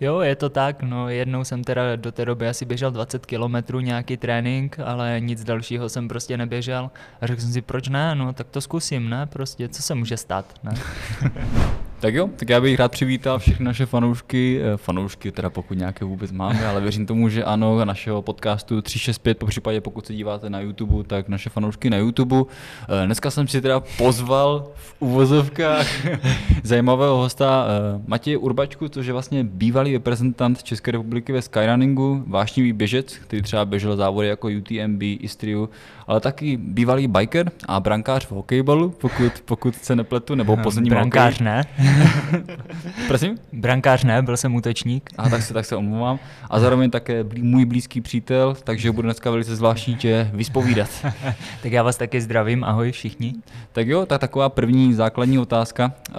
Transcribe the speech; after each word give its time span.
Jo, 0.00 0.20
je 0.20 0.36
to 0.36 0.48
tak, 0.48 0.82
no 0.82 1.08
jednou 1.08 1.44
jsem 1.44 1.64
teda 1.64 1.96
do 1.96 2.12
té 2.12 2.24
doby 2.24 2.48
asi 2.48 2.64
běžel 2.64 2.90
20 2.90 3.26
kilometrů 3.26 3.80
nějaký 3.80 4.16
trénink, 4.16 4.78
ale 4.84 5.20
nic 5.20 5.44
dalšího 5.44 5.88
jsem 5.88 6.08
prostě 6.08 6.36
neběžel 6.36 6.90
a 7.20 7.26
řekl 7.26 7.40
jsem 7.40 7.52
si, 7.52 7.62
proč 7.62 7.88
ne, 7.88 8.14
no 8.14 8.32
tak 8.32 8.48
to 8.48 8.60
zkusím, 8.60 9.10
ne, 9.10 9.26
prostě, 9.26 9.68
co 9.68 9.82
se 9.82 9.94
může 9.94 10.16
stát, 10.16 10.54
ne. 10.62 10.74
Tak 12.04 12.14
jo, 12.14 12.30
tak 12.36 12.48
já 12.48 12.60
bych 12.60 12.78
rád 12.78 12.92
přivítal 12.92 13.38
všechny 13.38 13.64
naše 13.64 13.86
fanoušky, 13.86 14.60
eh, 14.62 14.76
fanoušky 14.76 15.32
teda 15.32 15.50
pokud 15.50 15.78
nějaké 15.78 16.04
vůbec 16.04 16.32
máme, 16.32 16.66
ale 16.66 16.80
věřím 16.80 17.06
tomu, 17.06 17.28
že 17.28 17.44
ano, 17.44 17.84
našeho 17.84 18.22
podcastu 18.22 18.82
365, 18.82 19.38
po 19.38 19.46
případě 19.46 19.80
pokud 19.80 20.06
se 20.06 20.14
díváte 20.14 20.50
na 20.50 20.60
YouTube, 20.60 21.04
tak 21.04 21.28
naše 21.28 21.50
fanoušky 21.50 21.90
na 21.90 21.96
YouTube. 21.96 22.36
Eh, 22.36 23.06
dneska 23.06 23.30
jsem 23.30 23.48
si 23.48 23.60
teda 23.60 23.80
pozval 23.80 24.66
v 24.74 24.94
uvozovkách 24.98 25.86
zajímavého 26.62 27.16
hosta 27.16 27.66
eh, 27.66 28.02
Matěje 28.06 28.38
Urbačku, 28.38 28.88
což 28.88 29.06
je 29.06 29.12
vlastně 29.12 29.44
bývalý 29.44 29.92
reprezentant 29.92 30.62
České 30.62 30.90
republiky 30.90 31.32
ve 31.32 31.42
skyrunningu, 31.42 32.24
vášnivý 32.26 32.72
běžec, 32.72 33.18
který 33.18 33.42
třeba 33.42 33.64
běžel 33.64 33.96
závody 33.96 34.28
jako 34.28 34.48
UTMB, 34.58 35.02
Istriu, 35.02 35.68
ale 36.06 36.20
taky 36.20 36.56
bývalý 36.56 37.08
biker 37.08 37.50
a 37.68 37.80
brankář 37.80 38.26
v 38.26 38.32
hokejbalu, 38.32 38.90
pokud, 38.90 39.32
pokud 39.44 39.74
se 39.74 39.96
nepletu, 39.96 40.34
nebo 40.34 40.56
poslední 40.62 40.90
Brankář 40.90 41.40
ne. 41.40 41.64
Prosím? 43.08 43.38
Brankář 43.52 44.04
ne, 44.04 44.22
byl 44.22 44.36
jsem 44.36 44.54
útočník. 44.54 45.10
A 45.18 45.28
tak 45.28 45.42
se, 45.42 45.54
tak 45.54 45.64
se 45.64 45.76
omlouvám. 45.76 46.18
A 46.50 46.60
zároveň 46.60 46.90
také 46.90 47.24
blí, 47.24 47.42
můj 47.42 47.64
blízký 47.64 48.00
přítel, 48.00 48.56
takže 48.64 48.92
budu 48.92 49.06
dneska 49.06 49.30
velice 49.30 49.56
zvláštní 49.56 49.96
tě 49.96 50.30
vyspovídat. 50.32 50.90
tak 51.62 51.72
já 51.72 51.82
vás 51.82 51.96
taky 51.96 52.20
zdravím, 52.20 52.64
ahoj 52.64 52.92
všichni. 52.92 53.34
Tak 53.72 53.86
jo, 53.86 54.06
tak 54.06 54.20
taková 54.20 54.48
první 54.48 54.94
základní 54.94 55.38
otázka. 55.38 55.92
Uh, 56.08 56.14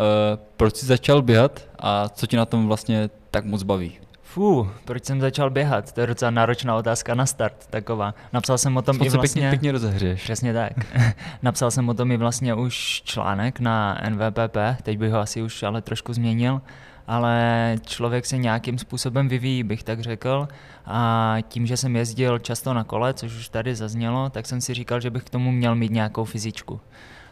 proč 0.57 0.75
jsi 0.75 0.85
začal 0.85 1.21
běhat 1.21 1.67
a 1.79 2.09
co 2.09 2.27
ti 2.27 2.37
na 2.37 2.45
tom 2.45 2.67
vlastně 2.67 3.09
tak 3.31 3.45
moc 3.45 3.63
baví? 3.63 4.04
Fú, 4.35 4.67
proč 4.85 5.05
jsem 5.05 5.21
začal 5.21 5.49
běhat? 5.49 5.91
To 5.91 6.01
je 6.01 6.07
docela 6.07 6.31
náročná 6.31 6.75
otázka 6.75 7.15
na 7.15 7.25
start, 7.25 7.67
taková. 7.69 8.13
Napsal 8.33 8.57
jsem 8.57 8.77
o 8.77 8.81
tom 8.81 8.97
Co 8.97 9.05
i 9.05 9.09
vlastně... 9.09 9.41
pěkně, 9.41 9.49
pěkně 9.49 9.71
rozehřeješ. 9.71 10.23
Přesně 10.23 10.53
tak. 10.53 10.73
Napsal 11.41 11.71
jsem 11.71 11.89
o 11.89 11.93
tom 11.93 12.11
i 12.11 12.17
vlastně 12.17 12.53
už 12.53 13.01
článek 13.05 13.59
na 13.59 14.01
NVPP, 14.09 14.57
teď 14.83 14.97
bych 14.97 15.11
ho 15.11 15.19
asi 15.19 15.41
už 15.41 15.63
ale 15.63 15.81
trošku 15.81 16.13
změnil, 16.13 16.61
ale 17.07 17.75
člověk 17.85 18.25
se 18.25 18.37
nějakým 18.37 18.77
způsobem 18.77 19.27
vyvíjí, 19.27 19.63
bych 19.63 19.83
tak 19.83 19.99
řekl. 20.01 20.47
A 20.85 21.35
tím, 21.47 21.65
že 21.65 21.77
jsem 21.77 21.95
jezdil 21.95 22.39
často 22.39 22.73
na 22.73 22.83
kole, 22.83 23.13
což 23.13 23.35
už 23.35 23.49
tady 23.49 23.75
zaznělo, 23.75 24.29
tak 24.29 24.45
jsem 24.45 24.61
si 24.61 24.73
říkal, 24.73 24.99
že 24.99 25.09
bych 25.09 25.23
k 25.23 25.29
tomu 25.29 25.51
měl 25.51 25.75
mít 25.75 25.91
nějakou 25.91 26.25
fyzičku. 26.25 26.81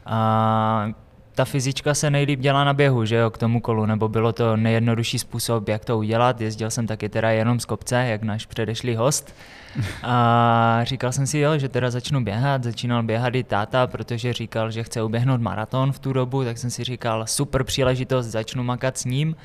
A 0.06 0.88
ta 1.36 1.46
fyzička 1.46 1.94
se 1.94 2.10
nejlíp 2.10 2.40
dělá 2.40 2.64
na 2.64 2.74
běhu, 2.74 3.06
že 3.06 3.16
jo, 3.16 3.30
k 3.30 3.38
tomu 3.38 3.62
kolu, 3.62 3.86
nebo 3.86 4.10
bylo 4.10 4.34
to 4.34 4.58
nejjednodušší 4.58 5.20
způsob, 5.20 5.68
jak 5.68 5.86
to 5.86 5.98
udělat. 5.98 6.42
Jezdil 6.42 6.70
jsem 6.70 6.88
taky 6.88 7.10
teda 7.10 7.30
jenom 7.30 7.60
z 7.60 7.66
kopce, 7.66 7.96
jak 7.96 8.24
náš 8.24 8.46
předešlý 8.46 8.96
host. 8.96 9.36
A 10.04 10.80
říkal 10.84 11.12
jsem 11.12 11.28
si, 11.28 11.40
jo, 11.40 11.58
že 11.58 11.70
teda 11.70 11.92
začnu 11.92 12.24
běhat, 12.24 12.64
začínal 12.64 13.04
běhat 13.04 13.36
i 13.36 13.44
táta, 13.44 13.88
protože 13.88 14.34
říkal, 14.34 14.72
že 14.72 14.84
chce 14.84 15.04
uběhnout 15.04 15.42
maraton 15.42 15.92
v 15.92 16.00
tu 16.00 16.14
dobu, 16.14 16.44
tak 16.44 16.58
jsem 16.58 16.70
si 16.70 16.84
říkal, 16.84 17.28
super 17.28 17.64
příležitost, 17.64 18.26
začnu 18.26 18.64
makat 18.64 18.98
s 18.98 19.06
ním. 19.06 19.36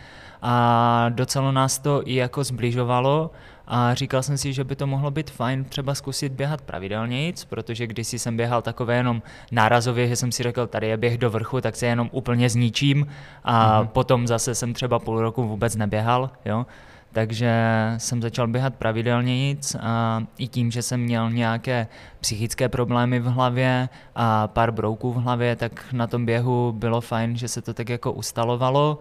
A 0.43 1.07
docela 1.09 1.53
nás 1.53 1.79
to 1.79 2.03
i 2.09 2.15
jako 2.15 2.45
zbližovalo 2.45 3.31
a 3.71 3.95
říkal 3.95 4.23
jsem 4.23 4.39
si, 4.39 4.53
že 4.53 4.65
by 4.65 4.77
to 4.77 4.87
mohlo 4.87 5.11
být 5.11 5.31
fajn 5.31 5.65
třeba 5.65 5.95
zkusit 5.95 6.33
běhat 6.33 6.61
pravidelně, 6.61 7.33
protože 7.49 7.87
když 7.87 8.09
jsem 8.09 8.37
běhal 8.37 8.63
takové 8.63 8.97
jenom 8.97 9.23
nárazově, 9.53 10.09
že 10.09 10.17
jsem 10.17 10.33
si 10.33 10.43
řekl, 10.43 10.67
tady 10.67 10.89
je 10.89 10.97
běh 10.97 11.19
do 11.19 11.31
vrchu, 11.31 11.61
tak 11.61 11.77
se 11.77 11.87
jenom 11.87 12.09
úplně 12.13 12.51
zničím 12.51 13.07
a 13.45 13.83
mm-hmm. 13.83 13.87
potom 13.87 14.27
zase 14.27 14.55
jsem 14.55 14.75
třeba 14.75 14.99
půl 14.99 15.21
roku 15.21 15.49
vůbec 15.49 15.77
neběhal, 15.77 16.31
jo. 16.45 16.67
Takže 17.13 17.53
jsem 17.97 18.23
začal 18.23 18.49
běhat 18.49 18.75
pravidelně 18.75 19.39
nic 19.39 19.77
a 19.81 20.23
i 20.39 20.49
tím, 20.49 20.71
že 20.71 20.83
jsem 20.83 21.01
měl 21.01 21.31
nějaké 21.31 21.87
psychické 22.21 22.69
problémy 22.69 23.21
v 23.21 23.25
hlavě 23.25 23.89
a 24.15 24.49
pár 24.49 24.73
brouků 24.73 25.13
v 25.13 25.17
hlavě, 25.17 25.57
tak 25.57 25.93
na 25.93 26.07
tom 26.07 26.27
běhu 26.27 26.73
bylo 26.73 27.01
fajn, 27.01 27.37
že 27.37 27.49
se 27.49 27.63
to 27.63 27.75
tak 27.75 27.89
jako 27.89 28.13
ustalovalo 28.13 28.99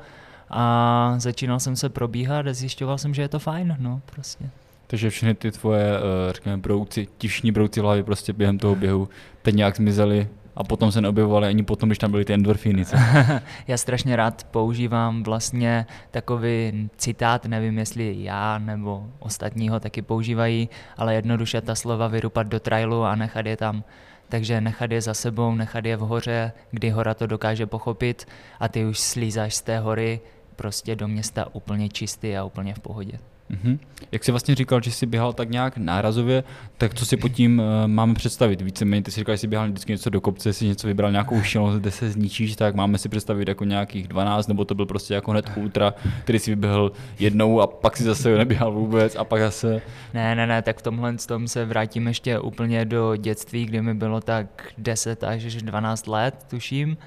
a 0.50 1.14
začínal 1.18 1.59
jsem 1.59 1.75
se 1.75 1.90
probíhat 1.90 2.47
a 2.47 2.53
zjišťoval 2.53 2.97
jsem, 2.97 3.14
že 3.14 3.22
je 3.22 3.30
to 3.30 3.40
fajn, 3.40 3.75
no 3.80 4.02
prostě. 4.06 4.50
Takže 4.88 5.09
všechny 5.09 5.36
ty 5.36 5.52
tvoje, 5.52 5.86
eh, 5.98 6.34
řekněme, 6.34 6.58
brouci, 6.58 7.08
tišní 7.18 7.52
brouci 7.52 7.80
v 7.80 7.84
hlavě 7.84 8.03
prostě 8.03 8.34
během 8.34 8.59
toho 8.59 8.75
běhu 8.75 9.09
teď 9.42 9.56
nějak 9.56 9.75
zmizely 9.75 10.28
a 10.56 10.64
potom 10.64 10.92
se 10.92 11.02
neobjevovaly 11.02 11.48
ani 11.48 11.64
potom, 11.64 11.90
když 11.90 11.98
tam 11.98 12.12
byly 12.12 12.25
ty 12.25 12.34
endorfíny. 12.34 12.86
Co? 12.86 12.97
já 13.68 13.78
strašně 13.78 14.16
rád 14.16 14.44
používám 14.52 15.24
vlastně 15.24 15.86
takový 16.12 16.90
citát, 16.97 17.46
nevím 17.46 17.78
jestli 17.78 18.16
já 18.24 18.58
nebo 18.58 19.08
ostatní 19.20 19.70
ho 19.70 19.80
taky 19.80 20.02
používají, 20.02 20.70
ale 20.97 21.16
jednoduše 21.16 21.62
ta 21.62 21.76
slova 21.76 22.08
vyrupat 22.08 22.47
do 22.47 22.59
trailu 22.59 23.03
a 23.03 23.16
nechat 23.16 23.46
je 23.46 23.58
tam. 23.58 23.84
Takže 24.30 24.62
nechat 24.62 24.92
je 24.92 25.02
za 25.02 25.14
sebou, 25.14 25.56
nechat 25.56 25.86
je 25.86 25.97
v 25.97 26.00
hoře, 26.00 26.52
kdy 26.72 26.90
hora 26.90 27.14
to 27.14 27.28
dokáže 27.28 27.66
pochopit 27.66 28.28
a 28.59 28.68
ty 28.68 28.86
už 28.86 29.00
slízáš 29.00 29.56
z 29.56 29.62
té 29.62 29.80
hory 29.80 30.20
prostě 30.56 30.96
do 30.96 31.08
města 31.08 31.47
úplně 31.53 31.90
čistý 31.90 32.38
a 32.38 32.44
úplně 32.44 32.74
v 32.74 32.80
pohodě. 32.80 33.20
Mm-hmm. 33.52 33.80
Jak 34.12 34.24
jsi 34.24 34.31
vlastně 34.31 34.56
říkal, 34.56 34.81
že 34.81 34.91
jsi 34.91 35.06
běhal 35.06 35.34
tak 35.34 35.50
nějak 35.50 35.78
nárazově, 35.78 36.44
tak 36.78 36.94
co 36.94 37.06
si 37.06 37.18
pod 37.18 37.30
tím 37.30 37.59
uh, 37.59 37.88
máme 37.88 38.13
představit? 38.13 38.62
Víceméně 38.62 39.03
ty 39.03 39.12
si 39.12 39.19
říkal, 39.19 39.35
že 39.35 39.40
jsi 39.40 39.47
běhal 39.47 39.68
vždycky 39.68 39.91
něco 39.91 40.09
do 40.09 40.22
kopce, 40.22 40.53
jsi 40.53 40.68
něco 40.68 40.88
vybral, 40.88 41.12
nějakou 41.12 41.41
šílenost, 41.41 41.80
kde 41.80 41.91
se 41.91 42.09
zničíš, 42.09 42.56
tak 42.56 42.75
máme 42.75 42.97
si 42.97 43.09
představit 43.09 43.47
jako 43.47 43.63
nějakých 43.63 44.08
12, 44.08 44.47
nebo 44.47 44.66
to 44.66 44.75
byl 44.75 44.85
prostě 44.85 45.13
jako 45.13 45.31
hned 45.31 45.52
ultra, 45.56 45.94
který 46.24 46.40
si 46.40 46.52
vyběhl 46.52 46.91
jednou 47.19 47.62
a 47.62 47.68
pak 47.68 47.97
si 47.97 48.03
zase 48.03 48.38
neběhal 48.38 48.72
vůbec 48.72 49.16
a 49.16 49.24
pak 49.24 49.41
zase... 49.41 49.81
Ne, 50.14 50.35
ne, 50.35 50.47
ne, 50.47 50.62
tak 50.62 50.79
v 50.79 50.81
tomhle 50.81 51.14
tom 51.28 51.47
se 51.47 51.66
vrátím 51.66 52.08
ještě 52.08 52.40
úplně 52.40 52.85
do 52.85 53.16
dětství, 53.16 53.66
kdy 53.66 53.81
mi 53.81 53.94
bylo 53.94 54.22
tak 54.22 54.72
10 54.78 55.24
až 55.24 55.56
12 55.56 56.08
let, 56.08 56.46
tuším. 56.50 56.97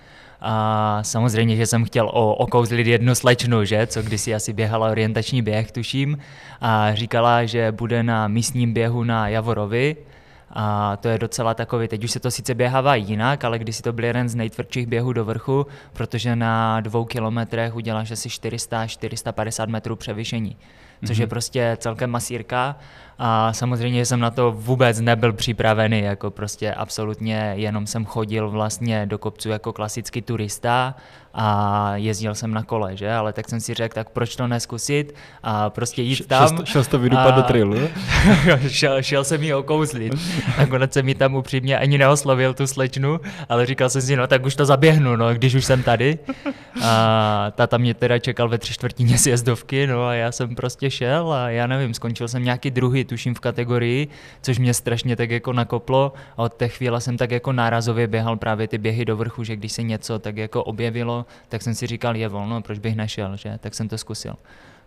A 0.41 0.99
samozřejmě, 1.03 1.57
že 1.57 1.67
jsem 1.67 1.85
chtěl 1.85 2.09
o, 2.09 2.35
okouzlit 2.35 2.87
jednu 2.87 3.15
slečnu, 3.15 3.65
že, 3.65 3.87
co 3.87 4.03
kdysi 4.03 4.35
asi 4.35 4.53
běhala 4.53 4.91
orientační 4.91 5.43
běh, 5.43 5.73
tuším, 5.73 6.19
a 6.61 6.95
říkala, 6.95 7.45
že 7.45 7.73
bude 7.73 8.03
na 8.03 8.29
místním 8.29 8.73
běhu 8.73 9.05
na 9.05 9.29
Javorovi, 9.29 9.97
a 10.53 10.97
to 10.97 11.09
je 11.09 11.19
docela 11.19 11.55
takový, 11.55 11.89
teď 11.89 12.05
už 12.05 12.11
se 12.11 12.21
to 12.21 12.31
sice 12.31 12.55
běhává 12.55 12.95
jinak, 12.95 13.45
ale 13.45 13.59
když 13.59 13.77
si 13.77 13.83
to 13.83 13.93
byl 13.93 14.05
jeden 14.05 14.29
z 14.29 14.35
nejtvrdších 14.35 14.87
běhů 14.87 15.13
do 15.13 15.25
vrchu, 15.25 15.67
protože 15.93 16.37
na 16.37 16.81
dvou 16.81 17.05
kilometrech 17.05 17.75
uděláš 17.75 18.11
asi 18.11 18.29
400-450 18.29 19.69
metrů 19.69 19.97
převyšení, 19.97 20.57
což 21.07 21.17
mm-hmm. 21.17 21.21
je 21.21 21.27
mhm. 21.27 21.31
prostě 21.31 21.77
celkem 21.81 22.11
masírka 22.11 22.77
a 23.23 23.53
samozřejmě 23.53 24.07
jsem 24.07 24.21
na 24.21 24.31
to 24.31 24.53
vůbec 24.53 25.01
nebyl 25.01 25.33
připravený, 25.33 26.01
jako 26.01 26.31
prostě 26.31 26.75
absolutně 26.75 27.53
jenom 27.57 27.87
jsem 27.87 28.05
chodil 28.05 28.51
vlastně 28.51 29.07
do 29.07 29.19
kopců 29.19 29.49
jako 29.49 29.73
klasický 29.73 30.23
turista 30.23 30.95
a 31.35 31.93
jezdil 31.97 32.35
jsem 32.35 32.55
na 32.55 32.63
kole, 32.63 32.97
že? 32.97 33.13
Ale 33.13 33.33
tak 33.33 33.49
jsem 33.49 33.61
si 33.61 33.75
řekl, 33.75 33.95
tak 33.95 34.11
proč 34.11 34.37
to 34.37 34.47
neskusit 34.47 35.15
a 35.43 35.71
prostě 35.71 36.03
jít 36.03 36.27
tam. 36.27 36.49
Šel, 36.49 36.65
šel 36.65 36.85
jsi 36.85 36.91
to 36.91 36.99
vydupat 36.99 37.35
do 37.35 37.43
trailu? 37.43 37.77
šel, 38.69 39.03
šel 39.03 39.25
jsem 39.25 39.43
jí 39.43 39.55
okouzlit. 39.55 40.15
Nakonec 40.59 40.93
jsem 40.93 41.07
mi 41.07 41.15
tam 41.15 41.35
upřímně 41.35 41.79
ani 41.79 41.99
neoslovil 41.99 42.55
tu 42.55 42.67
slečnu, 42.67 43.21
ale 43.49 43.67
říkal 43.67 43.89
jsem 43.89 44.03
si, 44.03 44.17
no 44.17 44.27
tak 44.27 44.47
už 44.47 44.55
to 44.55 44.67
zaběhnu, 44.67 45.17
no, 45.17 45.35
když 45.35 45.55
už 45.55 45.65
jsem 45.65 45.83
tady. 45.83 46.19
A 46.83 47.53
tata 47.55 47.79
mě 47.79 47.95
teda 47.95 48.19
čekal 48.19 48.49
ve 48.49 48.59
tři 48.59 48.75
čtvrtině 48.75 49.19
sjezdovky, 49.25 49.87
no 49.87 50.07
a 50.07 50.15
já 50.15 50.33
jsem 50.33 50.55
prostě 50.55 50.91
šel 50.91 51.33
a 51.33 51.51
já 51.51 51.67
nevím, 51.67 51.95
skončil 51.95 52.29
jsem 52.29 52.45
nějaký 52.45 52.71
druhý, 52.71 53.05
tuším 53.11 53.35
v 53.35 53.41
kategorii, 53.41 54.09
což 54.43 54.59
mě 54.59 54.75
strašně 54.75 55.17
tak 55.17 55.31
jako 55.31 55.53
nakoplo 55.53 56.13
a 56.37 56.43
od 56.43 56.55
té 56.55 56.69
chvíle 56.69 57.01
jsem 57.01 57.17
tak 57.17 57.31
jako 57.31 57.53
nárazově 57.53 58.07
běhal 58.07 58.37
právě 58.37 58.69
ty 58.69 58.79
běhy 58.79 59.05
do 59.05 59.17
vrchu, 59.17 59.45
že 59.45 59.57
když 59.57 59.73
se 59.73 59.83
něco 59.83 60.19
tak 60.19 60.37
jako 60.37 60.65
objevilo, 60.65 61.27
tak 61.49 61.63
jsem 61.63 61.75
si 61.75 61.87
říkal, 61.87 62.17
je 62.17 62.29
volno, 62.29 62.63
proč 62.63 62.79
bych 62.79 62.97
nešel, 62.97 63.37
že? 63.37 63.59
Tak 63.61 63.75
jsem 63.75 63.89
to 63.89 63.99
zkusil. 63.99 64.35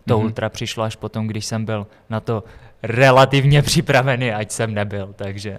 To 0.06 0.18
mm-hmm. 0.18 0.24
ultra 0.24 0.48
přišlo 0.48 0.84
až 0.84 0.96
potom, 0.96 1.26
když 1.26 1.44
jsem 1.44 1.64
byl 1.64 1.86
na 2.10 2.20
to 2.20 2.44
relativně 2.82 3.62
připravený, 3.62 4.32
ať 4.32 4.50
jsem 4.50 4.74
nebyl, 4.74 5.14
takže... 5.16 5.58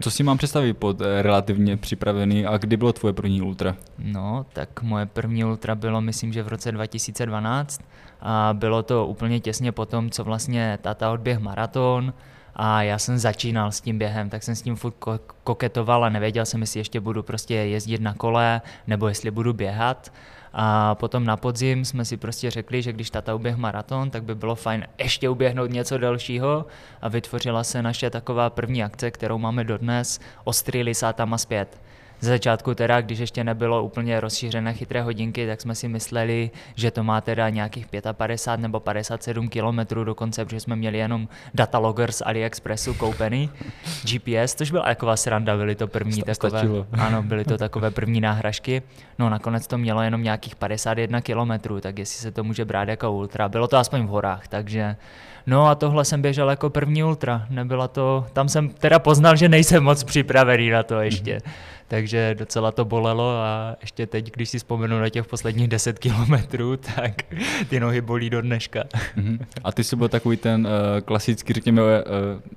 Co 0.00 0.10
si 0.10 0.22
mám 0.22 0.38
představit 0.38 0.74
pod 0.74 1.00
eh, 1.00 1.22
relativně 1.22 1.76
připravený 1.76 2.46
a 2.46 2.56
kdy 2.56 2.76
bylo 2.76 2.92
tvoje 2.92 3.12
první 3.12 3.42
ultra? 3.42 3.76
No, 3.98 4.46
tak 4.52 4.82
moje 4.82 5.06
první 5.06 5.44
ultra 5.44 5.74
bylo, 5.74 6.00
myslím, 6.00 6.32
že 6.32 6.42
v 6.42 6.48
roce 6.48 6.72
2012 6.72 7.80
a 8.22 8.50
bylo 8.52 8.82
to 8.82 9.06
úplně 9.06 9.40
těsně 9.40 9.72
po 9.72 9.86
tom, 9.86 10.10
co 10.10 10.24
vlastně 10.24 10.78
tata 10.82 11.12
odběh 11.12 11.38
maraton, 11.38 12.14
a 12.56 12.82
já 12.82 12.98
jsem 12.98 13.18
začínal 13.18 13.72
s 13.72 13.80
tím 13.80 13.98
během, 13.98 14.30
tak 14.30 14.42
jsem 14.42 14.56
s 14.56 14.62
tím 14.62 14.76
furt 14.76 14.94
koketoval 15.44 16.04
a 16.04 16.08
nevěděl 16.08 16.46
jsem, 16.46 16.60
jestli 16.60 16.80
ještě 16.80 17.00
budu 17.00 17.22
prostě 17.22 17.54
jezdit 17.54 18.00
na 18.00 18.14
kole, 18.14 18.60
nebo 18.86 19.08
jestli 19.08 19.30
budu 19.30 19.52
běhat. 19.52 20.12
A 20.52 20.94
potom 20.94 21.24
na 21.24 21.36
podzim 21.36 21.84
jsme 21.84 22.04
si 22.04 22.16
prostě 22.16 22.50
řekli, 22.50 22.82
že 22.82 22.92
když 22.92 23.10
tata 23.10 23.34
uběh 23.34 23.56
maraton, 23.56 24.10
tak 24.10 24.22
by 24.22 24.34
bylo 24.34 24.54
fajn 24.54 24.86
ještě 24.98 25.28
uběhnout 25.28 25.70
něco 25.70 25.98
dalšího 25.98 26.66
a 27.02 27.08
vytvořila 27.08 27.64
se 27.64 27.82
naše 27.82 28.10
taková 28.10 28.50
první 28.50 28.84
akce, 28.84 29.10
kterou 29.10 29.38
máme 29.38 29.64
dodnes, 29.64 30.20
Ostrý 30.44 30.82
lisátama 30.82 31.38
zpět 31.38 31.81
Ze 32.22 32.28
začátku 32.28 32.74
teda, 32.74 33.00
když 33.00 33.18
ještě 33.18 33.44
nebylo 33.44 33.82
úplně 33.82 34.20
rozšířené 34.20 34.74
chytré 34.74 35.02
hodinky, 35.02 35.46
tak 35.46 35.60
jsme 35.60 35.74
si 35.74 35.88
mysleli, 35.88 36.50
že 36.74 36.90
to 36.90 37.04
má 37.04 37.20
teda 37.20 37.48
nějakých 37.48 37.86
55 38.12 38.62
nebo 38.62 38.80
57 38.80 39.48
kilometrů 39.48 40.04
dokonce, 40.04 40.44
protože 40.44 40.60
jsme 40.60 40.76
měli 40.76 40.98
jenom 40.98 41.28
datalogger 41.54 42.12
z 42.12 42.22
AliExpressu 42.26 42.94
koupený, 42.94 43.50
GPS, 44.04 44.54
což 44.54 44.70
byla 44.70 44.84
taková 44.84 45.16
sranda, 45.16 45.56
byly 45.56 45.74
to 45.74 45.86
první 45.88 46.12
Sta- 46.12 46.24
takové, 46.34 46.50
stačilo. 46.58 46.86
ano, 46.92 47.22
byly 47.22 47.44
to 47.44 47.58
takové 47.58 47.90
první 47.90 48.20
náhražky. 48.20 48.82
No 49.18 49.30
nakonec 49.30 49.66
to 49.66 49.78
mělo 49.78 50.02
jenom 50.02 50.22
nějakých 50.22 50.56
51 50.56 51.20
kilometrů, 51.20 51.80
tak 51.80 51.98
jestli 51.98 52.18
se 52.22 52.30
to 52.30 52.44
může 52.44 52.64
brát 52.64 52.88
jako 52.88 53.12
ultra. 53.12 53.48
Bylo 53.48 53.68
to 53.68 53.76
aspoň 53.76 54.02
v 54.06 54.08
horách, 54.08 54.48
takže 54.48 54.96
No 55.46 55.66
a 55.66 55.74
tohle 55.74 56.04
jsem 56.04 56.22
běžel 56.22 56.50
jako 56.50 56.70
první 56.70 57.04
ultra. 57.04 57.46
Nebyla 57.50 57.88
to, 57.88 58.26
tam 58.32 58.48
jsem 58.48 58.68
teda 58.68 58.98
poznal, 58.98 59.36
že 59.36 59.48
nejsem 59.48 59.84
moc 59.84 60.04
připravený 60.04 60.70
na 60.70 60.82
to 60.82 61.00
ještě. 61.00 61.40
Takže 61.92 62.34
docela 62.38 62.72
to 62.72 62.84
bolelo 62.84 63.30
a 63.30 63.76
ještě 63.80 64.06
teď, 64.06 64.32
když 64.32 64.48
si 64.48 64.58
vzpomenu 64.58 65.00
na 65.00 65.08
těch 65.08 65.26
posledních 65.26 65.68
10 65.68 65.98
kilometrů, 65.98 66.76
tak 66.96 67.22
ty 67.68 67.80
nohy 67.80 68.00
bolí 68.00 68.30
do 68.30 68.42
dneška. 68.42 68.84
Mhm. 69.16 69.38
A 69.64 69.72
ty 69.72 69.84
jsi 69.84 69.96
byl 69.96 70.08
takový 70.08 70.36
ten 70.36 70.66
uh, 70.66 71.00
klasický, 71.00 71.52
řekněme, 71.52 71.82
uh, 71.82 71.96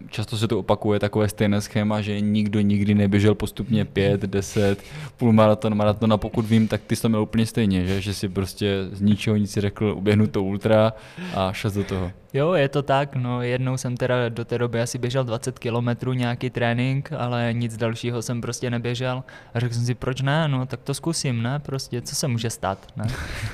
často 0.09 0.37
se 0.37 0.47
to 0.47 0.59
opakuje, 0.59 0.99
takové 0.99 1.29
stejné 1.29 1.61
schéma, 1.61 2.01
že 2.01 2.19
nikdo 2.19 2.61
nikdy 2.61 2.93
neběžel 2.93 3.35
postupně 3.35 3.85
5, 3.85 4.21
10, 4.21 4.83
půlmaraton, 5.17 5.75
maraton 5.75 6.13
a 6.13 6.17
pokud 6.17 6.45
vím, 6.45 6.67
tak 6.67 6.81
ty 6.87 6.95
jsi 6.95 7.01
to 7.01 7.09
měl 7.09 7.21
úplně 7.21 7.45
stejně, 7.45 7.85
že, 7.85 8.01
že 8.01 8.13
si 8.13 8.29
prostě 8.29 8.87
z 8.91 9.01
ničeho 9.01 9.35
nic 9.35 9.53
řekl, 9.53 9.93
uběhnu 9.97 10.27
to 10.27 10.43
ultra 10.43 10.93
a 11.33 11.53
šel 11.53 11.71
do 11.71 11.83
toho. 11.83 12.11
Jo, 12.35 12.53
je 12.53 12.69
to 12.69 12.81
tak, 12.81 13.15
no 13.15 13.41
jednou 13.41 13.77
jsem 13.77 13.97
teda 13.97 14.29
do 14.29 14.45
té 14.45 14.57
doby 14.57 14.81
asi 14.81 14.97
běžel 14.97 15.23
20 15.23 15.59
kilometrů 15.59 16.13
nějaký 16.13 16.49
trénink, 16.49 17.11
ale 17.17 17.49
nic 17.53 17.77
dalšího 17.77 18.21
jsem 18.21 18.41
prostě 18.41 18.69
neběžel. 18.69 19.23
A 19.53 19.59
řekl 19.59 19.73
jsem 19.73 19.85
si, 19.85 19.95
proč 19.95 20.21
ne, 20.21 20.47
no 20.47 20.65
tak 20.65 20.81
to 20.81 20.93
zkusím, 20.93 21.43
ne, 21.43 21.59
prostě, 21.59 22.01
co 22.01 22.15
se 22.15 22.27
může 22.27 22.49
stát, 22.49 22.87
ne? 22.95 23.05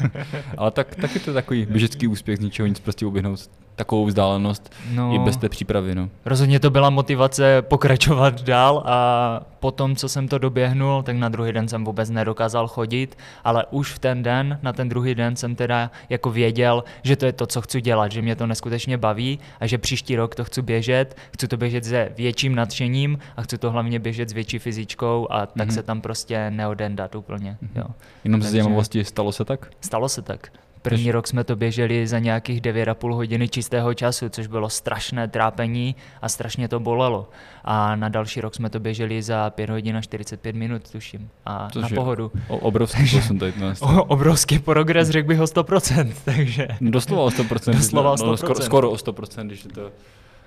Ale 0.57 0.71
tak, 0.71 0.95
taky 0.95 1.19
to 1.19 1.33
takový 1.33 1.65
běžecký 1.65 2.07
úspěch, 2.07 2.37
z 2.37 2.41
ničeho 2.41 2.67
nic 2.67 2.79
prostě 2.79 3.05
uběhnout 3.05 3.49
takovou 3.81 4.05
vzdálenost 4.05 4.71
No. 4.91 5.15
i 5.15 5.19
bez 5.19 5.37
té 5.37 5.49
přípravy. 5.49 5.95
No. 5.95 6.09
Rozhodně 6.25 6.59
to 6.59 6.69
byla 6.69 6.89
motivace 6.89 7.61
pokračovat 7.61 8.41
dál 8.43 8.83
a 8.85 9.41
potom, 9.59 9.95
co 9.95 10.09
jsem 10.09 10.27
to 10.27 10.37
doběhnul, 10.37 11.03
tak 11.03 11.15
na 11.17 11.29
druhý 11.29 11.51
den 11.51 11.67
jsem 11.67 11.85
vůbec 11.85 12.09
nedokázal 12.09 12.67
chodit, 12.67 13.17
ale 13.43 13.65
už 13.71 13.93
v 13.93 13.99
ten 13.99 14.23
den, 14.23 14.59
na 14.63 14.73
ten 14.73 14.89
druhý 14.89 15.15
den 15.15 15.35
jsem 15.35 15.55
teda 15.55 15.91
jako 16.09 16.31
věděl, 16.31 16.83
že 17.03 17.15
to 17.15 17.25
je 17.25 17.31
to, 17.33 17.47
co 17.47 17.61
chci 17.61 17.81
dělat, 17.81 18.11
že 18.11 18.21
mě 18.21 18.35
to 18.35 18.47
neskutečně 18.47 18.97
baví 18.97 19.39
a 19.59 19.67
že 19.67 19.77
příští 19.77 20.15
rok 20.15 20.35
to 20.35 20.43
chci 20.43 20.61
běžet, 20.61 21.17
chci 21.33 21.47
to 21.47 21.57
běžet 21.57 21.85
se 21.85 22.09
větším 22.17 22.55
nadšením 22.55 23.19
a 23.37 23.41
chci 23.41 23.57
to 23.57 23.71
hlavně 23.71 23.99
běžet 23.99 24.29
s 24.29 24.33
větší 24.33 24.59
fyzičkou 24.59 25.27
a 25.31 25.45
tak 25.45 25.67
Mhm. 25.67 25.71
se 25.75 25.83
tam 25.83 26.01
prostě 26.01 26.51
neodendat 26.51 27.15
úplně. 27.15 27.57
Jo. 27.75 27.83
Jenom 28.23 28.41
ze 28.41 28.49
zajímavosti 28.49 29.03
stalo 29.05 29.31
se 29.31 29.45
tak? 29.45 29.69
Stalo 29.81 30.09
se 30.09 30.21
tak. 30.21 30.51
První 30.81 31.11
rok 31.11 31.27
jsme 31.27 31.43
to 31.43 31.55
běželi 31.55 32.07
za 32.07 32.19
nějakých 32.19 32.61
9,5 32.61 33.13
hodiny 33.13 33.49
čistého 33.49 33.93
času, 33.93 34.29
což 34.29 34.47
bylo 34.47 34.69
strašné 34.69 35.27
trápení 35.27 35.95
a 36.21 36.29
strašně 36.29 36.67
to 36.67 36.79
bolelo. 36.79 37.29
A 37.63 37.95
na 37.95 38.09
další 38.09 38.41
rok 38.41 38.55
jsme 38.55 38.69
to 38.69 38.79
běželi 38.79 39.21
za 39.21 39.49
5 39.49 39.69
hodin 39.69 39.97
a 39.97 40.01
45 40.01 40.55
minut, 40.55 40.91
tuším. 40.91 41.29
A 41.45 41.69
Což 41.71 41.81
na 41.81 41.87
je 41.91 41.95
pohodu. 41.95 42.31
O, 42.47 42.57
obrovský 42.57 43.09
posun 43.09 43.39
tady 43.39 43.51
dnes. 43.51 43.81
O, 43.81 44.03
obrovský 44.03 44.59
progres, 44.59 45.09
řekl 45.09 45.27
bych 45.27 45.39
o 45.39 45.43
100%, 45.43 46.13
takže... 46.25 46.67
Doslova 46.81 47.21
o 47.23 47.29
100%. 47.29 47.73
Doslova 47.75 48.11
o 48.11 48.15
No, 48.25 48.37
skoro, 48.37 48.53
100%. 48.53 48.61
skoro 48.61 48.91
o 48.91 48.95
100%, 48.95 49.45
když 49.45 49.63
je 49.63 49.69
to... 49.69 49.91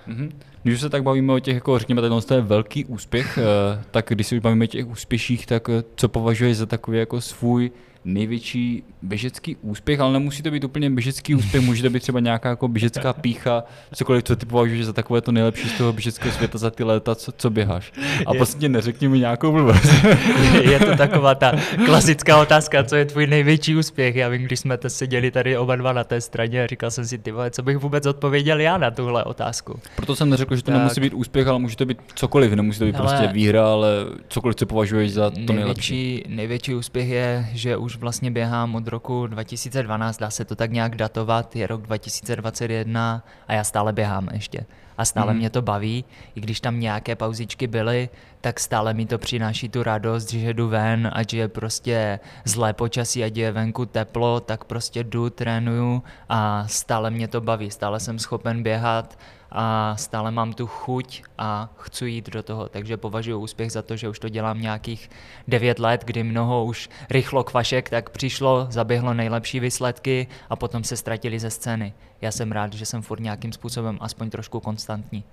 Mhm. 0.07 0.31
Když 0.63 0.81
se 0.81 0.91
tak 0.91 1.03
bavíme 1.03 1.33
o 1.33 1.39
těch, 1.39 1.55
jako 1.55 1.79
řekněme, 1.79 2.01
tenhle 2.01 2.23
to 2.23 2.35
je 2.35 2.41
velký 2.41 2.85
úspěch, 2.85 3.39
eh, 3.39 3.83
tak 3.91 4.07
když 4.09 4.27
se 4.27 4.35
už 4.35 4.41
bavíme 4.41 4.65
o 4.65 4.67
těch 4.67 4.87
úspěších, 4.87 5.47
tak 5.47 5.69
eh, 5.69 5.85
co 5.97 6.09
považuješ 6.09 6.57
za 6.57 6.67
takový 6.67 6.99
jako 6.99 7.21
svůj 7.21 7.71
největší 8.05 8.83
běžecký 9.03 9.57
úspěch, 9.63 10.01
ale 10.01 10.13
nemusí 10.13 10.43
to 10.43 10.51
být 10.51 10.65
úplně 10.65 10.91
běžecký 10.91 11.35
úspěch, 11.35 11.63
může 11.63 11.83
to 11.83 11.91
být 11.91 12.01
třeba 12.01 12.21
nějaká 12.21 12.49
jako 12.49 12.69
běžecká 12.69 13.13
pícha, 13.13 13.65
cokoliv, 13.95 14.25
co 14.25 14.37
ty 14.37 14.47
považuješ 14.47 14.85
za 14.87 14.93
takové 14.93 15.21
to 15.21 15.33
nejlepší 15.33 15.69
z 15.69 15.73
toho 15.79 15.93
běžeckého 15.93 16.33
světa 16.35 16.59
za 16.59 16.71
ty 16.71 16.85
léta, 16.85 17.15
co, 17.15 17.33
co 17.33 17.51
běháš. 17.51 17.93
A 18.27 18.33
Je- 18.35 18.39
prostě 18.39 18.69
neřekni 18.69 19.09
mi 19.09 19.19
nějakou 19.19 19.53
blbost. 19.53 19.85
je 20.71 20.79
to 20.81 20.97
taková 20.97 21.35
ta 21.35 21.53
klasická 21.87 22.41
otázka, 22.41 22.85
co 22.85 22.97
je 22.97 23.05
tvůj 23.05 23.27
největší 23.27 23.77
úspěch. 23.77 24.17
Já 24.17 24.29
vím, 24.29 24.43
když 24.43 24.61
jsme 24.61 24.77
to 24.79 24.91
seděli 24.91 25.31
tady 25.31 25.59
oba 25.59 25.77
dva 25.77 25.93
na 25.93 26.05
té 26.05 26.21
straně 26.21 26.65
a 26.65 26.67
říkal 26.67 26.91
jsem 26.91 27.07
si, 27.07 27.19
ty 27.19 27.31
vole, 27.33 27.51
co 27.51 27.63
bych 27.63 27.77
vůbec 27.77 28.07
odpověděl 28.07 28.61
já 28.61 28.79
na 28.79 28.91
tuhle 28.91 29.25
otázku. 29.25 29.81
Proto 29.97 30.17
jsem 30.17 30.31
neřekl, 30.31 30.57
že 30.57 30.63
to 30.63 30.71
Tak. 30.71 30.79
nemusí 30.79 31.01
být 31.01 31.15
úspěch, 31.15 31.47
ale 31.49 31.59
může 31.59 31.77
to 31.77 31.87
být 31.87 31.99
cokoliv, 32.15 32.53
nemusí 32.53 32.79
to 32.79 32.85
být 32.85 32.97
Ale- 32.97 33.09
prostě 33.09 33.33
výhra, 33.33 33.67
ale 33.67 33.89
cokoliv, 34.29 34.57
co 34.57 34.67
považuješ 34.67 35.13
za 35.13 35.31
to 35.31 35.53
nejlepší. 35.53 35.95
největší, 35.95 36.25
největší 36.37 36.75
úspěch 36.75 37.09
je, 37.09 37.47
že 37.53 37.77
už 37.77 37.94
vlastně 37.97 38.31
běhám 38.31 38.75
od 38.75 38.89
roku 38.89 39.27
2012, 39.27 40.19
dá 40.19 40.31
se 40.31 40.45
to 40.45 40.57
tak 40.57 40.73
nějak 40.73 40.97
datovat, 40.97 41.57
je 41.57 41.67
rok 41.67 41.83
2021 41.83 43.25
a 43.49 43.53
já 43.53 43.65
stále 43.65 43.93
běhám 43.93 44.29
ještě. 44.33 44.67
A 44.99 45.05
stále 45.05 45.33
Mhm. 45.33 45.39
mě 45.39 45.51
to 45.51 45.63
baví, 45.63 46.05
i 46.35 46.41
když 46.41 46.61
tam 46.61 46.81
nějaké 46.81 47.17
pauzičky 47.17 47.67
byly, 47.67 48.09
tak 48.41 48.61
stále 48.61 48.95
mi 48.95 49.07
to 49.07 49.19
přináší 49.19 49.69
tu 49.69 49.83
radost, 49.83 50.31
že 50.31 50.55
jdu 50.55 50.69
ven, 50.69 51.11
ať 51.13 51.35
je 51.35 51.49
prostě 51.49 52.21
zlé 52.45 52.73
počasí, 52.73 53.25
ať 53.25 53.37
je 53.37 53.53
venku 53.53 53.87
teplo, 53.87 54.41
tak 54.41 54.65
prostě 54.65 55.05
jdu, 55.05 55.31
trénuju 55.31 56.03
a 56.29 56.65
stále 56.69 57.11
mě 57.11 57.29
to 57.29 57.41
baví, 57.41 57.71
stále 57.71 58.01
jsem 58.01 58.19
schopen 58.19 58.63
běhat 58.63 59.19
a 59.55 59.95
stále 59.97 60.31
mám 60.31 60.53
tu 60.53 60.67
chuť 60.67 61.23
a 61.39 61.69
chci 61.79 62.07
jít 62.07 62.31
do 62.31 62.43
toho, 62.43 62.69
takže 62.69 62.97
považuji 62.97 63.41
úspěch 63.41 63.73
za 63.73 63.83
to, 63.83 63.97
že 63.97 64.09
už 64.09 64.19
to 64.19 64.29
dělám 64.29 64.61
nějakých 64.61 65.11
9 65.49 65.79
let, 65.79 66.05
kdy 66.05 66.23
mnoho 66.23 66.65
už 66.65 66.91
rychlo 67.11 67.45
kvašek 67.45 67.91
tak 67.91 68.11
přišlo, 68.11 68.67
zaběhlo 68.71 69.15
nejlepší 69.15 69.61
výsledky 69.61 70.27
a 70.51 70.57
potom 70.57 70.85
se 70.85 70.97
ztratili 70.97 71.39
ze 71.39 71.51
scény. 71.51 71.95
Já 72.21 72.31
jsem 72.31 72.53
rád, 72.53 72.73
že 72.73 72.87
jsem 72.87 73.03
furt 73.03 73.21
nějakým 73.21 73.53
způsobem 73.53 73.99
aspoň 74.01 74.31
trošku 74.31 74.61
konstantní. 74.61 75.25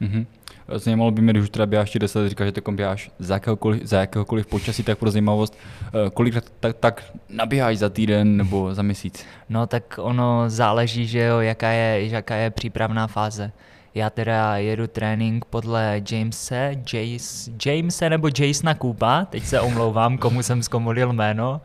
Mhm. 0.00 0.26
Zajímalo 0.68 1.10
by 1.10 1.22
mě, 1.22 1.32
když 1.32 1.42
už 1.42 1.50
teda 1.50 1.66
běháš 1.66 1.90
ti 1.90 1.98
10 1.98 2.18
let, 2.18 2.28
říkáš, 2.28 2.46
že 2.46 2.52
takom 2.52 2.76
běháš 2.76 3.10
za 3.18 3.34
jakéhokoliv, 3.34 3.82
za 3.84 4.00
jakéhokoliv 4.00 4.46
počasí, 4.46 4.82
tak 4.82 4.98
pro 4.98 5.10
zajímavost, 5.10 5.58
eh, 5.86 6.10
kolik 6.10 6.34
tak, 6.60 6.76
tak 6.80 7.04
naběháš 7.28 7.78
za 7.78 7.88
týden 7.88 8.36
nebo 8.36 8.74
za 8.74 8.82
měsíc? 8.82 9.26
No 9.48 9.66
tak 9.66 9.98
ono 10.02 10.44
záleží, 10.46 11.06
že 11.06 11.20
jo, 11.20 11.40
jaká 11.40 11.68
je, 11.68 12.06
jaká 12.06 12.34
je 12.34 12.50
přípravná 12.50 13.06
fáze. 13.06 13.52
Já 13.94 14.10
teda 14.10 14.56
jedu 14.56 14.86
trénink 14.86 15.44
podle 15.44 16.02
Jamese, 16.10 16.74
Jace, 16.92 17.50
Jamese 17.66 18.10
nebo 18.10 18.28
Jasona 18.38 18.74
Coopa, 18.74 19.24
teď 19.24 19.44
se 19.44 19.60
omlouvám, 19.60 20.18
komu 20.18 20.42
jsem 20.42 20.62
zkomolil 20.62 21.12
jméno, 21.12 21.60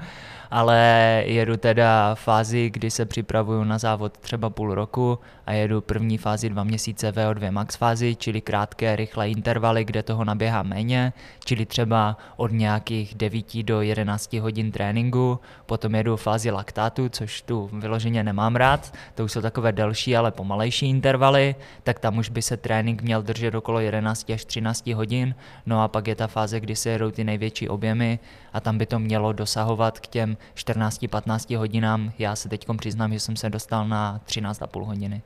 ale 0.52 0.78
jedu 1.26 1.58
teda 1.58 2.16
fázi, 2.16 2.70
kdy 2.70 2.92
se 2.92 3.06
připravuju 3.06 3.64
na 3.64 3.78
závod 3.78 4.18
třeba 4.18 4.50
půl 4.50 4.76
roku 4.76 5.20
a 5.46 5.54
jedu 5.54 5.82
první 5.82 6.18
fázi 6.18 6.50
dva 6.50 6.64
měsíce 6.64 7.12
VO2 7.12 7.52
max 7.52 7.76
fázi, 7.76 8.16
čili 8.16 8.42
krátké, 8.42 8.96
rychlé 8.96 9.30
intervaly, 9.30 9.86
kde 9.86 10.04
toho 10.04 10.26
naběhá 10.26 10.64
méně, 10.64 11.14
čili 11.46 11.66
třeba 11.66 12.18
od 12.38 12.52
nějakých 12.52 13.16
9 13.16 13.64
do 13.64 13.82
11 13.82 14.34
hodin 14.34 14.72
tréninku, 14.72 15.40
potom 15.66 15.96
jedu 15.96 16.18
fázi 16.18 16.52
laktátu, 16.52 17.10
což 17.10 17.42
tu 17.42 17.70
vyloženě 17.74 18.24
nemám 18.24 18.56
rád, 18.56 18.94
to 19.16 19.24
už 19.24 19.32
jsou 19.32 19.42
takové 19.42 19.72
delší, 19.72 20.18
ale 20.18 20.32
pomalejší 20.32 20.90
intervaly, 20.90 21.56
tak 21.84 22.00
tam 22.00 22.18
už 22.18 22.30
by 22.30 22.42
se 22.42 22.58
trénink 22.58 23.02
měl 23.02 23.22
držet 23.22 23.56
okolo 23.56 23.80
11 23.80 24.30
až 24.30 24.46
13 24.46 24.88
hodin, 24.88 25.36
no 25.66 25.82
a 25.84 25.88
pak 25.88 26.08
je 26.08 26.16
ta 26.16 26.28
fáze, 26.28 26.60
kdy 26.60 26.76
se 26.76 26.90
jedou 26.90 27.12
ty 27.12 27.24
největší 27.24 27.70
objemy 27.70 28.20
a 28.54 28.60
tam 28.60 28.78
by 28.78 28.86
to 28.86 29.00
mělo 29.00 29.34
dosahovat 29.34 30.00
k 30.00 30.08
těm 30.08 30.38
14-15 30.56 31.58
hodinám. 31.58 32.12
Já 32.20 32.36
se 32.36 32.50
teď 32.50 32.66
přiznám, 32.78 33.14
že 33.14 33.20
jsem 33.20 33.36
se 33.36 33.50
dostal 33.50 33.88
na 33.88 34.22
13,5 34.26 34.86
hodiny 34.86 35.22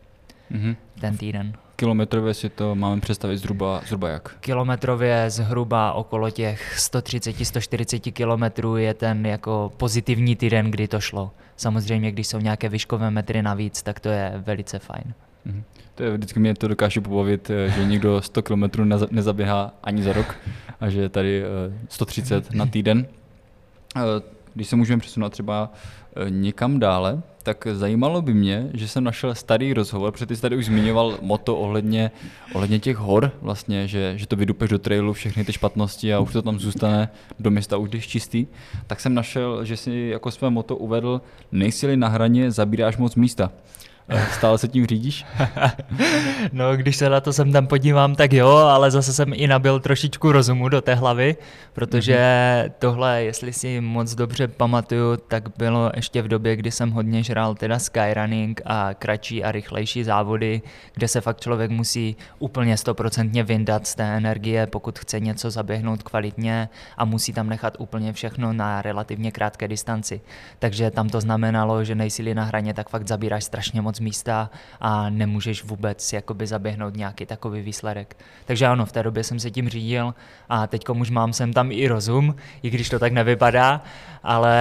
Mhm. 0.50 0.75
ten 1.01 1.17
týden. 1.17 1.53
Kilometrově 1.75 2.34
si 2.34 2.50
to 2.50 2.75
máme 2.75 3.01
představit 3.01 3.38
zhruba, 3.38 3.82
zhruba 3.86 4.10
jak? 4.10 4.36
Kilometrově 4.39 5.25
zhruba 5.29 5.93
okolo 5.93 6.29
těch 6.29 6.77
130-140 6.77 8.12
kilometrů 8.12 8.77
je 8.77 8.93
ten 8.93 9.25
jako 9.25 9.72
pozitivní 9.77 10.36
týden, 10.36 10.72
kdy 10.72 10.88
to 10.88 11.00
šlo. 11.00 11.32
Samozřejmě, 11.58 12.12
když 12.12 12.27
jsou 12.27 12.39
nějaké 12.39 12.70
výškové 12.70 13.12
metry 13.12 13.41
navíc, 13.41 13.82
tak 13.84 14.00
to 14.00 14.10
je 14.10 14.34
velice 14.46 14.79
fajn. 14.79 15.13
Mhm. 15.46 15.63
To 15.96 16.03
je 16.03 16.12
vždycky 16.12 16.39
mě 16.39 16.53
to 16.55 16.67
dokáže 16.67 17.01
pobavit, 17.01 17.50
eh, 17.50 17.70
že 17.70 17.86
někdo 17.86 18.22
100 18.22 18.41
km 18.41 18.63
neza- 18.86 19.08
nezaběhá 19.12 19.74
ani 19.84 20.03
za 20.03 20.13
rok 20.13 20.36
a 20.82 20.89
že 20.89 21.01
je 21.01 21.10
tady 21.10 21.43
eh, 21.43 21.48
130 21.89 22.53
na 22.53 22.65
týden. 22.65 23.05
Když 24.53 24.67
se 24.67 24.75
můžeme 24.75 25.00
přesunout 25.00 25.29
třeba 25.29 25.72
eh, 26.15 26.29
někam 26.29 26.79
dále, 26.79 27.22
tak 27.43 27.67
zajímalo 27.72 28.22
by 28.22 28.33
mě, 28.33 28.69
že 28.74 28.88
jsem 28.88 29.03
našel 29.03 29.36
starý 29.36 29.74
rozhovor, 29.74 30.12
protože 30.12 30.25
ty 30.25 30.36
jsi 30.36 30.41
tady 30.41 30.57
už 30.57 30.65
zmiňoval 30.65 31.17
moto 31.22 31.57
ohledně, 31.57 32.12
ohledně 32.53 32.79
těch 32.79 32.98
hor, 32.98 33.31
vlastně, 33.41 33.88
že, 33.88 34.13
že 34.17 34.27
to 34.27 34.36
vydupeš 34.36 34.69
do 34.69 34.79
trailu, 34.79 35.13
všechny 35.13 35.43
ty 35.45 35.53
špatnosti 35.53 36.13
a 36.13 36.19
už 36.19 36.33
to 36.33 36.41
tam 36.41 36.60
zůstane 36.60 37.10
do 37.39 37.51
města, 37.51 37.77
už 37.77 37.89
jdeš 37.89 38.07
čistý. 38.07 38.48
Tak 38.88 39.00
jsem 39.00 39.13
našel, 39.13 39.65
že 39.65 39.77
si 39.77 40.10
jako 40.12 40.31
své 40.31 40.50
moto 40.50 40.75
uvedl, 40.75 41.22
nejsi 41.51 41.98
na 41.98 42.07
hraně, 42.07 42.51
zabíráš 42.51 42.98
moc 42.98 43.15
místa. 43.15 43.51
Stále 44.31 44.57
se 44.57 44.67
tím 44.67 44.86
řídíš? 44.86 45.25
no, 46.51 46.77
když 46.77 46.98
se 46.98 47.10
na 47.10 47.22
to 47.22 47.33
sem 47.33 47.51
tam 47.51 47.67
podívám, 47.67 48.15
tak 48.15 48.33
jo, 48.33 48.50
ale 48.50 48.91
zase 48.91 49.13
jsem 49.13 49.31
i 49.33 49.48
nabil 49.48 49.79
trošičku 49.79 50.31
rozumu 50.31 50.69
do 50.69 50.81
té 50.81 50.95
hlavy, 50.95 51.36
protože 51.74 52.15
mm-hmm. 52.15 52.72
tohle, 52.79 53.24
jestli 53.24 53.53
si 53.53 53.81
moc 53.81 54.15
dobře 54.15 54.48
pamatuju, 54.48 55.17
tak 55.17 55.43
bylo 55.57 55.91
ještě 55.95 56.22
v 56.22 56.27
době, 56.27 56.55
kdy 56.55 56.72
jsem 56.72 56.91
hodně 56.91 57.24
žral 57.24 57.55
teda 57.55 57.79
skyrunning 57.79 58.62
a 58.65 58.93
kratší 58.93 59.43
a 59.43 59.51
rychlejší 59.51 60.03
závody, 60.03 60.62
kde 60.93 61.07
se 61.07 61.22
fakt 61.22 61.41
člověk 61.41 61.72
musí 61.72 62.15
úplně 62.39 62.77
stoprocentně 62.77 63.43
vyndat 63.43 63.88
z 63.88 63.95
té 63.95 64.03
energie, 64.03 64.67
pokud 64.67 65.00
chce 65.00 65.19
něco 65.19 65.51
zaběhnout 65.51 66.03
kvalitně 66.03 66.69
a 66.98 67.05
musí 67.05 67.33
tam 67.33 67.50
nechat 67.50 67.75
úplně 67.79 68.13
všechno 68.13 68.53
na 68.53 68.81
relativně 68.81 69.31
krátké 69.31 69.67
distanci. 69.67 70.22
Takže 70.60 70.91
tam 70.91 71.10
to 71.10 71.22
znamenalo, 71.22 71.83
že 71.83 71.95
nejsi 71.95 72.33
na 72.33 72.43
hraně, 72.43 72.74
tak 72.74 72.89
fakt 72.89 73.07
zabíráš 73.07 73.43
strašně 73.43 73.81
moc 73.81 73.92
místa 74.00 74.50
a 74.79 75.09
nemůžeš 75.09 75.63
vůbec 75.63 76.13
jakoby 76.13 76.47
zaběhnout 76.47 76.95
nějaký 76.95 77.25
takový 77.25 77.62
výsledek. 77.62 78.17
Takže 78.45 78.67
ano, 78.67 78.85
v 78.85 78.91
té 78.91 79.03
době 79.03 79.23
jsem 79.23 79.39
se 79.39 79.51
tím 79.51 79.69
řídil 79.69 80.13
a 80.50 80.67
teď 80.67 80.89
už 80.89 81.09
mám 81.09 81.33
sem 81.33 81.53
tam 81.53 81.71
i 81.71 81.88
rozum, 81.88 82.35
i 82.63 82.69
když 82.69 82.89
to 82.89 83.00
tak 83.00 83.13
nevypadá, 83.13 83.81
ale 84.23 84.57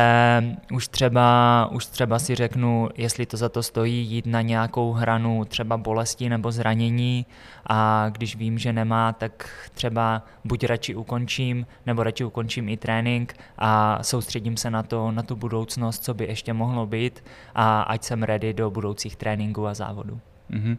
už 0.73 0.89
třeba, 0.89 1.69
už 1.73 1.87
třeba 1.87 2.19
si 2.19 2.35
řeknu, 2.35 2.89
jestli 2.97 3.27
to 3.27 3.37
za 3.37 3.49
to 3.49 3.63
stojí 3.63 4.07
jít 4.07 4.27
na 4.27 4.43
nějakou 4.43 4.93
hranu 4.93 5.45
třeba 5.45 5.77
bolesti 5.77 6.29
nebo 6.29 6.53
zranění. 6.53 7.27
A 7.67 8.09
když 8.09 8.37
vím, 8.37 8.59
že 8.59 8.73
nemá, 8.73 9.13
tak 9.13 9.49
třeba 9.75 10.23
buď 10.45 10.65
radši 10.65 10.95
ukončím, 10.95 11.67
nebo 11.87 12.03
radši 12.03 12.25
ukončím 12.25 12.69
i 12.69 12.77
trénink 12.77 13.37
a 13.59 13.99
soustředím 14.03 14.57
se 14.57 14.71
na 14.71 14.83
to, 14.83 15.11
na 15.11 15.23
tu 15.23 15.37
budoucnost, 15.37 16.05
co 16.05 16.15
by 16.15 16.25
ještě 16.25 16.53
mohlo 16.53 16.87
být. 16.87 17.25
A 17.55 17.83
ať 17.83 18.05
jsem 18.05 18.23
ready 18.23 18.55
do 18.55 18.71
budoucích 18.71 19.17
tréninků 19.23 19.67
a 19.67 19.75
závodů. 19.75 20.21
Mm-hmm. 20.51 20.77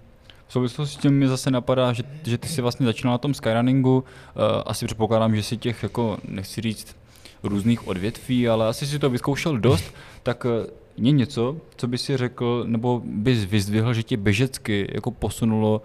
V 0.48 0.54
souvislosti 0.54 0.96
s 0.96 1.02
tím 1.02 1.20
mi 1.20 1.28
zase 1.28 1.52
napadá, 1.52 1.94
že, 1.94 2.04
že 2.24 2.38
ty 2.38 2.48
jsi 2.48 2.62
vlastně 2.62 2.86
začínal 2.86 3.14
na 3.14 3.18
tom 3.18 3.34
skyrunningu, 3.34 3.98
uh, 3.98 4.44
asi 4.66 4.86
předpokládám, 4.86 5.36
že 5.36 5.44
si 5.44 5.58
těch, 5.58 5.84
jako 5.84 6.18
nechci 6.28 6.62
říct, 6.62 6.96
různých 7.44 7.88
odvětví, 7.88 8.50
ale 8.50 8.68
asi 8.68 8.88
si 8.88 9.00
to 9.00 9.10
vyzkoušel 9.10 9.58
dost, 9.58 9.94
tak 10.24 10.46
uh, 10.46 10.52
je 10.98 11.12
něco, 11.12 11.58
co 11.76 11.88
by 11.88 11.98
si 11.98 12.18
řekl, 12.18 12.64
nebo 12.68 13.02
bys 13.06 13.46
vyzdvihl, 13.46 13.94
že 13.94 14.04
tě 14.04 14.18
běžecky 14.18 14.88
jako 14.94 15.12
posunulo 15.12 15.82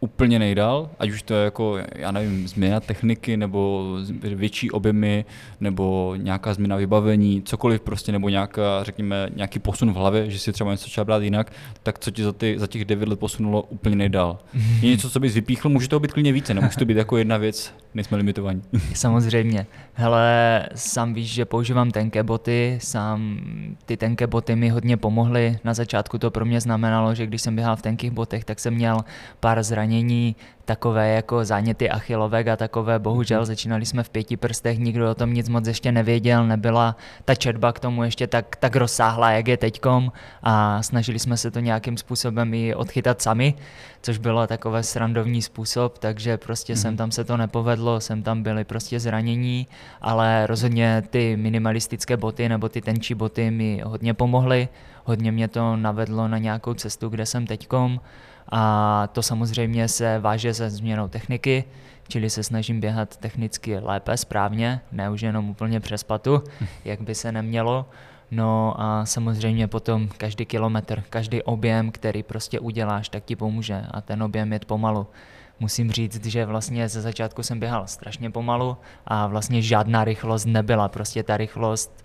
úplně 0.00 0.38
nejdál, 0.38 0.90
ať 0.98 1.10
už 1.10 1.22
to 1.22 1.34
je 1.34 1.44
jako, 1.44 1.78
já 1.94 2.10
nevím, 2.10 2.48
změna 2.48 2.80
techniky, 2.80 3.36
nebo 3.36 3.96
větší 4.22 4.70
objemy, 4.70 5.24
nebo 5.60 6.14
nějaká 6.16 6.54
změna 6.54 6.76
vybavení, 6.76 7.42
cokoliv 7.42 7.80
prostě, 7.80 8.12
nebo 8.12 8.28
nějaká, 8.28 8.82
řekněme, 8.82 9.28
nějaký 9.36 9.58
posun 9.58 9.92
v 9.92 9.96
hlavě, 9.96 10.30
že 10.30 10.38
si 10.38 10.52
třeba 10.52 10.70
něco 10.70 10.86
třeba 10.86 11.04
brát 11.04 11.22
jinak, 11.22 11.52
tak 11.82 11.98
co 11.98 12.10
ti 12.10 12.22
za, 12.22 12.32
ty, 12.32 12.58
za 12.58 12.66
těch 12.66 12.84
devět 12.84 13.08
let 13.08 13.18
posunulo 13.18 13.62
úplně 13.62 13.96
nejdál. 13.96 14.38
Je 14.82 14.90
něco, 14.90 15.10
co 15.10 15.20
bys 15.20 15.34
vypíchl, 15.34 15.68
může 15.68 15.88
to 15.88 16.00
být 16.00 16.12
klidně 16.12 16.32
více, 16.32 16.54
nemusí 16.54 16.78
to 16.78 16.84
být 16.84 16.96
jako 16.96 17.16
jedna 17.16 17.36
věc, 17.36 17.74
nejsme 17.94 18.16
limitovaní. 18.16 18.62
Samozřejmě. 18.94 19.66
Hele, 19.94 20.66
sám 20.74 21.14
víš, 21.14 21.32
že 21.32 21.44
používám 21.44 21.90
tenké 21.90 22.22
boty, 22.22 22.78
sám 22.82 23.38
ty 23.86 23.96
tenké 23.96 24.26
boty 24.26 24.56
mi 24.56 24.68
hodně 24.68 24.96
pomohly. 24.96 25.58
Na 25.64 25.74
začátku 25.74 26.18
to 26.18 26.30
pro 26.30 26.44
mě 26.44 26.60
znamenalo, 26.60 27.14
že 27.14 27.26
když 27.26 27.42
jsem 27.42 27.54
běhal 27.54 27.76
v 27.76 27.82
tenkých 27.82 28.10
botech, 28.10 28.44
tak 28.44 28.60
jsem 28.60 28.74
měl 28.74 29.04
pár 29.40 29.62
zranění, 29.62 29.89
takové 30.70 31.08
jako 31.08 31.44
záněty 31.44 31.90
achilovek 31.90 32.48
a 32.48 32.56
takové, 32.56 32.98
bohužel 32.98 33.40
mhm. 33.40 33.46
začínali 33.46 33.86
jsme 33.86 34.02
v 34.02 34.10
pěti 34.10 34.36
prstech, 34.36 34.78
nikdo 34.78 35.10
o 35.10 35.14
tom 35.14 35.34
nic 35.34 35.48
moc 35.48 35.66
ještě 35.66 35.92
nevěděl, 35.92 36.46
nebyla 36.46 36.96
ta 37.24 37.34
četba 37.34 37.72
k 37.72 37.80
tomu 37.80 38.04
ještě 38.04 38.26
tak, 38.26 38.56
tak 38.56 38.76
rozsáhlá, 38.76 39.30
jak 39.30 39.48
je 39.48 39.56
teďkom 39.56 40.12
a 40.42 40.82
snažili 40.82 41.18
jsme 41.18 41.36
se 41.36 41.50
to 41.50 41.60
nějakým 41.60 41.96
způsobem 41.96 42.54
i 42.54 42.74
odchytat 42.74 43.22
sami, 43.22 43.54
což 44.02 44.18
bylo 44.18 44.46
takové 44.46 44.82
srandovní 44.82 45.42
způsob, 45.42 45.98
takže 45.98 46.38
prostě 46.38 46.72
mm. 46.72 46.76
sem 46.76 46.96
tam 46.96 47.10
se 47.10 47.24
to 47.24 47.36
nepovedlo, 47.36 48.00
sem 48.00 48.22
tam 48.22 48.42
byly 48.42 48.64
prostě 48.64 49.00
zranění, 49.00 49.66
ale 50.00 50.46
rozhodně 50.46 51.02
ty 51.10 51.36
minimalistické 51.36 52.16
boty 52.16 52.48
nebo 52.48 52.68
ty 52.68 52.80
tenčí 52.80 53.14
boty 53.14 53.50
mi 53.50 53.82
hodně 53.84 54.14
pomohly, 54.14 54.68
hodně 55.04 55.32
mě 55.32 55.48
to 55.48 55.76
navedlo 55.76 56.28
na 56.28 56.38
nějakou 56.38 56.74
cestu, 56.74 57.08
kde 57.08 57.26
jsem 57.26 57.46
teďkom 57.46 58.00
a 58.50 59.08
to 59.12 59.22
samozřejmě 59.22 59.88
se 59.88 60.18
váže 60.18 60.54
se 60.54 60.70
změnou 60.70 61.08
techniky, 61.08 61.64
čili 62.08 62.30
se 62.30 62.42
snažím 62.42 62.80
běhat 62.80 63.16
technicky 63.16 63.78
lépe, 63.78 64.16
správně, 64.16 64.80
ne 64.92 65.10
už 65.10 65.20
jenom 65.20 65.50
úplně 65.50 65.80
přes 65.80 66.02
patu, 66.02 66.42
jak 66.84 67.00
by 67.00 67.14
se 67.14 67.32
nemělo. 67.32 67.86
No 68.30 68.74
a 68.80 69.06
samozřejmě 69.06 69.68
potom 69.68 70.08
každý 70.08 70.46
kilometr, 70.46 71.02
každý 71.10 71.42
objem, 71.42 71.90
který 71.90 72.22
prostě 72.22 72.60
uděláš, 72.60 73.08
tak 73.08 73.24
ti 73.24 73.36
pomůže 73.36 73.84
a 73.90 74.00
ten 74.00 74.22
objem 74.22 74.52
je 74.52 74.60
pomalu. 74.66 75.06
Musím 75.60 75.92
říct, 75.92 76.26
že 76.26 76.46
vlastně 76.46 76.88
ze 76.88 77.00
začátku 77.00 77.42
jsem 77.42 77.60
běhal 77.60 77.86
strašně 77.86 78.30
pomalu 78.30 78.76
a 79.06 79.26
vlastně 79.26 79.62
žádná 79.62 80.04
rychlost 80.04 80.44
nebyla. 80.44 80.88
Prostě 80.88 81.22
ta 81.22 81.36
rychlost 81.36 82.04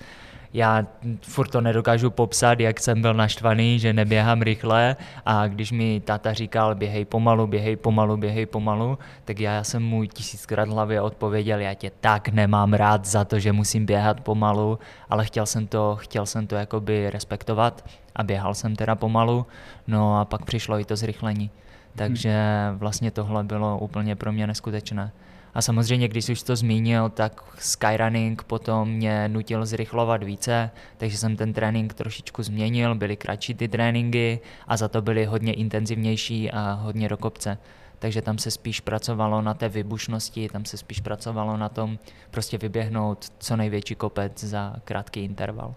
já 0.56 0.88
furt 1.22 1.48
to 1.48 1.62
nedokážu 1.62 2.10
popsat, 2.10 2.60
jak 2.60 2.80
jsem 2.80 3.02
byl 3.02 3.14
naštvaný, 3.14 3.80
že 3.80 3.94
neběhám 3.94 4.42
rychle 4.42 4.96
a 5.26 5.48
když 5.48 5.72
mi 5.72 6.00
táta 6.00 6.34
říkal 6.34 6.76
běhej 6.76 7.06
pomalu, 7.06 7.48
běhej 7.48 7.76
pomalu, 7.76 8.18
běhej 8.18 8.46
pomalu, 8.46 8.98
tak 9.26 9.40
já 9.40 9.64
jsem 9.64 9.84
mu 9.84 10.06
tisíckrát 10.06 10.70
hlavě 10.70 11.02
odpověděl, 11.02 11.60
já 11.60 11.74
tě 11.74 11.92
tak 12.02 12.30
nemám 12.30 12.74
rád 12.74 13.06
za 13.06 13.26
to, 13.26 13.40
že 13.40 13.52
musím 13.52 13.86
běhat 13.86 14.22
pomalu, 14.22 14.80
ale 15.10 15.26
chtěl 15.26 15.46
jsem 15.46 15.68
to, 15.68 15.96
chtěl 16.00 16.26
jsem 16.26 16.48
to 16.48 16.56
jakoby 16.56 17.10
respektovat 17.10 17.86
a 18.16 18.24
běhal 18.24 18.54
jsem 18.54 18.76
teda 18.76 18.96
pomalu, 18.96 19.46
no 19.88 20.20
a 20.20 20.26
pak 20.26 20.46
přišlo 20.46 20.80
i 20.80 20.86
to 20.86 20.96
zrychlení. 20.96 21.52
Takže 21.96 22.36
vlastně 22.74 23.12
tohle 23.12 23.44
bylo 23.44 23.78
úplně 23.78 24.16
pro 24.16 24.32
mě 24.32 24.48
neskutečné. 24.48 25.12
A 25.56 25.62
samozřejmě, 25.62 26.08
když 26.08 26.30
už 26.30 26.44
to 26.44 26.56
zmínil, 26.56 27.10
tak 27.10 27.44
skyrunning 27.60 28.44
potom 28.44 28.90
mě 28.90 29.30
nutil 29.30 29.66
zrychlovat 29.66 30.24
více, 30.24 30.72
takže 30.98 31.18
jsem 31.18 31.36
ten 31.36 31.54
trénink 31.54 31.94
trošičku 31.94 32.44
změnil, 32.44 32.96
byly 32.96 33.18
kratší 33.18 33.54
ty 33.54 33.68
tréninky 33.68 34.40
a 34.68 34.78
za 34.78 34.88
to 34.88 35.02
byly 35.02 35.26
hodně 35.26 35.54
intenzivnější 35.54 36.52
a 36.52 36.74
hodně 36.74 37.10
do 37.10 37.18
kopce. 37.18 37.58
Takže 38.00 38.22
tam 38.22 38.38
se 38.38 38.52
spíš 38.52 38.80
pracovalo 38.80 39.42
na 39.42 39.54
té 39.54 39.70
vybušnosti, 39.70 40.50
tam 40.50 40.66
se 40.66 40.78
spíš 40.78 41.00
pracovalo 41.00 41.58
na 41.58 41.70
tom 41.70 42.00
prostě 42.32 42.58
vyběhnout 42.58 43.26
co 43.40 43.56
největší 43.56 43.96
kopec 43.96 44.44
za 44.44 44.76
krátký 44.84 45.20
interval. 45.20 45.76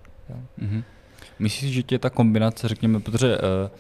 Mm-hmm. 0.59 0.83
Myslíš, 1.39 1.73
že 1.73 1.83
tě 1.83 1.99
ta 1.99 2.11
kombinace, 2.11 2.69
řekněme, 2.69 3.01
protože 3.01 3.39
uh 3.39 3.71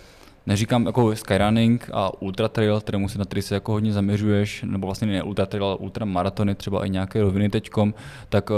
neříkám 0.49 0.87
jako 0.87 1.17
skyrunning 1.17 1.90
a 1.93 2.23
ultra 2.23 2.49
trail, 2.49 2.81
kterému 2.81 3.09
se 3.09 3.19
na 3.19 3.25
který 3.25 3.43
se 3.43 3.55
jako 3.55 3.73
hodně 3.73 3.93
zaměřuješ, 3.93 4.62
nebo 4.67 4.87
vlastně 4.87 5.07
ne 5.07 5.23
ultra 5.23 5.47
trail, 5.47 5.64
ale 5.64 5.76
ultra 5.76 6.07
maratony, 6.07 6.55
třeba 6.55 6.87
i 6.87 6.90
nějaké 6.90 7.21
roviny 7.21 7.49
teďkom, 7.49 7.95
tak 8.28 8.50
uh, 8.50 8.57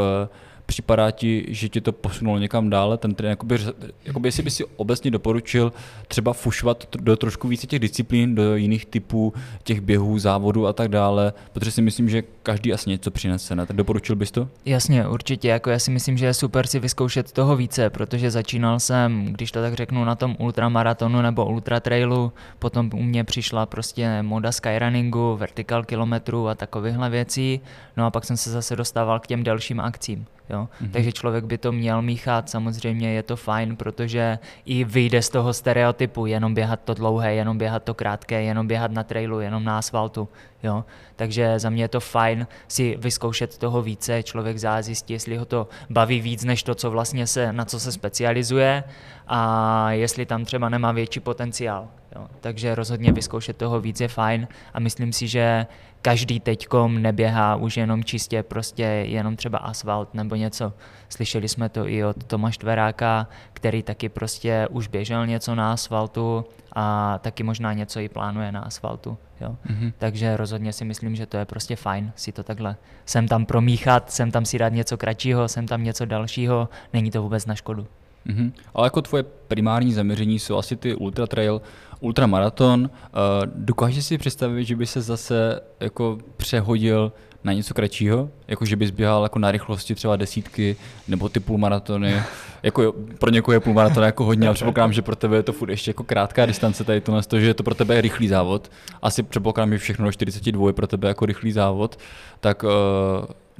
připadá 0.70 1.10
ti, 1.10 1.46
že 1.48 1.68
ti 1.68 1.80
to 1.80 1.92
posunulo 1.92 2.38
někam 2.38 2.70
dále, 2.70 2.98
ten 2.98 3.14
trénink, 3.14 3.32
jakoby, 3.32 3.58
jakoby 4.04 4.28
jestli 4.28 4.42
by 4.42 4.50
si 4.50 4.64
obecně 4.76 5.10
doporučil 5.10 5.72
třeba 6.08 6.32
fušovat 6.32 6.86
do 7.00 7.16
trošku 7.16 7.48
více 7.48 7.66
těch 7.66 7.78
disciplín, 7.78 8.34
do 8.34 8.56
jiných 8.56 8.86
typů 8.86 9.32
těch 9.62 9.80
běhů, 9.80 10.18
závodů 10.18 10.66
a 10.66 10.72
tak 10.72 10.88
dále, 10.88 11.32
protože 11.52 11.70
si 11.70 11.82
myslím, 11.82 12.08
že 12.08 12.22
každý 12.42 12.72
asi 12.72 12.90
něco 12.90 13.10
přinese, 13.10 13.56
ne? 13.56 13.66
Tak 13.66 13.76
doporučil 13.76 14.16
bys 14.16 14.30
to? 14.30 14.48
Jasně, 14.64 15.08
určitě, 15.08 15.48
jako 15.48 15.70
já 15.70 15.78
si 15.78 15.90
myslím, 15.90 16.16
že 16.16 16.26
je 16.26 16.34
super 16.34 16.66
si 16.66 16.78
vyzkoušet 16.78 17.32
toho 17.32 17.56
více, 17.56 17.90
protože 17.90 18.30
začínal 18.30 18.80
jsem, 18.80 19.24
když 19.24 19.52
to 19.52 19.62
tak 19.62 19.74
řeknu, 19.74 20.04
na 20.04 20.14
tom 20.14 20.36
ultramaratonu 20.38 21.22
nebo 21.22 21.46
ultratrailu, 21.46 22.32
potom 22.58 22.90
u 22.94 23.02
mě 23.02 23.24
přišla 23.24 23.66
prostě 23.66 24.22
moda 24.22 24.52
skyrunningu, 24.52 25.36
vertical 25.36 25.84
kilometrů 25.84 26.48
a 26.48 26.54
takovýchhle 26.54 27.10
věcí, 27.10 27.60
no 27.96 28.06
a 28.06 28.10
pak 28.10 28.24
jsem 28.24 28.36
se 28.36 28.50
zase 28.50 28.76
dostával 28.76 29.20
k 29.20 29.26
těm 29.26 29.44
dalším 29.44 29.80
akcím. 29.80 30.26
Jo? 30.50 30.69
Mm-hmm. 30.83 30.90
Takže 30.90 31.12
člověk 31.12 31.45
by 31.45 31.59
to 31.59 31.73
měl 31.73 32.02
míchat, 32.02 32.50
samozřejmě 32.50 33.12
je 33.12 33.23
to 33.23 33.37
fajn, 33.37 33.76
protože 33.76 34.38
i 34.64 34.85
vyjde 34.85 35.23
z 35.23 35.28
toho 35.28 35.52
stereotypu, 35.52 36.26
jenom 36.26 36.54
běhat 36.54 36.80
to 36.85 36.95
dlouhé, 36.95 37.35
jenom 37.35 37.59
běhat 37.59 37.85
to 37.85 37.95
krátké, 37.95 38.42
jenom 38.42 38.66
běhat 38.66 38.90
na 38.90 39.02
trailu, 39.02 39.40
jenom 39.40 39.64
na 39.64 39.78
asfaltu. 39.78 40.28
Jo? 40.62 40.85
Takže 41.16 41.59
za 41.59 41.71
mě 41.71 41.85
je 41.85 41.88
to 41.88 42.00
fajn 42.00 42.47
si 42.69 42.97
vyzkoušet 42.99 43.59
toho 43.59 43.83
více, 43.83 44.23
člověk 44.23 44.59
zjistí, 44.80 45.12
jestli 45.12 45.37
ho 45.37 45.45
to 45.45 45.69
baví 45.90 46.21
víc 46.21 46.45
než 46.45 46.62
to, 46.62 46.75
co 46.75 46.90
vlastně 46.90 47.26
se, 47.26 47.52
na 47.52 47.64
co 47.64 47.80
se 47.80 47.92
specializuje 47.92 48.85
a 49.28 49.92
jestli 49.92 50.26
tam 50.26 50.45
třeba 50.45 50.69
nemá 50.69 50.92
větší 50.92 51.21
potenciál. 51.21 51.88
Jo? 52.16 52.26
Takže 52.40 52.75
rozhodně 52.75 53.12
vyzkoušet 53.12 53.57
toho 53.57 53.80
víc 53.80 54.00
je 54.00 54.09
fajn 54.09 54.49
a 54.75 54.80
myslím 54.80 55.12
si, 55.12 55.28
že 55.28 55.66
každý 56.02 56.40
teďkom 56.40 57.02
neběhá 57.02 57.57
už 57.57 57.76
jenom 57.76 58.04
čistě 58.04 58.42
prostě 58.42 58.83
jenom 58.83 59.37
třeba 59.37 59.59
asfalt 59.59 60.14
nebo 60.14 60.35
něco. 60.35 60.73
Slyšeli 61.09 61.49
jsme 61.49 61.69
to 61.69 61.88
i 61.88 62.04
od 62.04 62.25
Toma 62.25 62.50
Štveráka, 62.50 63.28
který 63.52 63.83
taky 63.83 64.09
prostě 64.09 64.69
už 64.71 64.88
běžel 64.88 65.26
něco 65.26 65.54
na 65.54 65.73
asfaltu 65.73 66.45
a 66.73 67.19
taky 67.19 67.42
možná 67.42 67.73
něco 67.73 68.00
i 68.00 68.09
plánuje 68.09 68.52
na 68.52 68.61
asfaltu. 68.61 69.19
Jo? 69.40 69.57
Mm-hmm. 69.66 69.92
Takže 69.99 70.37
rozhodně 70.37 70.73
si 70.73 70.85
myslím, 70.85 71.16
že 71.16 71.26
to 71.26 71.37
je 71.37 71.45
prostě 71.45 71.76
fajn 71.76 72.12
si 72.16 72.33
to 72.33 72.42
takhle 72.42 72.76
sem 73.07 73.28
tam 73.28 73.47
promíchat, 73.47 74.12
sem 74.12 74.30
tam 74.30 74.45
si 74.45 74.59
dát 74.59 74.69
něco 74.73 74.97
kratšího, 74.97 75.49
sem 75.49 75.66
tam 75.66 75.85
něco 75.85 76.04
dalšího, 76.04 76.69
není 76.92 77.11
to 77.11 77.23
vůbec 77.23 77.47
na 77.47 77.54
škodu. 77.54 77.87
Mm-hmm. 78.26 78.52
Ale 78.75 78.87
jako 78.87 79.02
tvoje 79.02 79.23
primární 79.23 79.92
zaměření 79.92 80.38
jsou 80.38 80.57
asi 80.57 80.76
ty 80.76 80.95
ultra 80.95 81.26
trail, 81.26 81.62
ultramaraton. 82.00 82.90
Uh, 82.90 83.47
dokážeš 83.54 84.04
si 84.04 84.19
představit, 84.19 84.64
že 84.64 84.76
by 84.76 84.87
se 84.87 85.00
zase 85.00 85.61
jako 85.80 86.19
přehodil 86.37 87.12
na 87.45 87.52
něco 87.52 87.75
kratšího? 87.75 88.28
Jako, 88.49 88.64
že 88.64 88.76
bys 88.76 88.90
běhal 88.90 89.23
jako 89.23 89.38
na 89.38 89.50
rychlosti 89.50 89.95
třeba 89.95 90.16
desítky 90.16 90.76
nebo 91.09 91.28
ty 91.28 91.40
půlmaratony? 91.40 92.23
jako 92.62 92.95
pro 93.19 93.30
někoho 93.30 93.52
je 93.52 93.61
půlmaraton 93.61 94.04
jako 94.04 94.25
hodně, 94.25 94.49
ale 94.49 94.54
předpokládám, 94.54 94.92
že 94.92 95.02
pro 95.02 95.16
tebe 95.16 95.37
je 95.37 95.42
to 95.42 95.52
furt 95.52 95.71
ještě 95.71 95.90
jako 95.90 96.04
krátká 96.04 96.47
distance 96.47 96.85
tady 96.85 97.00
tohle, 97.00 97.23
to, 97.23 97.40
že 97.40 97.47
je 97.47 97.54
to 97.54 97.62
pro 97.62 97.75
tebe 97.75 98.00
rychlý 98.00 98.28
závod. 98.28 98.71
Asi 99.02 99.23
předpokládám, 99.23 99.73
že 99.73 99.78
všechno 99.78 100.04
do 100.04 100.12
42 100.12 100.66
je 100.66 100.73
pro 100.73 100.87
tebe 100.87 101.09
jako 101.09 101.26
rychlý 101.26 101.52
závod. 101.52 101.99
Tak 102.40 102.62
uh, 102.62 102.71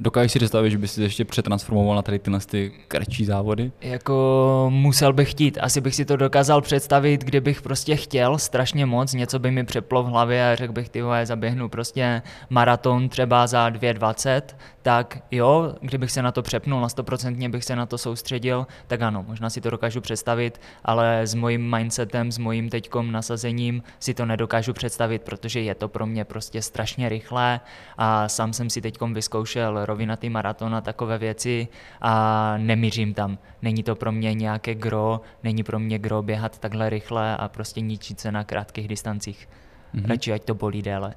Dokážeš 0.03 0.31
si 0.31 0.39
představit, 0.39 0.71
že 0.71 0.77
bys 0.77 0.93
si 0.93 1.01
ještě 1.01 1.25
přetransformoval 1.25 1.95
na 1.95 2.01
tady 2.01 2.19
tyhle 2.19 2.39
ty 2.39 2.71
kratší 2.87 3.25
závody? 3.25 3.71
Jako 3.81 4.67
musel 4.73 5.13
bych 5.13 5.31
chtít. 5.31 5.57
Asi 5.61 5.81
bych 5.81 5.95
si 5.95 6.05
to 6.05 6.17
dokázal 6.17 6.61
představit, 6.61 7.23
kdybych 7.23 7.61
prostě 7.61 7.95
chtěl 7.95 8.37
strašně 8.37 8.85
moc, 8.85 9.13
něco 9.13 9.39
by 9.39 9.51
mi 9.51 9.63
přeplo 9.63 10.03
v 10.03 10.05
hlavě 10.05 10.51
a 10.51 10.55
řekl 10.55 10.73
bych, 10.73 10.89
ty 10.89 11.01
vole, 11.01 11.25
zaběhnu 11.25 11.69
prostě 11.69 12.21
maraton 12.49 13.09
třeba 13.09 13.47
za 13.47 13.69
2.20, 13.69 14.41
tak 14.81 15.23
jo, 15.31 15.75
kdybych 15.81 16.11
se 16.11 16.21
na 16.21 16.31
to 16.31 16.41
přepnul, 16.41 16.81
na 16.81 16.87
100% 16.87 17.51
bych 17.51 17.63
se 17.63 17.75
na 17.75 17.85
to 17.85 17.97
soustředil, 17.97 18.67
tak 18.87 19.01
ano, 19.01 19.25
možná 19.27 19.49
si 19.49 19.61
to 19.61 19.69
dokážu 19.69 20.01
představit, 20.01 20.61
ale 20.85 21.27
s 21.27 21.33
mojím 21.33 21.75
mindsetem, 21.75 22.31
s 22.31 22.37
mojím 22.37 22.69
teďkom 22.69 23.11
nasazením 23.11 23.83
si 23.99 24.13
to 24.13 24.25
nedokážu 24.25 24.73
představit, 24.73 25.21
protože 25.21 25.61
je 25.61 25.75
to 25.75 25.87
pro 25.87 26.05
mě 26.05 26.25
prostě 26.25 26.61
strašně 26.61 27.09
rychlé 27.09 27.59
a 27.97 28.29
sám 28.29 28.53
jsem 28.53 28.69
si 28.69 28.81
teďkom 28.81 29.13
vyzkoušel 29.13 29.85
rovinatý 29.91 30.29
maraton 30.29 30.75
a 30.75 30.81
takové 30.81 31.17
věci 31.17 31.67
a 32.01 32.13
nemířím 32.57 33.13
tam. 33.13 33.37
Není 33.61 33.83
to 33.83 33.95
pro 33.95 34.11
mě 34.11 34.33
nějaké 34.33 34.75
gro, 34.75 35.21
není 35.43 35.63
pro 35.63 35.79
mě 35.79 35.99
gro 35.99 36.21
běhat 36.21 36.59
takhle 36.59 36.89
rychle 36.89 37.37
a 37.37 37.47
prostě 37.47 37.81
ničit 37.81 38.19
se 38.19 38.31
na 38.31 38.43
krátkých 38.43 38.87
distancích. 38.87 39.49
Mm-hmm. 39.95 40.07
Radši, 40.07 40.33
ať 40.33 40.43
to 40.43 40.53
bolí 40.55 40.81
déle. 40.81 41.13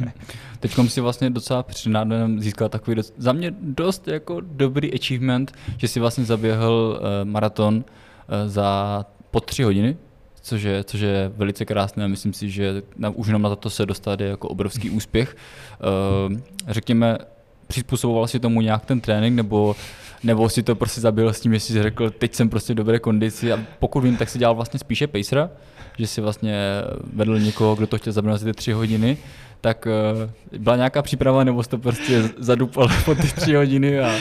Teď 0.60 0.76
si 0.88 1.00
vlastně 1.00 1.30
docela 1.30 1.62
přinádem 1.62 2.40
získal 2.40 2.68
takový 2.68 2.94
dost, 2.94 3.14
za 3.16 3.32
mě 3.32 3.54
dost 3.60 4.08
jako 4.08 4.40
dobrý 4.40 4.94
achievement, 4.94 5.52
že 5.76 5.88
si 5.88 6.00
vlastně 6.00 6.24
zaběhl 6.24 7.00
uh, 7.00 7.28
maraton 7.28 7.76
uh, 7.76 7.82
za 8.46 8.68
po 9.30 9.40
tři 9.40 9.62
hodiny, 9.62 9.96
což 10.40 10.62
je, 10.62 10.84
což 10.84 11.00
je 11.00 11.32
velice 11.36 11.64
krásné 11.64 12.04
a 12.04 12.08
myslím 12.08 12.32
si, 12.32 12.50
že 12.50 12.82
na, 12.96 13.10
už 13.10 13.26
jenom 13.26 13.42
na 13.42 13.56
to 13.56 13.70
se 13.70 13.86
dostat 13.86 14.20
je 14.20 14.28
jako 14.28 14.48
obrovský 14.48 14.90
úspěch. 14.90 15.36
Uh, 16.28 16.36
řekněme, 16.68 17.18
přizpůsoboval 17.70 18.26
si 18.26 18.40
tomu 18.40 18.60
nějak 18.60 18.86
ten 18.86 19.00
trénink, 19.00 19.36
nebo, 19.36 19.76
nebo 20.24 20.48
si 20.48 20.62
to 20.62 20.74
prostě 20.74 21.00
zabil 21.00 21.32
s 21.32 21.40
tím, 21.40 21.54
že 21.54 21.60
jsi 21.60 21.82
řekl, 21.82 22.10
teď 22.10 22.34
jsem 22.34 22.48
prostě 22.48 22.72
v 22.72 22.76
dobré 22.76 22.98
kondici 22.98 23.52
a 23.52 23.58
pokud 23.78 24.00
vím, 24.00 24.16
tak 24.16 24.28
si 24.28 24.38
dělal 24.38 24.54
vlastně 24.54 24.78
spíše 24.78 25.06
pacera, 25.06 25.50
že 25.98 26.06
si 26.06 26.20
vlastně 26.20 26.58
vedl 27.12 27.38
někoho, 27.38 27.74
kdo 27.74 27.86
to 27.86 27.98
chtěl 27.98 28.12
zabrat 28.12 28.40
za 28.40 28.46
ty 28.46 28.52
tři 28.52 28.72
hodiny, 28.72 29.18
tak 29.60 29.86
uh, 29.86 30.58
byla 30.60 30.76
nějaká 30.76 31.02
příprava, 31.02 31.44
nebo 31.44 31.62
jsi 31.62 31.68
to 31.68 31.78
prostě 31.78 32.22
zadupal 32.38 32.88
po 33.04 33.14
ty 33.14 33.26
tři 33.26 33.54
hodiny 33.54 34.00
a... 34.00 34.14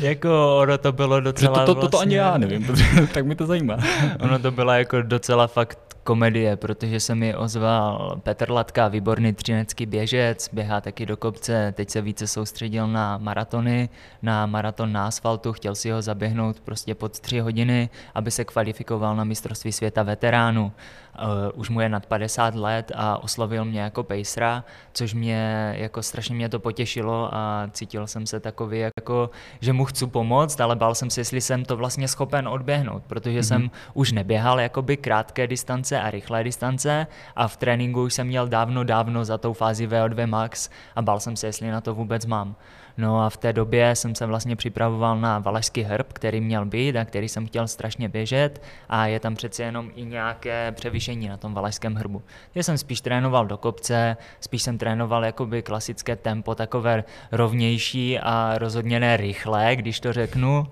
jako 0.00 0.58
ono 0.58 0.78
to 0.78 0.92
bylo 0.92 1.20
docela 1.20 1.58
to, 1.58 1.66
to, 1.66 1.74
to, 1.74 1.80
to, 1.80 1.88
to 1.88 1.96
vlastně... 1.96 2.06
ani 2.06 2.14
já 2.14 2.38
nevím, 2.38 2.66
tak 3.14 3.26
mi 3.26 3.34
to 3.34 3.46
zajímá. 3.46 3.78
ono 4.20 4.38
to 4.38 4.50
bylo 4.50 4.72
jako 4.72 5.02
docela 5.02 5.46
fakt 5.46 5.91
komedie, 6.04 6.56
protože 6.56 7.00
se 7.00 7.14
mi 7.14 7.34
ozval 7.34 8.20
Petr 8.22 8.50
Latka, 8.50 8.88
výborný 8.88 9.32
třinecký 9.32 9.86
běžec, 9.86 10.48
běhá 10.52 10.80
taky 10.80 11.06
do 11.06 11.16
kopce, 11.16 11.72
teď 11.76 11.90
se 11.90 12.00
více 12.00 12.26
soustředil 12.26 12.88
na 12.88 13.18
maratony, 13.18 13.88
na 14.22 14.46
maraton 14.46 14.92
na 14.92 15.06
asfaltu, 15.06 15.52
chtěl 15.52 15.74
si 15.74 15.90
ho 15.90 16.02
zaběhnout 16.02 16.60
prostě 16.60 16.94
pod 16.94 17.20
tři 17.20 17.38
hodiny, 17.38 17.90
aby 18.14 18.30
se 18.30 18.44
kvalifikoval 18.44 19.16
na 19.16 19.24
mistrovství 19.24 19.72
světa 19.72 20.02
veteránů. 20.02 20.72
Uh, 21.18 21.60
už 21.60 21.68
mu 21.68 21.80
je 21.80 21.88
nad 21.88 22.06
50 22.06 22.54
let 22.54 22.92
a 22.94 23.22
oslovil 23.22 23.64
mě 23.64 23.80
jako 23.80 24.02
pacera, 24.02 24.64
což 24.92 25.14
mě 25.14 25.72
jako 25.76 26.02
strašně 26.02 26.34
mě 26.34 26.48
to 26.48 26.58
potěšilo 26.58 27.28
a 27.32 27.68
cítil 27.72 28.06
jsem 28.06 28.26
se 28.26 28.40
takový 28.40 28.78
jako, 28.78 29.30
že 29.60 29.72
mu 29.72 29.84
chci 29.84 30.06
pomoct, 30.06 30.60
ale 30.60 30.76
bál 30.76 30.94
jsem 30.94 31.10
se, 31.10 31.20
jestli 31.20 31.40
jsem 31.40 31.64
to 31.64 31.76
vlastně 31.76 32.08
schopen 32.08 32.48
odběhnout, 32.48 33.02
protože 33.06 33.40
mm-hmm. 33.40 33.48
jsem 33.48 33.70
už 33.94 34.12
neběhal 34.12 34.60
jakoby 34.60 34.96
krátké 34.96 35.46
distance 35.46 36.00
a 36.00 36.10
rychlé 36.10 36.44
distance 36.44 37.06
a 37.36 37.48
v 37.48 37.56
tréninku 37.56 38.02
už 38.02 38.14
jsem 38.14 38.26
měl 38.26 38.48
dávno, 38.48 38.84
dávno 38.84 39.24
za 39.24 39.38
tou 39.38 39.52
fázi 39.52 39.88
VO2 39.88 40.26
max 40.26 40.70
a 40.96 41.02
bál 41.02 41.20
jsem 41.20 41.36
se, 41.36 41.46
jestli 41.46 41.70
na 41.70 41.80
to 41.80 41.94
vůbec 41.94 42.26
mám. 42.26 42.56
No 42.98 43.20
a 43.20 43.30
v 43.30 43.36
té 43.36 43.52
době 43.52 43.96
jsem 43.96 44.14
se 44.14 44.26
vlastně 44.26 44.56
připravoval 44.56 45.20
na 45.20 45.38
valašský 45.38 45.82
herb, 45.82 46.12
který 46.12 46.40
měl 46.40 46.64
být 46.64 46.96
a 46.96 47.04
který 47.04 47.28
jsem 47.28 47.46
chtěl 47.46 47.68
strašně 47.68 48.08
běžet 48.08 48.62
a 48.88 49.06
je 49.06 49.20
tam 49.20 49.34
přece 49.34 49.62
jenom 49.62 49.90
i 49.94 50.04
nějaké 50.04 50.72
převýšení 50.72 51.28
na 51.28 51.36
tom 51.36 51.54
valašském 51.54 51.94
hrbu. 51.94 52.22
Já 52.54 52.62
jsem 52.62 52.78
spíš 52.78 53.00
trénoval 53.00 53.46
do 53.46 53.56
kopce, 53.56 54.16
spíš 54.40 54.62
jsem 54.62 54.78
trénoval 54.78 55.24
jakoby 55.24 55.62
klasické 55.62 56.16
tempo, 56.16 56.54
takové 56.54 57.04
rovnější 57.32 58.18
a 58.18 58.58
rozhodně 58.58 59.00
ne 59.00 59.16
rychlé, 59.16 59.76
když 59.76 60.00
to 60.00 60.12
řeknu. 60.12 60.66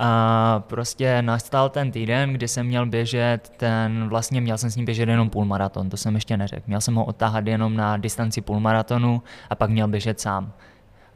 A 0.00 0.64
prostě 0.66 1.22
nastal 1.22 1.68
ten 1.68 1.90
týden, 1.90 2.32
kdy 2.32 2.48
jsem 2.48 2.66
měl 2.66 2.86
běžet 2.86 3.52
ten, 3.56 4.08
vlastně 4.08 4.40
měl 4.40 4.58
jsem 4.58 4.70
s 4.70 4.76
ním 4.76 4.84
běžet 4.84 5.08
jenom 5.08 5.30
půlmaraton, 5.30 5.90
to 5.90 5.96
jsem 5.96 6.14
ještě 6.14 6.36
neřekl. 6.36 6.62
Měl 6.66 6.80
jsem 6.80 6.94
ho 6.94 7.04
otáhat 7.04 7.46
jenom 7.46 7.76
na 7.76 7.96
distanci 7.96 8.40
půlmaratonu 8.40 9.22
a 9.50 9.54
pak 9.54 9.70
měl 9.70 9.88
běžet 9.88 10.20
sám. 10.20 10.52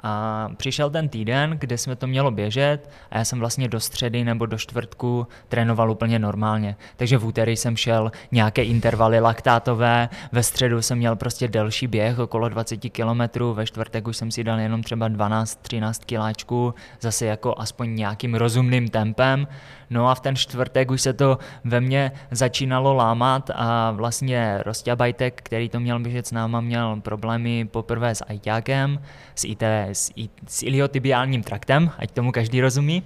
A 0.02 0.48
přišel 0.56 0.90
ten 0.90 1.08
týden, 1.08 1.56
kde 1.58 1.78
jsme 1.78 1.96
to 1.96 2.06
mělo 2.06 2.30
běžet 2.30 2.90
a 3.10 3.18
já 3.18 3.24
jsem 3.24 3.38
vlastně 3.38 3.68
do 3.68 3.80
středy 3.80 4.24
nebo 4.24 4.46
do 4.46 4.58
čtvrtku 4.58 5.26
trénoval 5.48 5.90
úplně 5.90 6.18
normálně. 6.18 6.76
Takže 6.96 7.18
v 7.18 7.26
úterý 7.26 7.56
jsem 7.56 7.76
šel 7.76 8.12
nějaké 8.32 8.64
intervaly 8.64 9.20
laktátové, 9.20 10.08
ve 10.32 10.42
středu 10.42 10.82
jsem 10.82 10.98
měl 10.98 11.16
prostě 11.16 11.48
delší 11.48 11.86
běh, 11.86 12.18
okolo 12.18 12.48
20 12.48 12.76
km, 12.76 13.44
ve 13.52 13.66
čtvrtek 13.66 14.08
už 14.08 14.16
jsem 14.16 14.30
si 14.30 14.44
dal 14.44 14.60
jenom 14.60 14.82
třeba 14.82 15.08
12-13 15.08 16.04
kiláčků, 16.06 16.74
zase 17.00 17.26
jako 17.26 17.54
aspoň 17.58 17.94
nějakým 17.94 18.34
rozumným 18.34 18.88
tempem. 18.88 19.46
No 19.92 20.08
a 20.08 20.14
v 20.14 20.20
ten 20.20 20.36
čtvrtek 20.36 20.90
už 20.90 21.02
se 21.02 21.12
to 21.12 21.38
ve 21.64 21.80
mně 21.80 22.12
začínalo 22.30 22.94
lámat 22.94 23.50
a 23.54 23.90
vlastně 23.90 24.58
Rostěbajtek, 24.62 25.40
který 25.42 25.68
to 25.68 25.80
měl 25.80 26.00
běžet 26.00 26.26
s 26.26 26.32
náma, 26.32 26.60
měl 26.60 27.00
problémy 27.00 27.64
poprvé 27.64 28.14
s 28.14 28.24
ajťákem, 28.28 29.00
s, 29.34 29.44
IT, 29.44 29.62
s, 29.62 30.12
s 30.46 30.62
iliotibiálním 30.62 31.42
traktem, 31.42 31.90
ať 31.98 32.10
tomu 32.10 32.32
každý 32.32 32.60
rozumí 32.60 33.02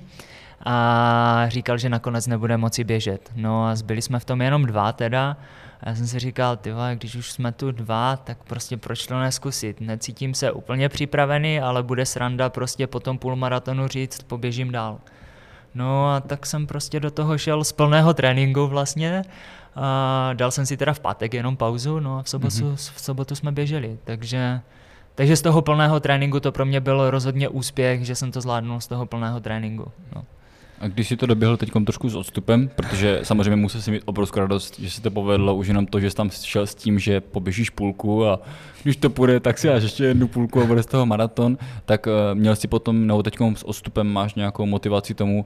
a 0.65 1.45
říkal, 1.49 1.79
že 1.79 1.89
nakonec 1.89 2.27
nebude 2.27 2.57
moci 2.57 2.85
běžet. 2.85 3.33
No 3.35 3.67
a 3.67 3.77
zbyli 3.77 4.03
jsme 4.03 4.19
v 4.19 4.25
tom 4.25 4.43
jenom 4.43 4.67
dva 4.67 4.93
teda. 4.93 5.37
A 5.81 5.89
já 5.89 5.95
jsem 5.95 6.07
si 6.07 6.19
říkal, 6.19 6.57
ty 6.57 6.73
když 6.95 7.15
už 7.15 7.33
jsme 7.33 7.53
tu 7.53 7.71
dva, 7.71 8.17
tak 8.17 8.39
prostě 8.45 8.77
proč 8.77 9.07
to 9.07 9.21
neskusit? 9.21 9.81
Necítím 9.81 10.35
se 10.35 10.53
úplně 10.53 10.89
připravený, 10.89 11.61
ale 11.61 11.83
bude 11.83 12.07
sranda 12.07 12.49
prostě 12.49 12.87
po 12.87 13.01
tom 13.01 13.19
půlmaratonu 13.19 13.89
říct, 13.89 14.23
poběžím 14.23 14.73
dál. 14.73 14.99
No 15.77 16.11
a 16.11 16.21
tak 16.21 16.47
jsem 16.47 16.67
prostě 16.67 17.01
do 17.01 17.11
toho 17.11 17.39
šel 17.39 17.65
z 17.65 17.73
plného 17.73 18.15
tréninku 18.15 18.67
vlastně. 18.67 19.23
A 19.75 20.31
dal 20.35 20.51
jsem 20.51 20.67
si 20.67 20.77
teda 20.77 20.93
v 20.93 21.01
pátek 21.01 21.35
jenom 21.35 21.57
pauzu, 21.57 22.01
no 22.01 22.19
a 22.19 22.23
v 22.23 22.29
sobotu, 22.29 22.55
mm-hmm. 22.55 22.93
v 22.95 23.01
sobotu 23.01 23.35
jsme 23.35 23.53
běželi, 23.53 23.99
takže 24.05 24.61
takže 25.15 25.37
z 25.37 25.43
toho 25.43 25.63
plného 25.63 26.01
tréninku 26.01 26.41
to 26.41 26.53
pro 26.53 26.65
mě 26.65 26.81
byl 26.81 27.11
rozhodně 27.11 27.49
úspěch, 27.49 28.05
že 28.05 28.15
jsem 28.15 28.33
to 28.33 28.41
zvládnul 28.41 28.81
z 28.81 28.87
toho 28.87 29.07
plného 29.07 29.41
tréninku. 29.41 29.93
No. 30.15 30.25
A 30.81 30.89
když 30.89 31.09
si 31.09 31.17
to 31.17 31.27
doběhl 31.27 31.57
teď 31.57 31.71
trošku 31.87 32.09
s 32.09 32.15
odstupem, 32.15 32.71
protože 32.77 33.21
samozřejmě 33.23 33.57
musel 33.57 33.81
si 33.81 33.91
mít 33.91 34.03
obrovskou 34.05 34.41
radost, 34.41 34.81
že 34.81 34.91
si 34.91 35.01
to 35.01 35.11
povedlo 35.11 35.55
už 35.55 35.67
jenom 35.67 35.87
to, 35.87 36.01
že 36.01 36.11
jsi 36.11 36.17
tam 36.17 36.31
šel 36.31 36.67
s 36.67 36.75
tím, 36.75 36.99
že 36.99 37.21
poběžíš 37.21 37.71
půlku 37.71 38.27
a 38.27 38.41
když 38.83 38.97
to 38.97 39.11
půjde, 39.11 39.41
tak 39.41 39.59
si 39.59 39.71
až 39.71 39.83
ještě 39.83 40.05
jednu 40.05 40.29
půlku 40.29 40.63
a 40.63 40.65
bude 40.65 40.83
z 40.83 40.87
toho 40.87 41.07
maraton, 41.07 41.59
tak 41.85 42.07
uh, 42.07 42.13
měl 42.35 42.57
si 42.57 42.69
potom, 42.69 43.07
nebo 43.07 43.23
teď 43.23 43.37
s 43.55 43.63
odstupem 43.63 44.07
máš 44.07 44.35
nějakou 44.35 44.67
motivaci 44.67 45.15
tomu 45.15 45.45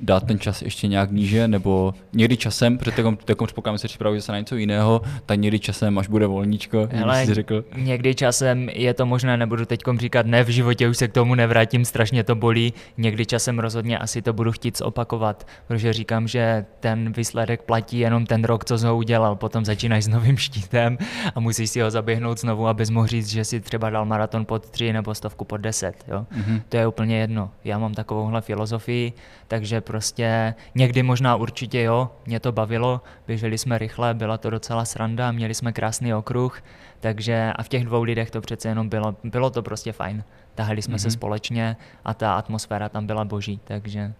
dát 0.00 0.26
ten 0.26 0.38
čas 0.38 0.62
ještě 0.62 0.86
nějak 0.86 1.10
níže, 1.10 1.48
nebo 1.48 1.94
někdy 2.12 2.36
časem, 2.36 2.78
protože 2.78 2.92
teď 3.24 3.36
předpokládám, 3.44 3.78
se 3.78 3.88
připravuje 3.88 4.20
se 4.20 4.32
na 4.32 4.38
něco 4.38 4.56
jiného, 4.56 5.02
tak 5.26 5.40
někdy 5.40 5.58
časem, 5.58 5.98
až 5.98 6.08
bude 6.08 6.26
volníčko, 6.26 6.88
Hele, 6.92 7.26
jsi 7.26 7.34
řekl. 7.34 7.64
Někdy 7.76 8.14
časem 8.14 8.68
je 8.68 8.94
to 8.94 9.06
možné, 9.06 9.36
nebudu 9.36 9.64
teď 9.64 9.80
říkat 9.98 10.26
ne, 10.26 10.44
v 10.44 10.48
životě 10.48 10.88
už 10.88 10.96
se 10.96 11.08
k 11.08 11.12
tomu 11.12 11.34
nevrátím, 11.34 11.84
strašně 11.84 12.24
to 12.24 12.34
bolí, 12.34 12.72
někdy 12.98 13.26
časem 13.26 13.58
rozhodně 13.58 13.98
asi 13.98 14.22
to 14.22 14.32
budu 14.32 14.52
chtít 14.52 14.78
zopakovat, 14.78 15.46
protože 15.68 15.92
říkám, 15.92 16.28
že 16.28 16.64
ten 16.80 17.12
výsledek 17.12 17.62
platí 17.62 17.98
jenom 17.98 18.26
ten 18.26 18.44
rok, 18.44 18.64
co 18.64 18.78
jsi 18.78 18.86
ho 18.86 18.96
udělal, 18.96 19.36
potom 19.36 19.64
začínáš 19.64 20.04
s 20.04 20.08
novým 20.08 20.36
štítem 20.36 20.98
a 21.34 21.40
musíš 21.40 21.70
si 21.70 21.80
ho 21.80 21.90
zaběhnout 21.90 22.40
znovu, 22.40 22.68
abys 22.68 22.90
mohl 22.90 23.06
říct, 23.06 23.28
že 23.28 23.44
si 23.44 23.60
třeba 23.60 23.90
dal 23.90 24.04
maraton 24.04 24.44
pod 24.44 24.70
3 24.70 24.92
nebo 24.92 25.14
stovku 25.14 25.44
pod 25.44 25.56
10. 25.56 26.04
Jo? 26.08 26.26
Mm-hmm. 26.38 26.62
To 26.68 26.76
je 26.76 26.86
úplně 26.86 27.18
jedno. 27.18 27.50
Já 27.64 27.78
mám 27.78 27.94
takovouhle 27.94 28.40
filozofii, 28.40 29.12
takže 29.48 29.80
prostě 29.90 30.54
někdy 30.74 31.02
možná 31.02 31.36
určitě 31.36 31.82
jo, 31.82 32.10
mě 32.26 32.40
to 32.40 32.52
bavilo, 32.52 33.00
běželi 33.26 33.58
jsme 33.58 33.78
rychle, 33.78 34.14
byla 34.14 34.38
to 34.38 34.50
docela 34.50 34.84
sranda, 34.84 35.32
měli 35.32 35.54
jsme 35.54 35.72
krásný 35.72 36.14
okruh, 36.14 36.62
takže 37.00 37.52
a 37.56 37.62
v 37.62 37.68
těch 37.68 37.84
dvou 37.84 38.02
lidech 38.02 38.30
to 38.30 38.40
přece 38.40 38.68
jenom 38.68 38.88
bylo, 38.88 39.16
bylo 39.24 39.50
to 39.50 39.62
prostě 39.62 39.92
fajn. 39.92 40.24
Tahali 40.54 40.82
jsme 40.82 40.96
mm-hmm. 40.96 41.02
se 41.02 41.08
mhm. 41.08 41.12
společně 41.12 41.76
a 42.04 42.14
ta 42.14 42.34
atmosféra 42.34 42.88
tam 42.88 43.06
byla 43.06 43.24
boží, 43.24 43.60
takže, 43.64 44.12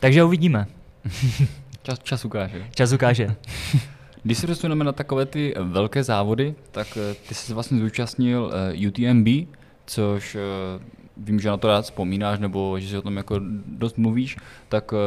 takže 0.00 0.24
uvidíme. 0.24 0.66
čas, 1.82 1.98
čas 2.02 2.24
ukáže. 2.24 2.66
Čas 2.74 2.92
ukáže. 2.92 3.36
Když 4.22 4.38
se 4.38 4.46
dostaneme 4.46 4.84
na 4.84 4.92
takové 4.92 5.26
ty 5.26 5.54
velké 5.62 6.04
závody, 6.04 6.54
tak 6.70 6.96
eh, 6.96 7.14
ty 7.28 7.34
jsi 7.34 7.54
vlastně 7.54 7.78
zúčastnil 7.78 8.52
UTMB, 8.88 9.28
což 9.86 10.36
vím, 11.18 11.40
že 11.40 11.48
na 11.48 11.56
to 11.56 11.68
rád 11.68 11.82
vzpomínáš, 11.82 12.38
nebo 12.38 12.80
že 12.80 12.88
si 12.88 12.98
o 12.98 13.02
tom 13.02 13.16
jako 13.16 13.40
dost 13.66 13.98
mluvíš, 13.98 14.36
tak 14.68 14.92
uh, 14.92 14.98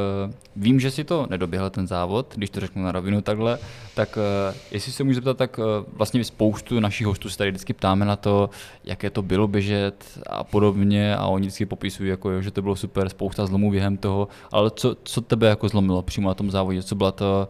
vím, 0.56 0.80
že 0.80 0.92
si 0.92 1.04
to 1.04 1.28
nedoběhl 1.30 1.70
ten 1.70 1.88
závod, 1.88 2.34
když 2.36 2.50
to 2.50 2.60
řeknu 2.60 2.84
na 2.84 2.92
rovinu 2.92 3.22
takhle, 3.22 3.58
tak 3.96 4.18
uh, 4.18 4.56
jestli 4.72 4.92
se 4.92 5.04
můžu 5.04 5.16
zeptat, 5.16 5.38
tak 5.38 5.58
uh, 5.58 5.66
vlastně 5.94 6.24
spoustu 6.24 6.80
našich 6.80 7.08
hostů 7.08 7.30
se 7.30 7.38
tady 7.38 7.52
vždycky 7.52 7.74
ptáme 7.74 8.06
na 8.06 8.16
to, 8.16 8.50
jaké 8.84 9.10
to 9.10 9.22
bylo 9.22 9.48
běžet 9.48 10.20
a 10.30 10.44
podobně 10.44 11.16
a 11.16 11.26
oni 11.28 11.42
vždycky 11.42 11.66
popisují, 11.66 12.10
jako, 12.10 12.42
že 12.42 12.52
to 12.52 12.62
bylo 12.62 12.76
super, 12.76 13.10
spousta 13.10 13.46
zlomů 13.46 13.72
během 13.72 13.98
toho, 13.98 14.28
ale 14.52 14.72
co, 14.72 14.96
co 15.04 15.22
tebe 15.22 15.48
jako 15.48 15.68
zlomilo 15.68 16.02
přímo 16.02 16.28
na 16.28 16.34
tom 16.34 16.52
závodě, 16.52 16.84
co 16.84 16.96
bylo 16.96 17.12
to, 17.12 17.50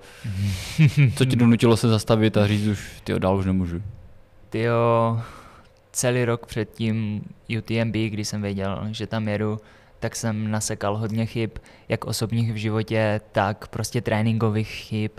co 1.16 1.26
ti 1.26 1.36
donutilo 1.36 1.78
se 1.78 1.90
zastavit 1.90 2.38
a 2.38 2.48
říct 2.48 2.68
už, 2.68 3.02
ty 3.04 3.20
dál 3.20 3.38
už 3.38 3.46
nemůžu? 3.46 3.82
Ty 4.50 4.66
celý 5.92 6.26
rok 6.26 6.46
před 6.46 6.72
tím 6.74 7.22
UTMB, 7.58 7.96
kdy 7.96 8.26
jsem 8.26 8.42
věděl, 8.42 8.88
že 8.92 9.08
tam 9.08 9.28
jedu, 9.28 9.60
tak 10.00 10.16
jsem 10.16 10.52
nasekal 10.52 10.98
hodně 10.98 11.26
chyb, 11.26 11.52
jak 11.90 12.06
osobních 12.06 12.54
v 12.54 12.56
životě, 12.56 13.22
tak 13.32 13.68
prostě 13.68 14.02
tréninkových 14.02 14.68
chyb, 14.68 15.12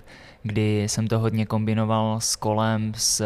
kdy 0.43 0.83
jsem 0.83 1.09
to 1.09 1.19
hodně 1.19 1.47
kombinoval 1.47 2.21
s 2.21 2.37
kolem, 2.37 2.93
s, 2.97 3.25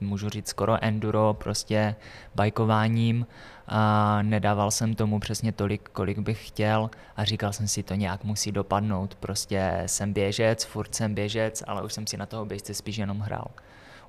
můžu 0.00 0.28
říct, 0.28 0.48
skoro 0.48 0.84
enduro, 0.84 1.36
prostě 1.38 1.94
bajkováním. 2.34 3.26
A 3.68 4.18
nedával 4.22 4.70
jsem 4.70 4.94
tomu 4.94 5.20
přesně 5.20 5.52
tolik, 5.52 5.88
kolik 5.88 6.18
bych 6.18 6.48
chtěl. 6.48 6.90
A 7.16 7.24
říkal 7.24 7.52
jsem 7.52 7.68
si, 7.68 7.82
to 7.82 7.94
nějak 7.94 8.24
musí 8.24 8.52
dopadnout, 8.52 9.14
prostě 9.14 9.82
jsem 9.86 10.12
běžec, 10.12 10.64
furt 10.64 10.94
jsem 10.94 11.14
běžec, 11.14 11.62
ale 11.66 11.82
už 11.82 11.92
jsem 11.92 12.06
si 12.06 12.16
na 12.16 12.26
toho 12.26 12.44
běžce 12.44 12.74
spíš 12.74 12.96
jenom 12.96 13.20
hrál 13.20 13.46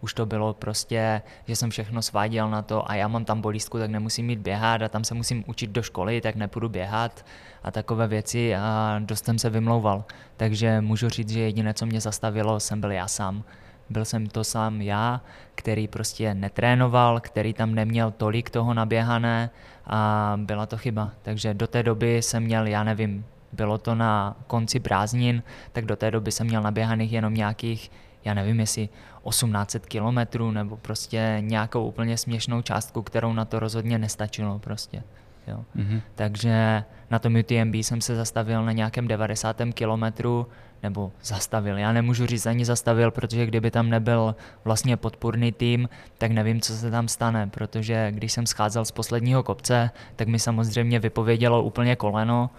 už 0.03 0.13
to 0.13 0.25
bylo 0.25 0.53
prostě, 0.53 1.21
že 1.47 1.55
jsem 1.55 1.69
všechno 1.69 2.01
sváděl 2.01 2.49
na 2.49 2.61
to 2.61 2.91
a 2.91 2.95
já 2.95 3.07
mám 3.07 3.25
tam 3.25 3.41
bolístku, 3.41 3.79
tak 3.79 3.89
nemusím 3.89 4.25
mít 4.25 4.39
běhat 4.39 4.81
a 4.81 4.89
tam 4.89 5.03
se 5.03 5.13
musím 5.13 5.43
učit 5.47 5.69
do 5.69 5.81
školy, 5.81 6.21
tak 6.21 6.35
nepůjdu 6.35 6.69
běhat 6.69 7.25
a 7.63 7.71
takové 7.71 8.07
věci 8.07 8.55
a 8.55 8.99
dost 8.99 9.25
jsem 9.25 9.39
se 9.39 9.49
vymlouval. 9.49 10.03
Takže 10.37 10.81
můžu 10.81 11.09
říct, 11.09 11.29
že 11.29 11.39
jediné, 11.39 11.73
co 11.73 11.85
mě 11.85 12.01
zastavilo, 12.01 12.59
jsem 12.59 12.81
byl 12.81 12.91
já 12.91 13.07
sám. 13.07 13.43
Byl 13.89 14.05
jsem 14.05 14.27
to 14.27 14.43
sám 14.43 14.81
já, 14.81 15.21
který 15.55 15.87
prostě 15.87 16.33
netrénoval, 16.33 17.19
který 17.19 17.53
tam 17.53 17.75
neměl 17.75 18.11
tolik 18.11 18.49
toho 18.49 18.73
naběhané 18.73 19.49
a 19.85 20.33
byla 20.37 20.65
to 20.65 20.77
chyba. 20.77 21.11
Takže 21.21 21.53
do 21.53 21.67
té 21.67 21.83
doby 21.83 22.21
jsem 22.21 22.43
měl, 22.43 22.67
já 22.67 22.83
nevím, 22.83 23.25
bylo 23.51 23.77
to 23.77 23.95
na 23.95 24.35
konci 24.47 24.79
prázdnin, 24.79 25.43
tak 25.71 25.85
do 25.85 25.95
té 25.95 26.11
doby 26.11 26.31
jsem 26.31 26.47
měl 26.47 26.61
naběhaných 26.61 27.11
jenom 27.11 27.33
nějakých 27.33 27.91
já 28.25 28.33
nevím, 28.33 28.59
jestli 28.59 28.89
1800 29.29 29.85
kilometrů 29.85 30.51
nebo 30.51 30.77
prostě 30.77 31.37
nějakou 31.39 31.87
úplně 31.87 32.17
směšnou 32.17 32.61
částku, 32.61 33.01
kterou 33.01 33.33
na 33.33 33.45
to 33.45 33.59
rozhodně 33.59 33.97
nestačilo 33.97 34.59
prostě. 34.59 35.03
Jo. 35.47 35.65
Mm-hmm. 35.75 36.01
Takže 36.15 36.83
na 37.09 37.19
tom 37.19 37.35
UTMB 37.35 37.75
jsem 37.75 38.01
se 38.01 38.15
zastavil 38.15 38.65
na 38.65 38.71
nějakém 38.71 39.07
90. 39.07 39.61
kilometru, 39.73 40.47
nebo 40.83 41.11
zastavil. 41.23 41.77
Já 41.77 41.93
nemůžu 41.93 42.25
říct 42.25 42.45
ani 42.45 42.65
zastavil, 42.65 43.11
protože 43.11 43.45
kdyby 43.45 43.71
tam 43.71 43.89
nebyl 43.89 44.35
vlastně 44.63 44.97
podpůrný 44.97 45.51
tým, 45.51 45.89
tak 46.17 46.31
nevím, 46.31 46.61
co 46.61 46.73
se 46.73 46.91
tam 46.91 47.07
stane, 47.07 47.47
protože 47.47 48.11
když 48.11 48.33
jsem 48.33 48.45
scházel 48.45 48.85
z 48.85 48.91
posledního 48.91 49.43
kopce, 49.43 49.91
tak 50.15 50.27
mi 50.27 50.39
samozřejmě 50.39 50.99
vypovědělo 50.99 51.63
úplně 51.63 51.95
koleno, 51.95 52.49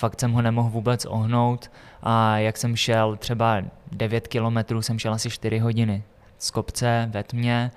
fakt 0.00 0.20
jsem 0.20 0.32
ho 0.32 0.42
nemohl 0.42 0.70
vůbec 0.70 1.04
ohnout 1.04 1.70
a 2.02 2.38
jak 2.38 2.56
jsem 2.56 2.76
šel 2.76 3.16
třeba 3.16 3.62
9 3.92 4.28
kilometrů, 4.28 4.82
jsem 4.82 4.98
šel 4.98 5.12
asi 5.12 5.30
4 5.30 5.58
hodiny 5.58 6.02
z 6.38 6.50
kopce 6.50 7.08
ve 7.12 7.22
tmě 7.22 7.70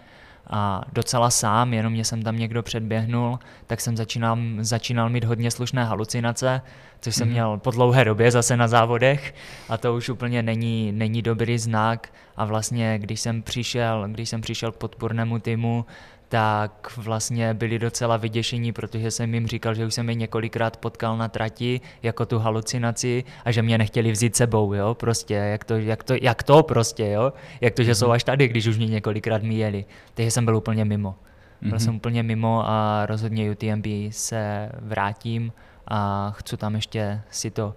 a 0.50 0.82
docela 0.94 1.30
sám, 1.30 1.74
jenom 1.74 1.94
mě 1.94 2.06
jsem 2.06 2.24
tam 2.24 2.38
někdo 2.38 2.64
předběhnul, 2.64 3.40
tak 3.68 3.82
jsem 3.82 3.98
začínal, 3.98 4.38
začínal 4.60 5.10
mít 5.10 5.24
hodně 5.24 5.52
slušné 5.52 5.86
halucinace, 5.86 6.62
což 7.00 7.16
jsem 7.16 7.28
mm. 7.28 7.32
měl 7.32 7.58
po 7.58 7.72
dlouhé 7.72 8.06
době 8.06 8.32
zase 8.32 8.58
na 8.58 8.68
závodech 8.68 9.36
a 9.70 9.78
to 9.78 9.96
už 9.96 10.10
úplně 10.10 10.44
není, 10.44 10.92
není 10.92 11.22
dobrý 11.22 11.58
znak 11.58 12.14
a 12.38 12.46
vlastně 12.46 13.00
když 13.00 13.20
jsem 13.20 13.42
přišel, 13.42 14.08
když 14.08 14.30
jsem 14.30 14.42
přišel 14.42 14.72
k 14.72 14.76
podpornému 14.76 15.40
týmu, 15.40 15.86
tak 16.34 16.92
vlastně 16.98 17.54
byli 17.54 17.80
docela 17.80 18.18
vyděšení, 18.18 18.74
protože 18.74 19.12
jsem 19.12 19.34
jim 19.34 19.48
říkal, 19.48 19.74
že 19.74 19.86
už 19.86 19.94
jsem 19.94 20.10
je 20.10 20.16
několikrát 20.16 20.78
potkal 20.78 21.18
na 21.18 21.28
trati 21.28 21.82
jako 22.04 22.26
tu 22.26 22.40
halucinaci 22.40 23.24
a 23.46 23.52
že 23.52 23.62
mě 23.62 23.78
nechtěli 23.78 24.12
vzít 24.12 24.36
sebou, 24.36 24.74
jo, 24.74 24.94
prostě, 24.96 25.34
jak 25.34 25.64
to, 25.64 25.78
jak 25.78 26.04
to, 26.04 26.14
jak 26.22 26.44
to 26.44 26.64
prostě, 26.64 27.10
jo, 27.10 27.34
jak 27.62 27.74
to, 27.74 27.84
že 27.84 27.96
jsou 27.96 28.06
mhm. 28.06 28.12
až 28.12 28.24
tady, 28.24 28.48
když 28.48 28.68
už 28.68 28.78
mě 28.78 28.88
několikrát 28.88 29.44
míjeli, 29.44 29.86
takže 30.14 30.32
jsem 30.32 30.46
byl 30.46 30.56
úplně 30.56 30.86
mimo. 30.86 31.16
Byl 31.62 31.72
mm-hmm. 31.72 31.78
jsem 31.78 31.96
úplně 31.96 32.24
mimo 32.24 32.64
a 32.66 33.06
rozhodně 33.06 33.52
UTMB 33.52 33.86
se 34.10 34.70
vrátím 34.82 35.54
a 35.88 36.32
chci 36.38 36.58
tam 36.58 36.76
ještě 36.76 37.22
si 37.30 37.52
to 37.52 37.76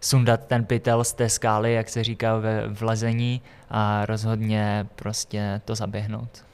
sundat 0.00 0.46
ten 0.46 0.64
pytel 0.64 1.04
z 1.04 1.12
té 1.12 1.28
skály, 1.28 1.72
jak 1.72 1.88
se 1.88 2.04
říká 2.04 2.36
ve 2.36 2.68
vlezení 2.68 3.42
a 3.70 4.06
rozhodně 4.06 4.86
prostě 4.96 5.60
to 5.64 5.74
zaběhnout. 5.74 6.47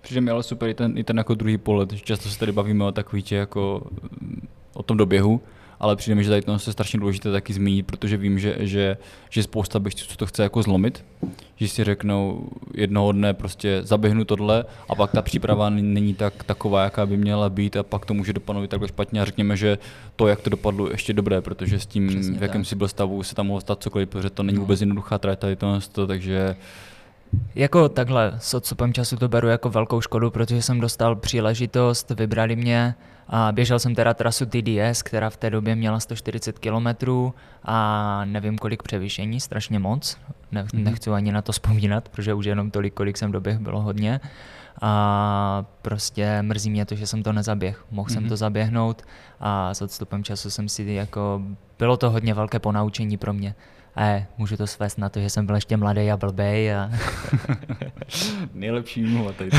Přijde 0.00 0.20
mi 0.20 0.30
ale 0.30 0.42
super 0.42 0.68
i 0.68 0.74
ten, 0.74 0.98
i 0.98 1.04
ten 1.04 1.18
jako 1.18 1.34
druhý 1.34 1.58
pohled, 1.58 1.92
že 1.92 2.00
často 2.00 2.28
se 2.28 2.38
tady 2.38 2.52
bavíme 2.52 2.84
o 2.84 2.92
takový 2.92 3.22
tě 3.22 3.36
jako 3.36 3.86
o 4.74 4.82
tom 4.82 4.96
doběhu, 4.96 5.40
ale 5.80 5.96
přijde 5.96 6.14
mi, 6.14 6.24
že 6.24 6.30
tady 6.30 6.42
to 6.42 6.52
je 6.52 6.58
strašně 6.58 6.98
důležité 6.98 7.32
taky 7.32 7.52
zmínit, 7.52 7.86
protože 7.86 8.16
vím, 8.16 8.38
že, 8.38 8.56
že, 8.58 8.96
že 9.30 9.42
spousta 9.42 9.78
běžců 9.78 10.06
co 10.06 10.16
to 10.16 10.26
chce 10.26 10.42
jako 10.42 10.62
zlomit, 10.62 11.04
že 11.56 11.68
si 11.68 11.84
řeknou 11.84 12.48
jednoho 12.74 13.12
dne 13.12 13.34
prostě 13.34 13.80
zaběhnu 13.82 14.24
tohle 14.24 14.64
a 14.88 14.94
pak 14.94 15.10
ta 15.10 15.22
příprava 15.22 15.70
není 15.70 16.14
tak 16.14 16.44
taková, 16.44 16.84
jaká 16.84 17.06
by 17.06 17.16
měla 17.16 17.50
být 17.50 17.76
a 17.76 17.82
pak 17.82 18.06
to 18.06 18.14
může 18.14 18.32
dopadnout 18.32 18.70
takhle 18.70 18.88
špatně 18.88 19.20
a 19.20 19.24
řekněme, 19.24 19.56
že 19.56 19.78
to, 20.16 20.28
jak 20.28 20.40
to 20.40 20.50
dopadlo, 20.50 20.90
ještě 20.90 21.12
dobré, 21.12 21.40
protože 21.40 21.80
s 21.80 21.86
tím, 21.86 22.08
Přesně 22.08 22.38
v 22.38 22.42
jakém 22.42 22.62
tak. 22.62 22.68
si 22.68 22.76
byl 22.76 22.88
stavu, 22.88 23.22
se 23.22 23.34
tam 23.34 23.46
mohlo 23.46 23.60
stát 23.60 23.82
cokoliv, 23.82 24.08
protože 24.08 24.30
to 24.30 24.42
není 24.42 24.56
no. 24.56 24.62
vůbec 24.62 24.80
jednoduchá 24.80 25.18
to, 25.92 26.06
takže 26.06 26.56
jako 27.54 27.88
takhle, 27.88 28.32
s 28.38 28.54
odstupem 28.54 28.92
času 28.92 29.16
to 29.16 29.28
beru 29.28 29.48
jako 29.48 29.70
velkou 29.70 30.00
škodu, 30.00 30.30
protože 30.30 30.62
jsem 30.62 30.80
dostal 30.80 31.16
příležitost, 31.16 32.10
vybrali 32.10 32.56
mě 32.56 32.94
a 33.28 33.52
běžel 33.52 33.78
jsem 33.78 33.94
teda 33.94 34.14
trasu 34.14 34.46
TDS, 34.46 35.02
která 35.02 35.30
v 35.30 35.36
té 35.36 35.50
době 35.50 35.76
měla 35.76 36.00
140 36.00 36.58
km 36.58 37.10
a 37.64 38.24
nevím 38.24 38.58
kolik 38.58 38.82
převýšení, 38.82 39.40
strašně 39.40 39.78
moc. 39.78 40.16
Ne, 40.52 40.64
mm-hmm. 40.64 40.82
Nechci 40.82 41.10
ani 41.10 41.32
na 41.32 41.42
to 41.42 41.52
vzpomínat, 41.52 42.08
protože 42.08 42.34
už 42.34 42.44
jenom 42.44 42.70
tolik, 42.70 42.94
kolik 42.94 43.16
jsem 43.16 43.32
doběh, 43.32 43.58
bylo 43.58 43.80
hodně. 43.82 44.20
A 44.82 45.64
prostě 45.82 46.42
mrzí 46.42 46.70
mě 46.70 46.84
to, 46.84 46.94
že 46.94 47.06
jsem 47.06 47.22
to 47.22 47.32
nezaběh. 47.32 47.84
Mohl 47.90 48.08
mm-hmm. 48.08 48.12
jsem 48.12 48.22
mhm. 48.22 48.28
to 48.28 48.36
zaběhnout 48.36 49.02
a 49.40 49.74
s 49.74 49.82
odstupem 49.82 50.24
času 50.24 50.50
jsem 50.50 50.68
si 50.68 50.82
jako, 50.82 51.42
bylo 51.78 51.96
to 51.96 52.10
hodně 52.10 52.34
velké 52.34 52.58
ponaučení 52.58 53.16
pro 53.16 53.32
mě. 53.32 53.54
A 53.98 54.26
můžu 54.38 54.56
to 54.56 54.66
svést 54.66 54.98
na 54.98 55.08
to, 55.08 55.20
že 55.20 55.30
jsem 55.30 55.46
byl 55.46 55.54
ještě 55.54 55.76
mladý 55.76 56.10
a 56.10 56.16
blbej. 56.16 56.74
A... 56.74 56.90
Nejlepší 58.54 59.02
mluva 59.02 59.32
tady. 59.32 59.50
Uh, 59.50 59.58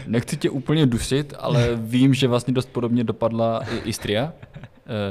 nechci 0.06 0.36
tě 0.36 0.50
úplně 0.50 0.86
dusit, 0.86 1.34
ale 1.38 1.70
vím, 1.76 2.14
že 2.14 2.28
vlastně 2.28 2.54
dost 2.54 2.68
podobně 2.68 3.04
dopadla 3.04 3.60
i 3.74 3.88
Istria. 3.88 4.32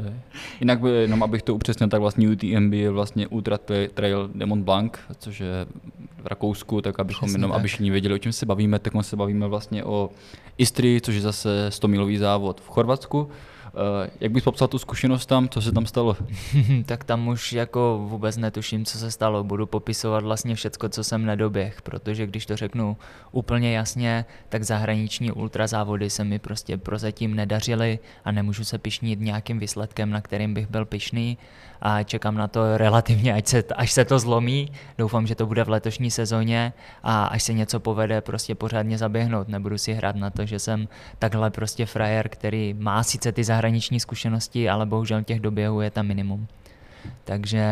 Uh, 0.03 0.13
jinak 0.59 0.79
by, 0.79 0.89
jenom 0.89 1.23
abych 1.23 1.41
to 1.41 1.55
upřesnil, 1.55 1.89
tak 1.89 2.01
vlastně 2.01 2.29
UTMB 2.29 2.73
je 2.73 2.89
vlastně 2.89 3.27
Ultra 3.27 3.57
Trail 3.93 4.29
Demont 4.35 4.65
Blanc, 4.65 4.93
což 5.17 5.39
je 5.39 5.65
v 6.23 6.27
Rakousku, 6.27 6.81
tak 6.81 6.99
abychom 6.99 7.27
Přesně 7.27 7.37
jenom, 7.37 7.51
tak. 7.51 7.59
aby 7.59 7.67
všichni 7.67 7.91
věděli, 7.91 8.13
o 8.13 8.17
čem 8.17 8.31
se 8.31 8.45
bavíme, 8.45 8.79
tak 8.79 8.93
se 9.01 9.15
bavíme 9.15 9.47
vlastně 9.47 9.83
o 9.83 10.09
Istrii, 10.57 11.01
což 11.01 11.15
je 11.15 11.21
zase 11.21 11.65
100 11.71 11.87
milový 11.87 12.17
závod 12.17 12.61
v 12.61 12.67
Chorvatsku. 12.67 13.29
Eh, 13.73 14.09
jak 14.19 14.31
bys 14.31 14.43
popsal 14.43 14.67
tu 14.67 14.77
zkušenost 14.77 15.25
tam, 15.25 15.49
co 15.49 15.61
se 15.61 15.71
tam 15.71 15.85
stalo? 15.85 16.17
tak 16.85 17.03
tam 17.03 17.27
už 17.27 17.53
jako 17.53 18.05
vůbec 18.07 18.37
netuším, 18.37 18.85
co 18.85 18.97
se 18.97 19.11
stalo. 19.11 19.43
Budu 19.43 19.65
popisovat 19.65 20.23
vlastně 20.23 20.55
všecko, 20.55 20.89
co 20.89 21.03
jsem 21.03 21.25
nedoběh, 21.25 21.81
protože 21.81 22.27
když 22.27 22.45
to 22.45 22.55
řeknu 22.57 22.97
úplně 23.31 23.75
jasně, 23.75 24.25
tak 24.49 24.63
zahraniční 24.63 25.31
ultrazávody 25.31 26.09
se 26.09 26.23
mi 26.23 26.39
prostě 26.39 26.77
prozatím 26.77 27.35
nedařily 27.35 27.99
a 28.25 28.31
nemůžu 28.31 28.63
se 28.63 28.77
pišnit 28.77 29.19
nějakým 29.19 29.59
výsledkem, 29.59 30.09
na 30.09 30.21
kterým 30.21 30.53
bych 30.53 30.69
byl 30.69 30.85
pišný 30.85 31.37
a 31.81 32.03
čekám 32.03 32.35
na 32.35 32.47
to 32.47 32.77
relativně, 32.77 33.33
až 33.33 33.47
se, 33.47 33.63
až 33.75 33.91
se 33.91 34.05
to 34.05 34.19
zlomí. 34.19 34.71
Doufám, 34.97 35.27
že 35.27 35.35
to 35.35 35.45
bude 35.45 35.63
v 35.63 35.69
letošní 35.69 36.11
sezóně 36.11 36.73
a 37.03 37.25
až 37.25 37.43
se 37.43 37.53
něco 37.53 37.79
povede, 37.79 38.21
prostě 38.21 38.55
pořádně 38.55 38.97
zaběhnout. 38.97 39.47
Nebudu 39.47 39.77
si 39.77 39.93
hrát 39.93 40.15
na 40.15 40.29
to, 40.29 40.45
že 40.45 40.59
jsem 40.59 40.87
takhle 41.19 41.49
prostě 41.49 41.85
frajer, 41.85 42.29
který 42.29 42.75
má 42.79 43.03
sice 43.03 43.31
ty 43.31 43.43
zahraniční 43.43 43.99
zkušenosti, 43.99 44.69
ale 44.69 44.85
bohužel 44.85 45.23
těch 45.23 45.39
doběhů 45.39 45.81
je 45.81 45.91
tam 45.91 46.07
minimum. 46.07 46.47
Takže 47.23 47.65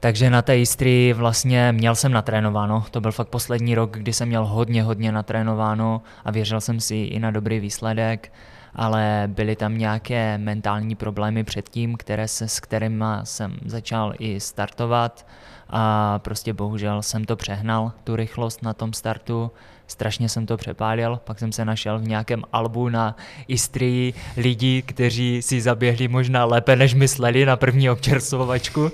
takže 0.00 0.30
na 0.30 0.42
té 0.42 0.58
Istrii 0.58 1.12
vlastně 1.12 1.72
měl 1.72 1.94
jsem 1.94 2.12
natrénováno, 2.12 2.84
to 2.90 3.00
byl 3.00 3.12
fakt 3.12 3.28
poslední 3.28 3.74
rok, 3.74 3.98
kdy 3.98 4.12
jsem 4.12 4.28
měl 4.28 4.46
hodně, 4.46 4.82
hodně 4.82 5.12
natrénováno 5.12 6.02
a 6.24 6.30
věřil 6.30 6.60
jsem 6.60 6.80
si 6.80 6.94
i 6.96 7.18
na 7.18 7.30
dobrý 7.30 7.60
výsledek 7.60 8.32
ale 8.76 9.24
byly 9.26 9.56
tam 9.56 9.78
nějaké 9.78 10.38
mentální 10.38 10.94
problémy 10.94 11.44
předtím, 11.44 11.96
které 11.96 12.28
se, 12.28 12.48
s 12.48 12.60
kterými 12.60 13.04
jsem 13.24 13.56
začal 13.64 14.14
i 14.18 14.40
startovat 14.40 15.26
a 15.70 16.18
prostě 16.18 16.52
bohužel 16.52 17.02
jsem 17.02 17.24
to 17.24 17.36
přehnal, 17.36 17.92
tu 18.04 18.16
rychlost 18.16 18.62
na 18.62 18.74
tom 18.74 18.92
startu, 18.92 19.50
strašně 19.86 20.28
jsem 20.28 20.46
to 20.46 20.56
přepálil, 20.56 21.20
pak 21.24 21.38
jsem 21.38 21.52
se 21.52 21.64
našel 21.64 21.98
v 21.98 22.08
nějakém 22.08 22.42
albu 22.52 22.88
na 22.88 23.16
Istrii 23.48 24.14
lidí, 24.36 24.82
kteří 24.82 25.42
si 25.42 25.60
zaběhli 25.60 26.08
možná 26.08 26.44
lépe, 26.44 26.76
než 26.76 26.94
mysleli 26.94 27.46
na 27.46 27.56
první 27.56 27.90
občerstvovačku. 27.90 28.90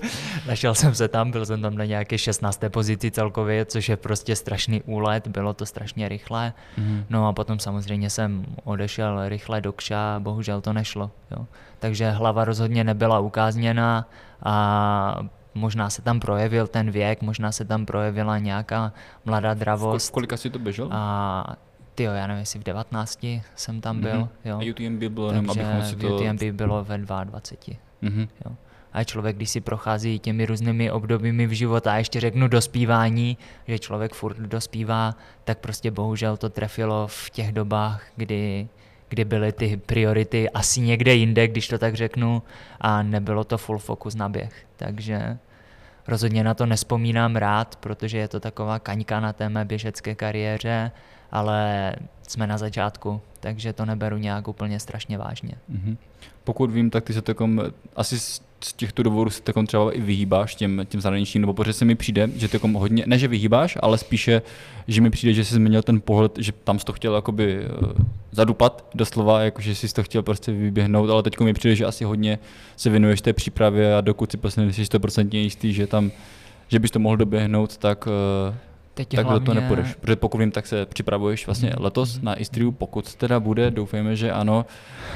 Našel 0.49 0.75
jsem 0.75 0.95
se 0.95 1.09
tam, 1.09 1.31
byl 1.31 1.47
jsem 1.47 1.63
tam 1.63 1.75
na 1.75 1.85
nějaké 1.85 2.19
16. 2.19 2.61
pozici 2.69 3.11
celkově, 3.11 3.65
což 3.65 3.89
je 3.89 3.97
prostě 3.97 4.37
strašný 4.37 4.83
úlet, 4.83 5.29
bylo 5.29 5.55
to 5.55 5.67
strašně 5.67 6.09
rychlé. 6.09 6.53
Mm. 6.79 7.05
No 7.11 7.29
a 7.29 7.33
potom 7.33 7.59
samozřejmě 7.59 8.11
jsem 8.11 8.47
odešel 8.65 9.29
rychle 9.29 9.61
do 9.61 9.73
kša, 9.73 10.21
bohužel 10.21 10.61
to 10.61 10.73
nešlo. 10.73 11.11
Jo. 11.31 11.47
Takže 11.79 12.11
hlava 12.11 12.45
rozhodně 12.45 12.85
nebyla 12.85 13.19
ukázněna 13.19 14.09
a 14.43 15.19
možná 15.55 15.91
se 15.91 16.03
tam 16.03 16.21
projevil 16.21 16.67
ten 16.67 16.91
věk, 16.91 17.23
možná 17.23 17.53
se 17.53 17.65
tam 17.65 17.87
projevila 17.87 18.39
nějaká 18.39 18.93
mladá 19.25 19.55
dravost. 19.55 20.09
V 20.09 20.13
kolika 20.13 20.37
si 20.37 20.51
to 20.51 20.59
běžel? 20.59 20.89
A 20.91 21.57
ty 21.95 22.03
jo, 22.03 22.13
já 22.13 22.27
nevím, 22.27 22.41
jestli 22.41 22.61
v 22.61 22.63
19 22.63 23.27
jsem 23.57 23.81
tam 23.81 24.01
byl. 24.01 24.21
Mm-hmm. 24.23 24.29
Jo. 24.45 24.61
A 24.61 24.71
UTMB 24.71 25.03
bylo, 25.03 25.33
Takže 25.33 25.51
abychom 25.51 25.83
si 25.83 25.97
to... 25.97 26.17
UTMB 26.17 26.43
bylo 26.43 26.85
ve 26.85 26.99
22. 26.99 27.77
Mm-hmm. 28.03 28.29
Jo. 28.47 28.57
A 28.93 29.05
člověk, 29.05 29.37
když 29.37 29.51
si 29.51 29.61
prochází 29.61 30.19
těmi 30.19 30.47
různými 30.47 30.91
obdobími 30.91 31.47
v 31.47 31.51
života 31.51 31.93
a 31.93 31.97
ještě 31.97 32.21
řeknu 32.21 32.49
dospívání, 32.49 33.39
že 33.69 33.79
člověk 33.79 34.15
furt 34.15 34.37
dospívá, 34.37 35.15
tak 35.45 35.59
prostě 35.59 35.91
bohužel 35.91 36.37
to 36.37 36.49
trefilo 36.49 37.07
v 37.07 37.31
těch 37.31 37.53
dobách, 37.53 38.07
kdy 38.17 38.69
kdy 39.13 39.25
byly 39.25 39.53
ty 39.53 39.77
priority 39.77 40.51
asi 40.51 40.81
někde 40.81 41.15
jinde, 41.15 41.49
když 41.49 41.69
to 41.69 41.79
tak 41.79 41.95
řeknu, 41.95 42.43
a 42.81 43.03
nebylo 43.03 43.45
to 43.45 43.59
full 43.59 43.79
focus 43.79 44.15
na 44.15 44.29
běh. 44.29 44.67
Takže 44.77 45.39
rozhodně 46.09 46.45
na 46.45 46.55
to 46.55 46.67
nespomínám 46.67 47.37
rád, 47.37 47.77
protože 47.77 48.19
je 48.19 48.29
to 48.29 48.41
taková 48.41 48.79
kaňka 48.79 49.21
na 49.21 49.33
té 49.33 49.49
mé 49.49 49.65
běžecké 49.65 50.15
kariéře, 50.15 50.91
ale 51.33 51.93
jsme 52.29 52.47
na 52.47 52.59
začátku, 52.59 53.21
takže 53.41 53.73
to 53.73 53.85
neberu 53.85 54.17
nějak 54.17 54.49
úplně 54.49 54.81
strašně 54.81 55.19
vážně. 55.19 55.55
Mm-hmm. 55.73 55.97
Pokud 56.45 56.71
vím, 56.71 56.91
tak 56.91 57.05
ty 57.05 57.13
se 57.13 57.23
takom, 57.23 57.63
asi 57.97 58.19
z 58.65 58.73
těchto 58.77 59.03
důvodů 59.03 59.31
se 59.31 59.43
takom 59.43 59.67
třeba 59.67 59.93
i 59.93 60.01
vyhýbáš 60.01 60.55
těm, 60.55 60.87
těm 60.89 61.01
zahraničním, 61.01 61.41
nebo 61.41 61.55
protože 61.55 61.73
se 61.73 61.85
mi 61.85 61.95
přijde, 61.95 62.31
že 62.37 62.49
takom 62.49 62.73
hodně, 62.73 63.05
ne 63.07 63.19
že 63.19 63.29
vyhýbáš, 63.29 63.79
ale 63.81 63.99
spíše, 63.99 64.43
že 64.89 65.01
mi 65.01 65.11
přijde, 65.11 65.35
že 65.35 65.45
jsi 65.45 65.55
změnil 65.55 65.83
ten 65.83 66.01
pohled, 66.01 66.33
že 66.39 66.53
tam 66.65 66.79
jsi 66.79 66.85
to 66.85 66.93
chtěl 66.93 67.15
jakoby 67.15 67.67
uh, 67.83 67.89
zadupat 68.33 68.85
doslova, 68.95 69.41
jako 69.41 69.63
že 69.63 69.75
jsi 69.75 69.95
to 69.95 70.03
chtěl 70.03 70.23
prostě 70.23 70.53
vyběhnout, 70.53 71.11
ale 71.11 71.23
teď 71.23 71.41
mi 71.41 71.53
přijde, 71.53 71.77
že 71.77 71.87
asi 71.87 72.05
hodně 72.05 72.39
se 72.77 72.91
věnuješ 72.91 73.21
té 73.21 73.33
přípravě 73.33 73.97
a 73.97 74.01
dokud 74.01 74.31
si 74.31 74.37
prostě 74.37 74.61
nejsi 74.61 74.83
100% 74.83 75.37
jistý, 75.37 75.73
že 75.73 75.87
tam, 75.87 76.11
že 76.69 76.79
bys 76.79 76.91
to 76.91 76.99
mohl 76.99 77.17
doběhnout, 77.17 77.77
tak 77.77 78.07
uh, 78.07 78.55
Teď 78.95 79.09
tak 79.09 79.27
hlavně... 79.27 79.41
do 79.41 79.47
toho 79.47 79.61
nepůjdeš, 79.61 79.95
protože 79.95 80.17
pokud 80.17 80.39
vím, 80.39 80.51
tak 80.51 80.67
se 80.67 80.87
připravuješ 80.87 81.47
vlastně 81.47 81.69
mm. 81.69 81.85
letos 81.85 82.21
na 82.23 82.41
Istriu, 82.41 82.73
pokud 82.73 83.15
teda 83.15 83.41
bude, 83.41 83.71
doufejme, 83.71 84.17
že 84.17 84.33
ano, 84.33 84.67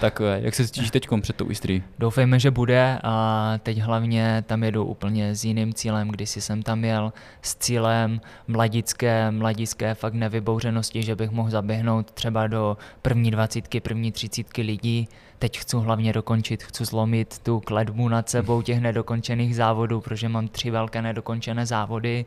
tak 0.01 0.21
eh, 0.25 0.41
jak 0.45 0.55
se 0.55 0.69
cítíš 0.69 0.91
teď 0.91 1.09
před 1.21 1.37
tou 1.37 1.51
Istrií? 1.51 1.83
Doufejme, 1.99 2.39
že 2.39 2.51
bude 2.51 2.99
a 3.03 3.55
teď 3.63 3.79
hlavně 3.79 4.45
tam 4.47 4.65
jedu 4.65 4.85
úplně 4.85 5.35
s 5.35 5.45
jiným 5.45 5.75
cílem, 5.75 6.09
když 6.09 6.31
jsem 6.31 6.63
tam 6.63 6.85
jel 6.85 7.13
s 7.43 7.55
cílem 7.55 8.21
mladické, 8.49 9.31
mladické 9.31 9.95
fakt 9.95 10.15
nevybouřenosti, 10.15 11.03
že 11.03 11.17
bych 11.17 11.31
mohl 11.31 11.51
zaběhnout 11.51 12.11
třeba 12.11 12.47
do 12.47 12.77
první 13.03 13.31
dvacítky, 13.31 13.81
první 13.81 14.13
třicítky 14.13 14.63
lidí, 14.63 15.09
teď 15.39 15.59
chci 15.59 15.77
hlavně 15.77 16.13
dokončit, 16.13 16.63
chci 16.63 16.85
zlomit 16.85 17.39
tu 17.39 17.61
kledbu 17.61 18.09
nad 18.09 18.29
sebou 18.29 18.63
těch 18.63 18.81
nedokončených 18.81 19.57
závodů, 19.57 20.01
protože 20.01 20.29
mám 20.29 20.49
tři 20.49 20.71
velké 20.71 21.03
nedokončené 21.03 21.67
závody 21.67 22.25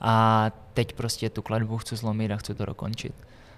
a 0.00 0.50
teď 0.80 0.92
prostě 0.92 1.30
tu 1.30 1.42
kladbu 1.42 1.78
chci 1.78 1.96
zlomit 1.96 2.32
a 2.32 2.36
chci 2.36 2.54
to 2.54 2.66
dokončit. 2.66 3.14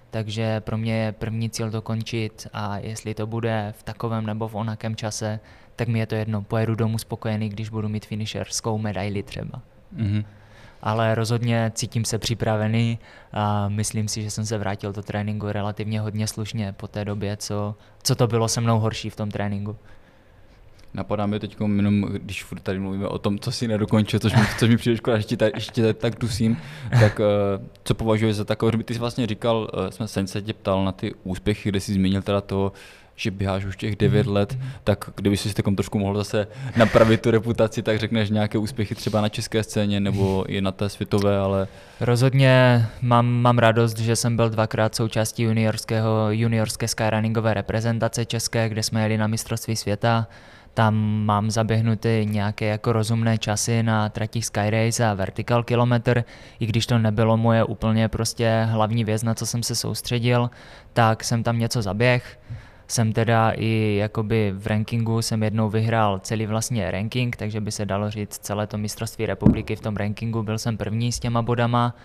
Takže 0.09 0.59
pro 0.59 0.77
mě 0.77 0.95
je 0.95 1.11
první 1.11 1.49
cíl 1.49 1.69
dokončit 1.69 2.47
a 2.53 2.77
jestli 2.77 3.13
to 3.13 3.27
bude 3.27 3.73
v 3.77 3.83
takovém 3.83 4.25
nebo 4.25 4.47
v 4.47 4.55
onakém 4.55 4.95
čase, 4.95 5.39
tak 5.75 5.87
mi 5.87 5.99
je 5.99 6.05
to 6.05 6.15
jedno. 6.15 6.41
Pojedu 6.41 6.75
domů 6.75 6.97
spokojený, 6.97 7.49
když 7.49 7.69
budu 7.69 7.89
mít 7.89 8.05
finisherskou 8.05 8.77
medaili 8.77 9.23
třeba. 9.23 9.61
Mm-hmm. 9.95 10.25
Ale 10.81 11.15
rozhodně 11.15 11.71
cítím 11.75 12.05
se 12.05 12.19
připravený 12.19 12.99
a 13.33 13.69
myslím 13.69 14.07
si, 14.07 14.23
že 14.23 14.31
jsem 14.31 14.45
se 14.45 14.57
vrátil 14.57 14.93
do 14.93 15.03
tréninku 15.03 15.47
relativně 15.51 16.01
hodně 16.01 16.27
slušně 16.27 16.73
po 16.73 16.87
té 16.87 17.05
době, 17.05 17.37
co, 17.37 17.75
co 18.03 18.15
to 18.15 18.27
bylo 18.27 18.47
se 18.47 18.61
mnou 18.61 18.79
horší 18.79 19.09
v 19.09 19.15
tom 19.15 19.31
tréninku. 19.31 19.77
Napadá 20.93 21.25
mi 21.25 21.39
teď 21.39 21.57
jenom, 21.75 22.01
když 22.01 22.43
furt 22.43 22.59
tady 22.59 22.79
mluvíme 22.79 23.07
o 23.07 23.17
tom, 23.17 23.39
co 23.39 23.51
si 23.51 23.67
nedokončil, 23.67 24.19
což 24.19 24.35
mi, 24.35 24.41
což 24.59 24.69
mi 24.69 24.77
přijde 24.77 24.97
škoda, 24.97 25.17
že 25.17 25.23
ti 25.23 25.37
tady, 25.37 25.51
ještě 25.55 25.81
tady 25.81 25.93
tak 25.93 26.19
dusím, 26.19 26.57
tak 26.99 27.19
uh, 27.19 27.25
co 27.83 27.93
považuješ 27.93 28.35
za 28.35 28.45
takové, 28.45 28.71
že 28.71 28.83
ty 28.83 28.93
jsi 28.93 28.99
vlastně 28.99 29.27
říkal, 29.27 29.69
uh, 29.73 29.89
jsme 29.89 30.07
sen 30.07 30.27
se 30.27 30.41
tě 30.41 30.53
ptal 30.53 30.85
na 30.85 30.91
ty 30.91 31.13
úspěchy, 31.23 31.69
kde 31.69 31.79
jsi 31.79 31.93
zmínil 31.93 32.21
teda 32.21 32.41
to, 32.41 32.71
že 33.15 33.31
běháš 33.31 33.65
už 33.65 33.77
těch 33.77 33.95
9 33.95 34.27
mm. 34.27 34.33
let, 34.33 34.57
tak 34.83 35.09
kdyby 35.15 35.37
si 35.37 35.53
takom 35.53 35.75
trošku 35.75 35.99
mohl 35.99 36.17
zase 36.17 36.47
napravit 36.75 37.21
tu 37.21 37.31
reputaci, 37.31 37.81
tak 37.81 37.99
řekneš 37.99 38.29
nějaké 38.29 38.57
úspěchy 38.57 38.95
třeba 38.95 39.21
na 39.21 39.29
české 39.29 39.63
scéně 39.63 39.99
nebo 39.99 40.45
i 40.47 40.61
na 40.61 40.71
té 40.71 40.89
světové, 40.89 41.37
ale... 41.37 41.67
Rozhodně 41.99 42.85
mám, 43.01 43.25
mám 43.25 43.57
radost, 43.57 43.99
že 43.99 44.15
jsem 44.15 44.35
byl 44.35 44.49
dvakrát 44.49 44.95
součástí 44.95 45.43
juniorského, 45.43 46.31
juniorské 46.31 46.87
skyrunningové 46.87 47.53
reprezentace 47.53 48.25
české, 48.25 48.69
kde 48.69 48.83
jsme 48.83 49.01
jeli 49.01 49.17
na 49.17 49.27
mistrovství 49.27 49.75
světa 49.75 50.27
tam 50.73 50.95
mám 51.25 51.51
zaběhnuty 51.51 52.27
nějaké 52.29 52.65
jako 52.65 52.93
rozumné 52.93 53.37
časy 53.37 53.83
na 53.83 54.09
tratích 54.09 54.45
Skyrace 54.45 55.05
a 55.05 55.13
Vertical 55.13 55.63
Kilometer, 55.63 56.23
i 56.59 56.65
když 56.65 56.85
to 56.85 56.97
nebylo 56.97 57.37
moje 57.37 57.63
úplně 57.63 58.07
prostě 58.07 58.67
hlavní 58.69 59.03
věc, 59.03 59.23
na 59.23 59.33
co 59.35 59.45
jsem 59.45 59.63
se 59.63 59.75
soustředil, 59.75 60.49
tak 60.93 61.23
jsem 61.23 61.43
tam 61.43 61.59
něco 61.59 61.81
zaběh. 61.81 62.39
Jsem 62.87 63.13
teda 63.13 63.51
i 63.55 63.95
jakoby 63.99 64.53
v 64.55 64.67
rankingu 64.67 65.21
jsem 65.21 65.43
jednou 65.43 65.69
vyhrál 65.69 66.19
celý 66.19 66.45
vlastně 66.45 66.91
ranking, 66.91 67.35
takže 67.35 67.61
by 67.61 67.71
se 67.71 67.85
dalo 67.85 68.11
říct 68.11 68.37
celé 68.37 68.67
to 68.67 68.77
mistrovství 68.77 69.25
republiky 69.25 69.75
v 69.75 69.81
tom 69.81 69.95
rankingu, 69.95 70.43
byl 70.43 70.57
jsem 70.57 70.77
první 70.77 71.11
s 71.11 71.19
těma 71.19 71.41
bodama, 71.41 71.95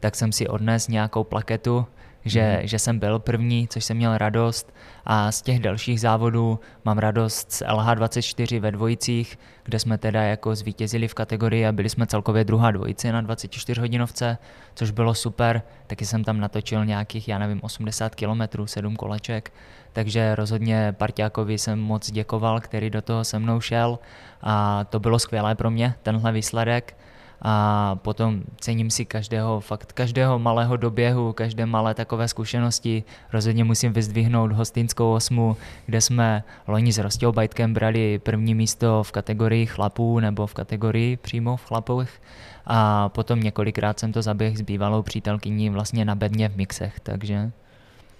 tak 0.00 0.14
jsem 0.14 0.32
si 0.32 0.48
odnes 0.48 0.88
nějakou 0.88 1.24
plaketu, 1.24 1.86
že, 2.26 2.58
mm. 2.60 2.66
že 2.66 2.78
jsem 2.78 2.98
byl 2.98 3.18
první, 3.18 3.68
což 3.68 3.84
jsem 3.84 3.96
měl 3.96 4.18
radost. 4.18 4.74
A 5.04 5.32
z 5.32 5.42
těch 5.42 5.58
dalších 5.58 6.00
závodů 6.00 6.60
mám 6.84 6.98
radost 6.98 7.52
z 7.52 7.62
LH24 7.62 8.60
ve 8.60 8.72
dvojicích, 8.72 9.38
kde 9.64 9.78
jsme 9.78 9.98
teda 9.98 10.22
jako 10.22 10.54
zvítězili 10.54 11.08
v 11.08 11.14
kategorii 11.14 11.66
a 11.66 11.72
byli 11.72 11.88
jsme 11.88 12.06
celkově 12.06 12.44
druhá 12.44 12.70
dvojice 12.70 13.12
na 13.12 13.20
24 13.20 13.80
hodinovce, 13.80 14.38
což 14.74 14.90
bylo 14.90 15.14
super, 15.14 15.62
taky 15.86 16.06
jsem 16.06 16.24
tam 16.24 16.40
natočil 16.40 16.84
nějakých, 16.84 17.28
já 17.28 17.38
nevím, 17.38 17.60
80 17.62 18.14
km, 18.14 18.66
7 18.66 18.96
koleček, 18.96 19.52
takže 19.92 20.34
rozhodně 20.34 20.94
Parťákovi 20.98 21.58
jsem 21.58 21.78
moc 21.78 22.10
děkoval, 22.10 22.60
který 22.60 22.90
do 22.90 23.02
toho 23.02 23.24
se 23.24 23.38
mnou 23.38 23.60
šel. 23.60 23.98
A 24.42 24.84
to 24.84 25.00
bylo 25.00 25.18
skvělé 25.18 25.54
pro 25.54 25.70
mě, 25.70 25.94
tenhle 26.02 26.32
výsledek 26.32 26.96
a 27.42 27.96
potom 28.02 28.42
cením 28.60 28.90
si 28.90 29.04
každého, 29.04 29.60
fakt 29.60 29.92
každého 29.92 30.38
malého 30.38 30.76
doběhu, 30.76 31.32
každé 31.32 31.66
malé 31.66 31.94
takové 31.94 32.28
zkušenosti. 32.28 33.04
Rozhodně 33.32 33.64
musím 33.64 33.92
vyzdvihnout 33.92 34.52
hostinskou 34.52 35.12
osmu, 35.12 35.56
kde 35.86 36.00
jsme 36.00 36.44
loni 36.66 36.92
s 36.92 36.98
Rostěl 36.98 37.32
Bajtkem 37.32 37.74
brali 37.74 38.18
první 38.18 38.54
místo 38.54 39.02
v 39.02 39.12
kategorii 39.12 39.66
chlapů 39.66 40.20
nebo 40.20 40.46
v 40.46 40.54
kategorii 40.54 41.16
přímo 41.16 41.56
v 41.56 41.64
chlapových 41.64 42.22
a 42.66 43.08
potom 43.08 43.40
několikrát 43.40 44.00
jsem 44.00 44.12
to 44.12 44.22
zaběh 44.22 44.58
s 44.58 44.60
bývalou 44.60 45.02
přítelkyní 45.02 45.70
vlastně 45.70 46.04
na 46.04 46.14
bedně 46.14 46.48
v 46.48 46.56
mixech, 46.56 47.00
takže, 47.00 47.50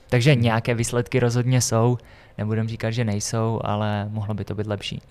takže 0.09 0.35
nějaké 0.35 0.75
výsledky 0.75 1.21
rozhodně 1.21 1.61
jsou, 1.61 1.99
nebudem 2.39 2.69
říkat, 2.69 2.91
že 2.91 3.05
nejsou, 3.05 3.61
ale 3.65 4.09
mohlo 4.11 4.35
by 4.35 4.45
to 4.45 4.55
být 4.55 4.67
lepší. 4.67 5.03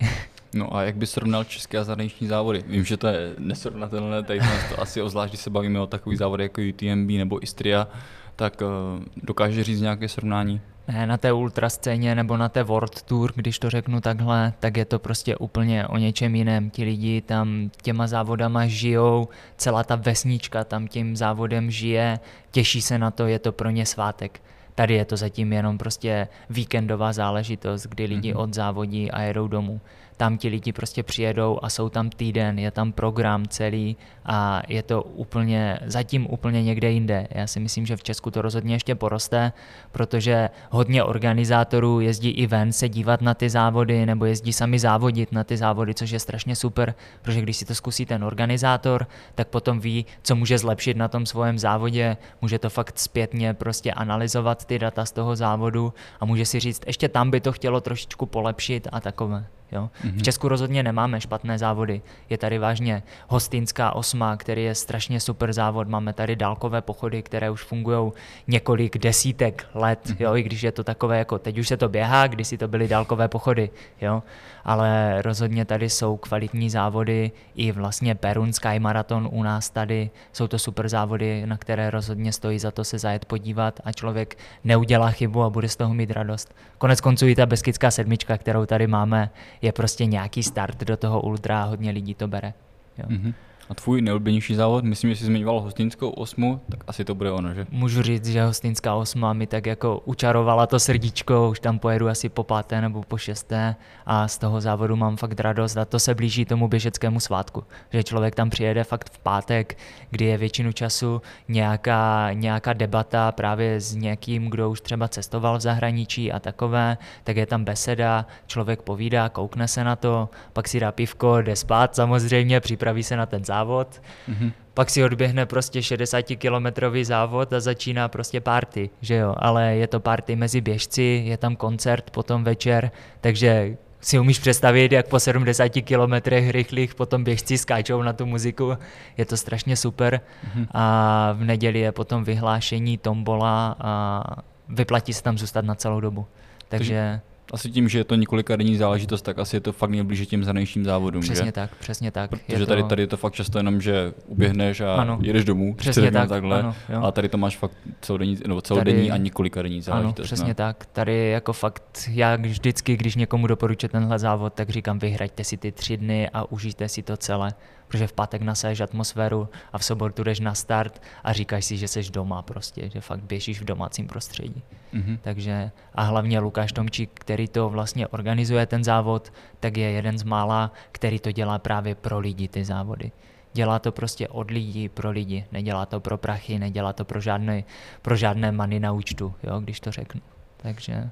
No 0.54 0.76
a 0.76 0.82
jak 0.82 0.96
bys 0.96 1.10
srovnal 1.10 1.44
české 1.44 1.78
a 1.78 1.84
zahraniční 1.84 2.26
závody? 2.26 2.64
Vím, 2.66 2.84
že 2.84 2.96
to 2.96 3.06
je 3.06 3.34
nesrovnatelné, 3.38 4.22
tady 4.22 4.40
to 4.68 4.80
asi 4.80 5.02
ozvlášť, 5.02 5.32
když 5.32 5.40
se 5.40 5.50
bavíme 5.50 5.80
o 5.80 5.86
takových 5.86 6.18
závodech 6.18 6.44
jako 6.44 6.60
UTMB 6.68 7.10
nebo 7.10 7.42
Istria, 7.42 7.88
tak 8.36 8.62
uh, 8.62 9.04
dokáže 9.22 9.64
říct 9.64 9.80
nějaké 9.80 10.08
srovnání? 10.08 10.60
Ne, 10.88 11.06
na 11.06 11.16
té 11.16 11.32
ultra 11.32 11.68
scéně 11.70 12.14
nebo 12.14 12.36
na 12.36 12.48
té 12.48 12.62
World 12.62 13.02
Tour, 13.02 13.32
když 13.34 13.58
to 13.58 13.70
řeknu 13.70 14.00
takhle, 14.00 14.52
tak 14.60 14.76
je 14.76 14.84
to 14.84 14.98
prostě 14.98 15.36
úplně 15.36 15.86
o 15.86 15.98
něčem 15.98 16.34
jiném. 16.34 16.70
Ti 16.70 16.84
lidi 16.84 17.20
tam 17.20 17.70
těma 17.82 18.06
závodama 18.06 18.66
žijou, 18.66 19.28
celá 19.56 19.84
ta 19.84 19.96
vesnička 19.96 20.64
tam 20.64 20.88
tím 20.88 21.16
závodem 21.16 21.70
žije, 21.70 22.20
těší 22.50 22.82
se 22.82 22.98
na 22.98 23.10
to, 23.10 23.26
je 23.26 23.38
to 23.38 23.52
pro 23.52 23.70
ně 23.70 23.86
svátek. 23.86 24.40
Tady 24.76 24.94
je 24.94 25.04
to 25.04 25.16
zatím 25.16 25.52
jenom 25.52 25.78
prostě 25.78 26.28
víkendová 26.50 27.12
záležitost, 27.12 27.86
kdy 27.86 28.04
lidi 28.04 28.32
mm-hmm. 28.32 28.40
odzávodí 28.40 29.10
a 29.10 29.22
jedou 29.22 29.48
domů. 29.48 29.80
Tam 30.16 30.38
ti 30.38 30.48
lidi 30.48 30.72
prostě 30.72 31.02
přijedou 31.02 31.58
a 31.62 31.68
jsou 31.68 31.88
tam 31.88 32.10
týden, 32.10 32.58
je 32.58 32.70
tam 32.70 32.92
program 32.92 33.46
celý 33.48 33.96
a 34.24 34.62
je 34.68 34.82
to 34.82 35.02
úplně, 35.02 35.78
zatím 35.86 36.26
úplně 36.30 36.62
někde 36.62 36.90
jinde. 36.90 37.28
Já 37.30 37.46
si 37.46 37.60
myslím, 37.60 37.86
že 37.86 37.96
v 37.96 38.02
Česku 38.02 38.30
to 38.30 38.42
rozhodně 38.42 38.74
ještě 38.74 38.94
poroste, 38.94 39.52
protože 39.92 40.50
hodně 40.70 41.04
organizátorů 41.04 42.00
jezdí 42.00 42.30
i 42.30 42.46
ven 42.46 42.72
se 42.72 42.88
dívat 42.88 43.20
na 43.20 43.34
ty 43.34 43.50
závody 43.50 44.06
nebo 44.06 44.24
jezdí 44.24 44.52
sami 44.52 44.78
závodit 44.78 45.32
na 45.32 45.44
ty 45.44 45.56
závody, 45.56 45.94
což 45.94 46.10
je 46.10 46.20
strašně 46.20 46.56
super, 46.56 46.94
protože 47.22 47.40
když 47.40 47.56
si 47.56 47.64
to 47.64 47.74
zkusí 47.74 48.06
ten 48.06 48.24
organizátor, 48.24 49.06
tak 49.34 49.48
potom 49.48 49.80
ví, 49.80 50.06
co 50.22 50.36
může 50.36 50.58
zlepšit 50.58 50.96
na 50.96 51.08
tom 51.08 51.26
svém 51.26 51.58
závodě, 51.58 52.16
může 52.42 52.58
to 52.58 52.70
fakt 52.70 52.98
zpětně 52.98 53.54
prostě 53.54 53.92
analyzovat 53.92 54.64
ty 54.64 54.78
data 54.78 55.04
z 55.04 55.12
toho 55.12 55.36
závodu 55.36 55.92
a 56.20 56.24
může 56.24 56.44
si 56.44 56.60
říct, 56.60 56.82
ještě 56.86 57.08
tam 57.08 57.30
by 57.30 57.40
to 57.40 57.52
chtělo 57.52 57.80
trošičku 57.80 58.26
polepšit 58.26 58.88
a 58.92 59.00
takové. 59.00 59.46
Jo? 59.72 59.82
Mm-hmm. 59.82 60.10
V 60.10 60.14
mhm. 60.14 60.20
Česku 60.20 60.48
rozhodně 60.48 60.82
nemáme 60.82 61.20
špatné 61.20 61.58
závody. 61.58 62.02
Je 62.30 62.38
tady 62.38 62.58
vážně 62.58 63.02
Hostinská 63.28 63.92
osma, 63.92 64.36
který 64.36 64.64
je 64.64 64.74
strašně 64.74 65.20
super 65.20 65.52
závod. 65.52 65.88
Máme 65.88 66.12
tady 66.12 66.36
dálkové 66.36 66.82
pochody, 66.82 67.22
které 67.22 67.50
už 67.50 67.62
fungují 67.62 68.12
několik 68.46 68.98
desítek 68.98 69.66
let, 69.74 70.00
mm-hmm. 70.04 70.16
jo? 70.18 70.36
i 70.36 70.42
když 70.42 70.62
je 70.62 70.72
to 70.72 70.84
takové 70.84 71.18
jako 71.18 71.38
teď 71.38 71.58
už 71.58 71.68
se 71.68 71.76
to 71.76 71.88
běhá, 71.88 72.26
když 72.26 72.48
si 72.48 72.58
to 72.58 72.68
byly 72.68 72.88
dálkové 72.88 73.28
pochody. 73.28 73.70
Jo? 74.00 74.22
Ale 74.64 75.22
rozhodně 75.22 75.64
tady 75.64 75.90
jsou 75.90 76.16
kvalitní 76.16 76.70
závody, 76.70 77.32
i 77.54 77.72
vlastně 77.72 78.14
Perun 78.14 78.52
Sky 78.52 78.78
Marathon 78.78 79.28
u 79.32 79.42
nás 79.42 79.70
tady. 79.70 80.10
Jsou 80.32 80.46
to 80.46 80.58
super 80.58 80.88
závody, 80.88 81.46
na 81.46 81.56
které 81.56 81.90
rozhodně 81.90 82.32
stojí 82.32 82.58
za 82.58 82.70
to 82.70 82.84
se 82.84 82.98
zajet 82.98 83.24
podívat 83.24 83.80
a 83.84 83.92
člověk 83.92 84.38
neudělá 84.64 85.10
chybu 85.10 85.42
a 85.42 85.50
bude 85.50 85.68
z 85.68 85.76
toho 85.76 85.94
mít 85.94 86.10
radost. 86.10 86.54
Konec 86.78 87.00
konců 87.00 87.26
i 87.26 87.34
ta 87.34 87.46
Beskidská 87.46 87.90
sedmička, 87.90 88.38
kterou 88.38 88.66
tady 88.66 88.86
máme, 88.86 89.30
je 89.62 89.72
prostě 89.72 90.06
nějaký 90.06 90.42
start 90.42 90.84
do 90.84 90.96
toho 90.96 91.20
ultra 91.20 91.62
a 91.62 91.64
hodně 91.64 91.90
lidí 91.90 92.14
to 92.14 92.28
bere. 92.28 92.54
Jo. 92.98 93.04
Mm-hmm. 93.08 93.34
A 93.68 93.74
tvůj 93.74 94.02
nejoblíbenější 94.02 94.54
závod, 94.54 94.84
myslím, 94.84 95.10
že 95.10 95.16
jsi 95.16 95.24
zmiňoval 95.24 95.60
hostinskou 95.60 96.10
osmu, 96.10 96.60
tak 96.70 96.84
asi 96.86 97.04
to 97.04 97.14
bude 97.14 97.30
ono, 97.30 97.54
že? 97.54 97.66
Můžu 97.70 98.02
říct, 98.02 98.26
že 98.26 98.44
hostinská 98.44 98.94
osma 98.94 99.32
mi 99.32 99.46
tak 99.46 99.66
jako 99.66 100.02
učarovala 100.04 100.66
to 100.66 100.80
srdíčko, 100.80 101.50
už 101.50 101.60
tam 101.60 101.78
pojedu 101.78 102.08
asi 102.08 102.28
po 102.28 102.44
páté 102.44 102.80
nebo 102.80 103.02
po 103.02 103.18
šesté 103.18 103.76
a 104.06 104.28
z 104.28 104.38
toho 104.38 104.60
závodu 104.60 104.96
mám 104.96 105.16
fakt 105.16 105.40
radost 105.40 105.76
a 105.76 105.84
to 105.84 105.98
se 105.98 106.14
blíží 106.14 106.44
tomu 106.44 106.68
běžeckému 106.68 107.20
svátku, 107.20 107.64
že 107.92 108.04
člověk 108.04 108.34
tam 108.34 108.50
přijede 108.50 108.84
fakt 108.84 109.10
v 109.10 109.18
pátek, 109.18 109.78
kdy 110.10 110.24
je 110.24 110.38
většinu 110.38 110.72
času 110.72 111.22
nějaká, 111.48 112.32
nějaká 112.32 112.72
debata 112.72 113.32
právě 113.32 113.80
s 113.80 113.94
někým, 113.94 114.50
kdo 114.50 114.70
už 114.70 114.80
třeba 114.80 115.08
cestoval 115.08 115.58
v 115.58 115.60
zahraničí 115.60 116.32
a 116.32 116.38
takové, 116.38 116.98
tak 117.24 117.36
je 117.36 117.46
tam 117.46 117.64
beseda, 117.64 118.26
člověk 118.46 118.82
povídá, 118.82 119.28
koukne 119.28 119.68
se 119.68 119.84
na 119.84 119.96
to, 119.96 120.28
pak 120.52 120.68
si 120.68 120.80
dá 120.80 120.92
pivko, 120.92 121.42
jde 121.42 121.56
spát 121.56 121.96
samozřejmě, 121.96 122.60
připraví 122.60 123.02
se 123.02 123.16
na 123.16 123.26
ten 123.26 123.44
závod 123.44 123.55
závod, 123.56 124.02
mm-hmm. 124.28 124.52
pak 124.74 124.90
si 124.90 125.04
odběhne 125.04 125.46
prostě 125.46 125.80
60-kilometrový 125.80 127.04
závod 127.04 127.52
a 127.52 127.60
začíná 127.60 128.08
prostě 128.08 128.40
party, 128.40 128.90
že 129.00 129.14
jo, 129.14 129.34
ale 129.38 129.76
je 129.76 129.86
to 129.86 130.00
party 130.00 130.36
mezi 130.36 130.60
běžci, 130.60 131.22
je 131.24 131.36
tam 131.36 131.56
koncert 131.56 132.10
potom 132.10 132.44
večer, 132.44 132.90
takže 133.20 133.76
si 134.00 134.18
umíš 134.18 134.38
představit, 134.38 134.92
jak 134.92 135.08
po 135.08 135.20
70 135.20 135.68
kilometrech 135.68 136.50
rychlých 136.50 136.94
potom 136.94 137.24
běžci 137.24 137.58
skáčou 137.58 138.02
na 138.02 138.12
tu 138.12 138.26
muziku, 138.26 138.78
je 139.16 139.24
to 139.24 139.36
strašně 139.36 139.76
super 139.76 140.20
mm-hmm. 140.20 140.66
a 140.74 140.84
v 141.32 141.44
neděli 141.44 141.80
je 141.80 141.92
potom 141.92 142.24
vyhlášení 142.24 142.98
tombola 142.98 143.76
a 143.80 144.22
vyplatí 144.68 145.12
se 145.12 145.22
tam 145.22 145.38
zůstat 145.38 145.64
na 145.64 145.74
celou 145.74 146.00
dobu. 146.00 146.26
Takže 146.68 147.20
asi 147.56 147.70
tím, 147.70 147.88
že 147.88 147.98
je 147.98 148.04
to 148.04 148.14
několika 148.14 148.56
denní 148.56 148.76
záležitost, 148.76 149.22
tak 149.22 149.38
asi 149.38 149.56
je 149.56 149.60
to 149.60 149.72
fakt 149.72 149.90
nejblíže 149.90 150.26
těm 150.26 150.44
zahraničním 150.44 150.84
závodům. 150.84 151.22
Přesně 151.22 151.46
že? 151.46 151.52
tak, 151.52 151.76
přesně 151.76 152.10
tak. 152.10 152.30
Protože 152.30 152.62
je 152.62 152.66
tady, 152.66 152.82
to... 152.82 152.88
tady 152.88 153.02
je 153.02 153.06
to 153.06 153.16
fakt 153.16 153.32
často 153.32 153.58
jenom, 153.58 153.80
že 153.80 154.12
uběhneš 154.26 154.80
a 154.80 154.94
ano. 154.94 155.18
jedeš 155.22 155.44
domů, 155.44 155.74
přesně 155.74 156.10
tak, 156.10 156.28
takhle, 156.28 156.58
ano, 156.58 156.74
jo. 156.88 157.02
a 157.02 157.12
tady 157.12 157.28
to 157.28 157.38
máš 157.38 157.56
fakt 157.56 157.72
celodenní, 158.00 158.38
nebo 158.46 158.60
celodenní 158.60 159.08
tady, 159.08 159.10
a 159.10 159.16
několika 159.16 159.62
denní 159.62 159.80
záležitost. 159.80 160.18
Ano, 160.18 160.24
přesně 160.24 160.48
ne? 160.48 160.54
tak. 160.54 160.86
Tady 160.86 161.30
jako 161.30 161.52
fakt, 161.52 162.08
já 162.08 162.36
vždycky, 162.36 162.96
když 162.96 163.16
někomu 163.16 163.46
doporučuji 163.46 163.88
tenhle 163.88 164.18
závod, 164.18 164.52
tak 164.54 164.70
říkám, 164.70 164.98
vyhraďte 164.98 165.44
si 165.44 165.56
ty 165.56 165.72
tři 165.72 165.96
dny 165.96 166.28
a 166.32 166.52
užijte 166.52 166.88
si 166.88 167.02
to 167.02 167.16
celé 167.16 167.54
protože 167.88 168.06
v 168.06 168.12
pátek 168.12 168.42
nasaješ 168.42 168.80
atmosféru 168.80 169.48
a 169.72 169.78
v 169.78 169.84
sobotu 169.84 170.24
jdeš 170.24 170.40
na 170.40 170.54
start 170.54 171.02
a 171.24 171.32
říkáš 171.32 171.64
si, 171.64 171.76
že 171.76 171.88
jsi 171.88 172.10
doma 172.10 172.42
prostě, 172.42 172.90
že 172.90 173.00
fakt 173.00 173.22
běžíš 173.22 173.60
v 173.60 173.64
domácím 173.64 174.06
prostředí. 174.06 174.62
Mm-hmm. 174.94 175.18
Takže 175.22 175.70
a 175.94 176.02
hlavně 176.02 176.38
Lukáš 176.38 176.72
Tomčík, 176.72 177.10
který 177.14 177.48
to 177.48 177.68
vlastně 177.68 178.06
organizuje 178.06 178.66
ten 178.66 178.84
závod, 178.84 179.32
tak 179.60 179.76
je 179.76 179.90
jeden 179.90 180.18
z 180.18 180.22
mála, 180.22 180.72
který 180.92 181.18
to 181.18 181.32
dělá 181.32 181.58
právě 181.58 181.94
pro 181.94 182.18
lidi 182.18 182.48
ty 182.48 182.64
závody. 182.64 183.12
Dělá 183.52 183.78
to 183.78 183.92
prostě 183.92 184.28
od 184.28 184.50
lidí 184.50 184.88
pro 184.88 185.10
lidi, 185.10 185.44
nedělá 185.52 185.86
to 185.86 186.00
pro 186.00 186.18
prachy, 186.18 186.58
nedělá 186.58 186.92
to 186.92 187.04
pro 187.04 187.20
žádné, 187.20 187.64
pro 188.02 188.16
žádné 188.16 188.52
many 188.52 188.80
na 188.80 188.92
účtu, 188.92 189.34
jo, 189.42 189.60
když 189.60 189.80
to 189.80 189.92
řeknu. 189.92 190.20
Takže 190.56 191.10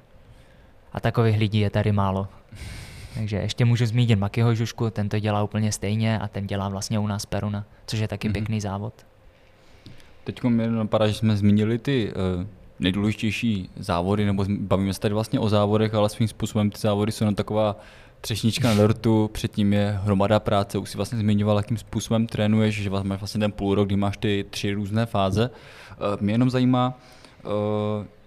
a 0.93 0.99
takových 0.99 1.37
lidí 1.37 1.59
je 1.59 1.69
tady 1.69 1.91
málo. 1.91 2.27
Takže 3.15 3.37
ještě 3.37 3.65
můžu 3.65 3.85
zmínit 3.85 4.15
Makyho 4.15 4.55
Žušku, 4.55 4.89
ten 4.89 5.09
to 5.09 5.19
dělá 5.19 5.43
úplně 5.43 5.71
stejně 5.71 6.19
a 6.19 6.27
ten 6.27 6.47
dělá 6.47 6.69
vlastně 6.69 6.99
u 6.99 7.07
nás 7.07 7.25
Peruna, 7.25 7.65
což 7.87 7.99
je 7.99 8.07
taky 8.07 8.29
mm-hmm. 8.29 8.33
pěkný 8.33 8.61
závod. 8.61 8.93
Teď 10.23 10.43
mě 10.43 10.67
napadá, 10.67 11.07
že 11.07 11.13
jsme 11.13 11.37
zmínili 11.37 11.77
ty 11.77 12.13
uh, 12.13 12.45
nejdůležitější 12.79 13.69
závody, 13.75 14.25
nebo 14.25 14.45
bavíme 14.49 14.93
se 14.93 14.99
tady 14.99 15.13
vlastně 15.13 15.39
o 15.39 15.49
závodech, 15.49 15.93
ale 15.93 16.09
svým 16.09 16.27
způsobem 16.27 16.69
ty 16.69 16.79
závody 16.79 17.11
jsou 17.11 17.23
jenom 17.23 17.35
taková 17.35 17.79
třešnička 18.21 18.67
na 18.67 18.75
dortu, 18.75 19.29
předtím 19.33 19.73
je 19.73 19.99
hromada 20.03 20.39
práce, 20.39 20.77
už 20.77 20.89
si 20.89 20.97
vlastně 20.97 21.19
zmiňoval, 21.19 21.57
jakým 21.57 21.77
způsobem 21.77 22.27
trénuješ, 22.27 22.75
že 22.75 22.89
máš 22.89 23.19
vlastně 23.19 23.39
ten 23.39 23.51
půl 23.51 23.75
rok, 23.75 23.87
kdy 23.87 23.95
máš 23.95 24.17
ty 24.17 24.45
tři 24.49 24.73
různé 24.73 25.05
fáze. 25.05 25.49
Uh, 25.49 26.21
mě 26.21 26.33
jenom 26.33 26.49
zajímá, 26.49 26.99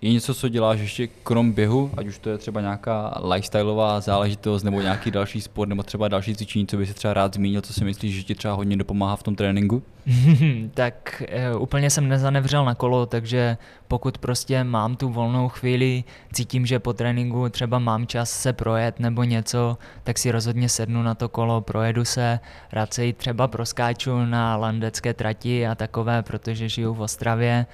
je 0.02 0.12
něco, 0.12 0.34
co 0.34 0.48
děláš 0.48 0.80
ještě 0.80 1.06
krom 1.06 1.52
běhu, 1.52 1.90
ať 1.96 2.06
už 2.06 2.18
to 2.18 2.30
je 2.30 2.38
třeba 2.38 2.60
nějaká 2.60 3.20
lifestyleová 3.24 4.00
záležitost 4.00 4.62
nebo 4.62 4.80
nějaký 4.80 5.10
další 5.10 5.40
sport 5.40 5.68
nebo 5.68 5.82
třeba 5.82 6.08
další 6.08 6.34
cvičení, 6.34 6.66
co 6.66 6.76
by 6.76 6.86
si 6.86 6.94
třeba 6.94 7.14
rád 7.14 7.34
zmínil, 7.34 7.60
co 7.60 7.72
si 7.72 7.84
myslíš, 7.84 8.16
že 8.16 8.22
ti 8.22 8.34
třeba 8.34 8.54
hodně 8.54 8.76
dopomáhá 8.76 9.16
v 9.16 9.22
tom 9.22 9.36
tréninku? 9.36 9.82
tak 10.74 11.22
e, 11.28 11.54
úplně 11.54 11.90
jsem 11.90 12.08
nezanevřel 12.08 12.64
na 12.64 12.74
kolo, 12.74 13.06
takže 13.06 13.56
pokud 13.88 14.18
prostě 14.18 14.64
mám 14.64 14.96
tu 14.96 15.08
volnou 15.08 15.48
chvíli, 15.48 16.04
cítím, 16.32 16.66
že 16.66 16.78
po 16.78 16.92
tréninku 16.92 17.48
třeba 17.48 17.78
mám 17.78 18.06
čas 18.06 18.30
se 18.30 18.52
projet 18.52 19.00
nebo 19.00 19.24
něco, 19.24 19.78
tak 20.04 20.18
si 20.18 20.30
rozhodně 20.30 20.68
sednu 20.68 21.02
na 21.02 21.14
to 21.14 21.28
kolo, 21.28 21.60
projedu 21.60 22.04
se, 22.04 22.40
rád 22.72 22.94
se 22.94 23.06
i 23.06 23.12
třeba 23.12 23.48
proskáču 23.48 24.24
na 24.24 24.56
landecké 24.56 25.14
trati 25.14 25.66
a 25.66 25.74
takové, 25.74 26.22
protože 26.22 26.68
žiju 26.68 26.94
v 26.94 27.00
Ostravě 27.00 27.66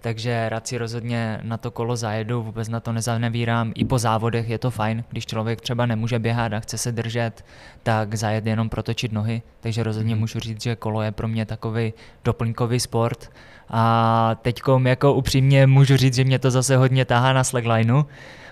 takže 0.00 0.48
rád 0.48 0.66
si 0.66 0.78
rozhodně 0.78 1.40
na 1.42 1.56
to 1.56 1.70
kolo 1.70 1.96
zajedu, 1.96 2.42
vůbec 2.42 2.68
na 2.68 2.80
to 2.80 2.92
nezanevírám. 2.92 3.72
I 3.74 3.84
po 3.84 3.98
závodech 3.98 4.48
je 4.48 4.58
to 4.58 4.70
fajn, 4.70 5.04
když 5.10 5.26
člověk 5.26 5.60
třeba 5.60 5.86
nemůže 5.86 6.18
běhat 6.18 6.52
a 6.52 6.60
chce 6.60 6.78
se 6.78 6.92
držet, 6.92 7.44
tak 7.82 8.14
zajet 8.14 8.46
jenom 8.46 8.68
protočit 8.68 9.12
nohy, 9.12 9.42
takže 9.60 9.82
rozhodně 9.82 10.14
mhm. 10.14 10.20
můžu 10.20 10.38
říct, 10.38 10.62
že 10.62 10.76
kolo 10.76 11.02
je 11.02 11.12
pro 11.12 11.28
mě 11.28 11.46
takový 11.46 11.92
doplňkový 12.24 12.80
sport. 12.80 13.30
A 13.70 14.36
teď 14.42 14.62
jako 14.84 15.14
upřímně 15.14 15.66
můžu 15.66 15.96
říct, 15.96 16.14
že 16.14 16.24
mě 16.24 16.38
to 16.38 16.50
zase 16.50 16.76
hodně 16.76 17.04
tahá 17.04 17.32
na 17.32 17.44
slacklineu, 17.44 18.02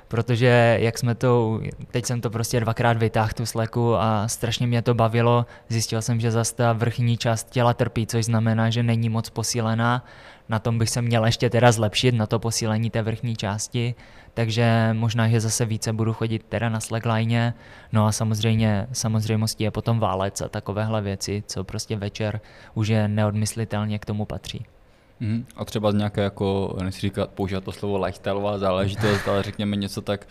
protože 0.09 0.79
jak 0.81 0.99
jsme 0.99 1.15
to, 1.15 1.61
teď 1.91 2.07
jsem 2.07 2.21
to 2.21 2.31
prostě 2.31 2.61
dvakrát 2.61 2.97
vytáhl 2.97 3.31
tu 3.37 3.47
sleku 3.47 3.97
a 3.97 4.29
strašně 4.29 4.67
mě 4.67 4.83
to 4.83 4.95
bavilo, 4.95 5.47
zjistil 5.69 6.03
jsem, 6.03 6.21
že 6.21 6.31
zase 6.31 6.55
ta 6.55 6.73
vrchní 6.73 7.17
část 7.17 7.51
těla 7.51 7.75
trpí, 7.75 8.07
což 8.07 8.25
znamená, 8.25 8.71
že 8.71 8.83
není 8.83 9.09
moc 9.09 9.31
posílená, 9.31 10.05
na 10.49 10.59
tom 10.59 10.79
bych 10.79 10.91
se 10.91 11.03
měl 11.03 11.27
ještě 11.27 11.51
teda 11.51 11.73
zlepšit, 11.73 12.13
na 12.13 12.27
to 12.27 12.39
posílení 12.39 12.91
té 12.91 13.03
vrchní 13.03 13.37
části, 13.37 13.95
takže 14.35 14.91
možná, 14.93 15.29
že 15.29 15.41
zase 15.41 15.65
více 15.65 15.93
budu 15.93 16.13
chodit 16.13 16.45
teda 16.49 16.69
na 16.69 16.81
slackline, 16.81 17.55
no 17.93 18.07
a 18.07 18.13
samozřejmě 18.13 18.87
samozřejmostí 18.93 19.65
je 19.65 19.71
potom 19.71 19.99
válec 19.99 20.41
a 20.41 20.49
takovéhle 20.49 21.03
věci, 21.03 21.43
co 21.47 21.65
prostě 21.65 21.97
večer 21.97 22.41
už 22.75 22.89
je 22.89 23.09
neodmyslitelně 23.09 23.99
k 23.99 24.05
tomu 24.05 24.25
patří. 24.25 24.67
Mm, 25.21 25.47
a 25.57 25.65
třeba 25.65 25.93
nějaké 25.93 26.21
jako, 26.21 26.77
nechci 26.83 27.01
říkat, 27.01 27.31
používat 27.31 27.65
to 27.65 27.73
slovo 27.73 27.99
lifestyleová 28.05 28.59
záležitost, 28.59 29.29
ale 29.29 29.43
řekněme 29.43 29.77
něco 29.77 30.03
tak, 30.03 30.29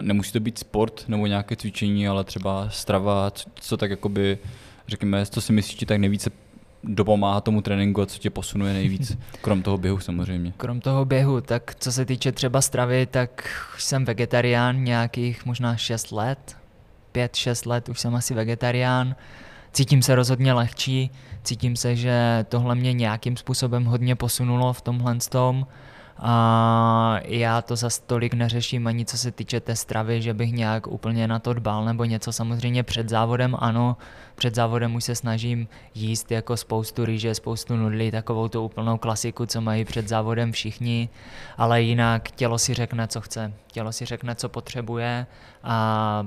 nemusí 0.00 0.32
to 0.32 0.40
být 0.40 0.58
sport 0.58 1.04
nebo 1.08 1.26
nějaké 1.26 1.56
cvičení, 1.56 2.08
ale 2.08 2.24
třeba 2.24 2.68
strava, 2.68 3.30
co, 3.30 3.50
co 3.54 3.76
tak 3.76 3.90
jakoby, 3.90 4.38
řekněme, 4.88 5.26
co 5.26 5.40
si 5.40 5.52
myslíš, 5.52 5.84
tak 5.86 5.98
nejvíce 5.98 6.30
dopomáhá 6.84 7.40
tomu 7.40 7.62
tréninku 7.62 8.02
a 8.02 8.06
co 8.06 8.18
tě 8.18 8.30
posunuje 8.30 8.72
nejvíc, 8.72 9.18
krom 9.40 9.62
toho 9.62 9.78
běhu 9.78 10.00
samozřejmě? 10.00 10.52
Krom 10.56 10.80
toho 10.80 11.04
běhu, 11.04 11.40
tak 11.40 11.74
co 11.78 11.92
se 11.92 12.04
týče 12.04 12.32
třeba 12.32 12.60
stravy, 12.60 13.06
tak 13.06 13.48
jsem 13.78 14.04
vegetarián 14.04 14.84
nějakých 14.84 15.46
možná 15.46 15.76
6 15.76 16.12
let, 16.12 16.56
5-6 17.14 17.68
let 17.68 17.88
už 17.88 18.00
jsem 18.00 18.14
asi 18.14 18.34
vegetarián. 18.34 19.16
Cítím 19.72 20.02
se 20.02 20.14
rozhodně 20.14 20.52
lehčí, 20.52 21.10
cítím 21.42 21.76
se, 21.76 21.96
že 21.96 22.44
tohle 22.48 22.74
mě 22.74 22.92
nějakým 22.92 23.36
způsobem 23.36 23.84
hodně 23.84 24.16
posunulo 24.16 24.72
v 24.72 24.80
tomhle 24.80 25.16
tom 25.30 25.66
A 26.22 27.20
já 27.24 27.62
to 27.62 27.76
za 27.76 27.88
tolik 28.06 28.34
neřeším 28.34 28.86
ani 28.86 29.04
co 29.04 29.18
se 29.18 29.30
týče 29.30 29.60
té 29.60 29.76
stravy, 29.76 30.22
že 30.22 30.34
bych 30.34 30.52
nějak 30.52 30.86
úplně 30.86 31.28
na 31.28 31.38
to 31.38 31.52
dbal 31.52 31.84
nebo 31.84 32.04
něco. 32.04 32.32
Samozřejmě 32.32 32.82
před 32.82 33.08
závodem 33.08 33.56
ano, 33.58 33.96
před 34.34 34.54
závodem 34.54 34.94
už 34.94 35.04
se 35.04 35.14
snažím 35.14 35.68
jíst 35.94 36.32
jako 36.32 36.56
spoustu 36.56 37.04
rýže, 37.04 37.34
spoustu 37.34 37.76
nudlí, 37.76 38.10
takovou 38.10 38.48
tu 38.48 38.64
úplnou 38.64 38.98
klasiku, 38.98 39.46
co 39.46 39.60
mají 39.60 39.84
před 39.84 40.08
závodem 40.08 40.52
všichni, 40.52 41.08
ale 41.56 41.82
jinak 41.82 42.30
tělo 42.30 42.58
si 42.58 42.74
řekne, 42.74 43.08
co 43.08 43.20
chce. 43.20 43.52
Tělo 43.66 43.92
si 43.92 44.04
řekne, 44.04 44.34
co 44.34 44.48
potřebuje 44.48 45.26
a 45.62 46.26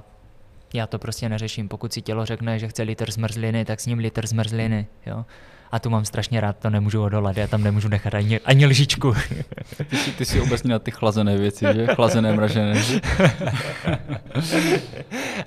já 0.74 0.88
to 0.88 1.00
prostě 1.00 1.30
neřeším. 1.30 1.68
Pokud 1.68 1.94
si 1.94 2.02
tělo 2.02 2.26
řekne, 2.26 2.60
že 2.60 2.68
chce 2.68 2.84
litr 2.84 3.12
zmrzliny, 3.12 3.66
tak 3.66 3.80
s 3.80 3.86
ním 3.86 3.98
litr 3.98 4.28
zmrzliny. 4.28 4.88
Jo? 5.06 5.26
A 5.74 5.80
tu 5.80 5.90
mám 5.90 6.06
strašně 6.06 6.42
rád, 6.42 6.58
to 6.58 6.70
nemůžu 6.70 7.04
odolat, 7.04 7.38
já 7.38 7.48
tam 7.48 7.64
nemůžu 7.64 7.88
nechat 7.88 8.14
ani, 8.14 8.40
ani 8.40 8.66
lžičku. 8.66 9.14
Ty 9.90 9.98
jsi, 9.98 10.12
ty 10.12 10.26
jsi 10.26 10.42
obecně 10.42 10.72
na 10.72 10.80
ty 10.80 10.92
chlazené 10.92 11.38
věci, 11.38 11.66
že? 11.74 11.88
Chlazené, 11.88 12.34
mražené. 12.34 12.84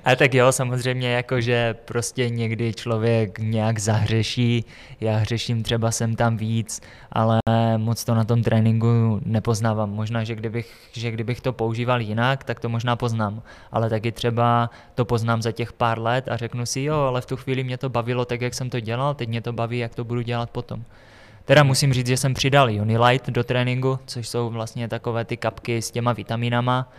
a 0.05 0.15
tak 0.15 0.33
jo, 0.33 0.51
samozřejmě 0.51 1.09
jako, 1.09 1.41
že 1.41 1.73
prostě 1.73 2.29
někdy 2.29 2.73
člověk 2.73 3.39
nějak 3.39 3.79
zahřeší, 3.79 4.65
já 5.01 5.17
hřeším 5.17 5.63
třeba 5.63 5.91
sem 5.91 6.15
tam 6.15 6.37
víc, 6.37 6.81
ale 7.11 7.39
moc 7.77 8.03
to 8.03 8.15
na 8.15 8.23
tom 8.23 8.43
tréninku 8.43 9.19
nepoznávám. 9.25 9.89
Možná, 9.89 10.23
že 10.23 10.35
kdybych, 10.35 10.73
že 10.91 11.11
kdybych 11.11 11.41
to 11.41 11.53
používal 11.53 12.01
jinak, 12.01 12.43
tak 12.43 12.59
to 12.59 12.69
možná 12.69 12.95
poznám, 12.95 13.41
ale 13.71 13.89
taky 13.89 14.11
třeba 14.11 14.69
to 14.95 15.05
poznám 15.05 15.41
za 15.41 15.51
těch 15.51 15.73
pár 15.73 15.99
let 15.99 16.27
a 16.27 16.37
řeknu 16.37 16.65
si, 16.65 16.81
jo, 16.81 16.95
ale 16.95 17.21
v 17.21 17.25
tu 17.25 17.37
chvíli 17.37 17.63
mě 17.63 17.77
to 17.77 17.89
bavilo 17.89 18.25
tak, 18.25 18.41
jak 18.41 18.53
jsem 18.53 18.69
to 18.69 18.79
dělal, 18.79 19.13
teď 19.13 19.29
mě 19.29 19.41
to 19.41 19.53
baví, 19.53 19.77
jak 19.77 19.95
to 19.95 20.03
budu 20.03 20.16
budu 20.17 20.25
dělat 20.25 20.49
potom. 20.49 20.83
Teda 21.45 21.63
musím 21.63 21.93
říct, 21.93 22.07
že 22.07 22.17
jsem 22.17 22.33
přidal 22.33 22.69
Unilight 22.69 23.29
do 23.29 23.43
tréninku, 23.43 23.99
což 24.05 24.27
jsou 24.29 24.49
vlastně 24.49 24.87
takové 24.87 25.25
ty 25.25 25.37
kapky 25.37 25.81
s 25.81 25.91
těma 25.91 26.13
vitaminama, 26.13 26.89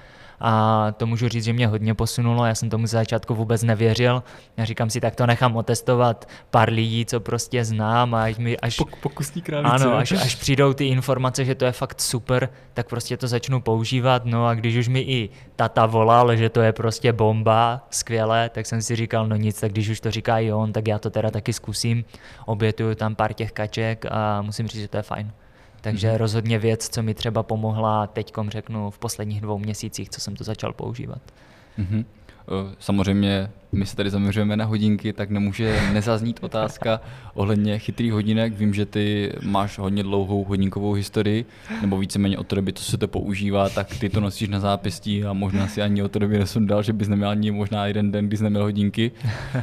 a 0.41 0.87
to 0.97 1.07
můžu 1.07 1.29
říct, 1.29 1.45
že 1.45 1.53
mě 1.53 1.67
hodně 1.67 1.95
posunulo, 1.95 2.47
já 2.47 2.55
jsem 2.55 2.71
tomu 2.71 2.87
z 2.87 2.91
začátku 2.91 3.35
vůbec 3.35 3.63
nevěřil. 3.63 4.23
Já 4.57 4.65
říkám 4.65 4.91
si, 4.91 5.01
tak 5.01 5.17
to 5.17 5.27
nechám 5.27 5.57
otestovat 5.57 6.29
pár 6.51 6.73
lidí, 6.73 7.07
co 7.07 7.21
prostě 7.21 7.65
znám 7.65 8.15
a 8.15 8.23
až 8.23 8.39
mi 8.39 8.57
až, 8.59 8.77
Pok, 8.77 8.97
pokusní 8.97 9.43
králice. 9.43 9.75
Ano, 9.75 9.97
až, 9.97 10.13
až 10.13 10.35
přijdou 10.35 10.73
ty 10.73 10.87
informace, 10.87 11.45
že 11.45 11.55
to 11.55 11.65
je 11.65 11.73
fakt 11.73 12.01
super, 12.01 12.49
tak 12.75 12.89
prostě 12.89 13.17
to 13.17 13.29
začnu 13.29 13.61
používat. 13.61 14.25
No 14.25 14.47
a 14.47 14.55
když 14.55 14.77
už 14.77 14.89
mi 14.89 15.01
i 15.01 15.31
tata 15.57 15.87
volal, 15.87 16.37
že 16.37 16.49
to 16.49 16.61
je 16.61 16.73
prostě 16.73 17.13
bomba, 17.13 17.87
skvělé, 17.91 18.49
tak 18.49 18.67
jsem 18.67 18.83
si 18.83 18.97
říkal, 18.97 19.27
no 19.27 19.37
nic, 19.37 19.61
tak 19.61 19.73
když 19.73 19.89
už 19.89 20.01
to 20.01 20.11
říká 20.11 20.39
i 20.39 20.53
on, 20.53 20.73
tak 20.73 20.89
já 20.89 20.99
to 20.99 21.11
teda 21.11 21.31
taky 21.31 21.53
zkusím. 21.53 22.05
Obětuju 22.47 22.95
tam 22.95 23.15
pár 23.15 23.33
těch 23.33 23.53
kaček 23.53 24.07
a 24.11 24.43
musím 24.43 24.69
říct, 24.69 24.81
že 24.81 24.89
to 24.89 24.97
je 24.97 25.03
fajn. 25.03 25.33
Takže 25.89 26.09
mm-hmm. 26.09 26.17
rozhodně 26.17 26.59
věc, 26.59 26.89
co 26.89 27.03
mi 27.03 27.15
třeba 27.15 27.43
pomohla 27.43 28.07
teďkom 28.07 28.51
řeknu 28.51 28.91
v 28.91 28.99
posledních 28.99 29.41
dvou 29.41 29.59
měsících, 29.59 30.11
co 30.11 30.21
jsem 30.21 30.37
to 30.37 30.45
začal 30.45 30.73
používat. 30.73 31.23
Mm-hmm. 31.79 32.05
Samozřejmě 32.79 33.49
my 33.73 33.87
se 33.87 33.97
tady 33.97 34.11
zaměřujeme 34.11 34.57
na 34.57 34.65
hodinky, 34.65 35.13
tak 35.13 35.31
nemůže 35.31 35.81
nezaznít 35.93 36.39
otázka 36.43 37.01
ohledně 37.35 37.79
chytrých 37.79 38.13
hodinek. 38.13 38.53
Vím, 38.53 38.75
že 38.75 38.87
ty 38.87 39.33
máš 39.43 39.79
hodně 39.79 40.03
dlouhou 40.03 40.45
hodinkovou 40.45 40.93
historii, 40.93 41.45
nebo 41.81 41.99
víceméně 41.99 42.39
od 42.39 42.47
té 42.47 42.57
doby, 42.57 42.73
co 42.73 42.85
se 42.85 42.99
to 42.99 43.09
používá, 43.09 43.69
tak 43.69 43.99
ty 43.99 44.09
to 44.09 44.21
nosíš 44.21 44.49
na 44.49 44.61
zápěstí 44.61 45.25
a 45.25 45.33
možná 45.33 45.69
si 45.69 45.83
ani 45.83 46.03
od 46.03 46.13
té 46.13 46.19
doby 46.19 46.39
nesundal, 46.39 46.83
že 46.83 46.93
bys 46.93 47.09
neměl 47.09 47.29
ani 47.29 47.51
možná 47.51 47.87
jeden 47.87 48.13
den, 48.13 48.29
kdy 48.29 48.37
jsi 48.37 48.43
neměl 48.43 48.63
hodinky. 48.63 49.11
uh, 49.55 49.61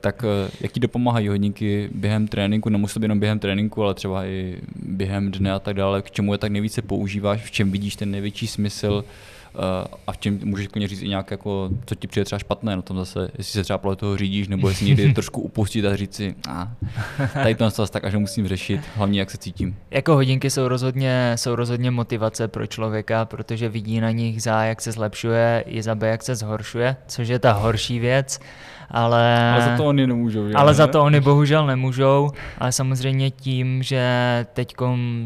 tak 0.00 0.22
uh, 0.22 0.50
jak 0.60 0.72
ti 0.72 0.80
dopomáhají 0.80 1.28
hodinky 1.28 1.90
během 1.94 2.28
tréninku, 2.28 2.68
nemusí 2.68 3.00
být 3.00 3.04
jenom 3.04 3.20
během 3.20 3.38
tréninku, 3.38 3.82
ale 3.82 3.94
třeba 3.94 4.24
i 4.24 4.58
během 4.82 5.30
dne 5.30 5.52
a 5.52 5.58
tak 5.58 5.76
dále, 5.76 6.02
k 6.02 6.10
čemu 6.10 6.32
je 6.32 6.38
tak 6.38 6.52
nejvíce 6.52 6.82
používáš, 6.82 7.44
v 7.44 7.50
čem 7.50 7.70
vidíš 7.70 7.96
ten 7.96 8.10
největší 8.10 8.46
smysl, 8.46 9.04
Eh, 9.04 9.39
a 10.06 10.12
v 10.12 10.18
čem 10.18 10.40
můžeš 10.44 10.68
klidně 10.68 10.88
říct 10.88 11.02
i 11.02 11.08
nějak, 11.08 11.30
jako, 11.30 11.70
co 11.86 11.94
ti 11.94 12.06
přijde 12.06 12.24
třeba 12.24 12.38
špatné, 12.38 12.76
no 12.76 12.82
tam 12.82 12.96
zase, 12.96 13.30
jestli 13.38 13.52
se 13.52 13.62
třeba 13.62 13.78
podle 13.78 13.96
toho 13.96 14.16
řídíš, 14.16 14.48
nebo 14.48 14.68
jestli 14.68 14.86
někdy 14.86 15.12
trošku 15.14 15.40
upustit 15.40 15.84
a 15.84 15.96
říct 15.96 16.14
si, 16.14 16.34
a 16.48 16.72
tady 17.34 17.54
to 17.54 17.70
zase 17.70 17.92
tak, 17.92 18.04
až 18.04 18.14
musím 18.14 18.48
řešit, 18.48 18.80
hlavně 18.96 19.20
jak 19.20 19.30
se 19.30 19.38
cítím. 19.38 19.76
Jako 19.90 20.14
hodinky 20.14 20.50
jsou 20.50 20.68
rozhodně, 20.68 21.32
jsou 21.36 21.54
rozhodně 21.54 21.90
motivace 21.90 22.48
pro 22.48 22.66
člověka, 22.66 23.24
protože 23.24 23.68
vidí 23.68 24.00
na 24.00 24.10
nich 24.10 24.42
za, 24.42 24.64
jak 24.64 24.80
se 24.80 24.92
zlepšuje, 24.92 25.64
i 25.66 25.82
za 25.82 25.94
B, 25.94 26.08
jak 26.08 26.22
se 26.22 26.34
zhoršuje, 26.34 26.96
což 27.06 27.28
je 27.28 27.38
ta 27.38 27.52
horší 27.52 27.98
věc 27.98 28.40
ale... 28.90 29.52
Ale 29.52 29.62
za 29.62 29.76
to 29.76 29.84
oni 29.84 30.06
nemůžou, 30.06 30.48
že? 30.48 30.54
Ale 30.54 30.74
za 30.74 30.86
to 30.86 31.02
oni 31.02 31.20
bohužel 31.20 31.66
nemůžou, 31.66 32.30
ale 32.58 32.72
samozřejmě 32.72 33.30
tím, 33.30 33.82
že 33.82 34.46
teď 34.52 34.74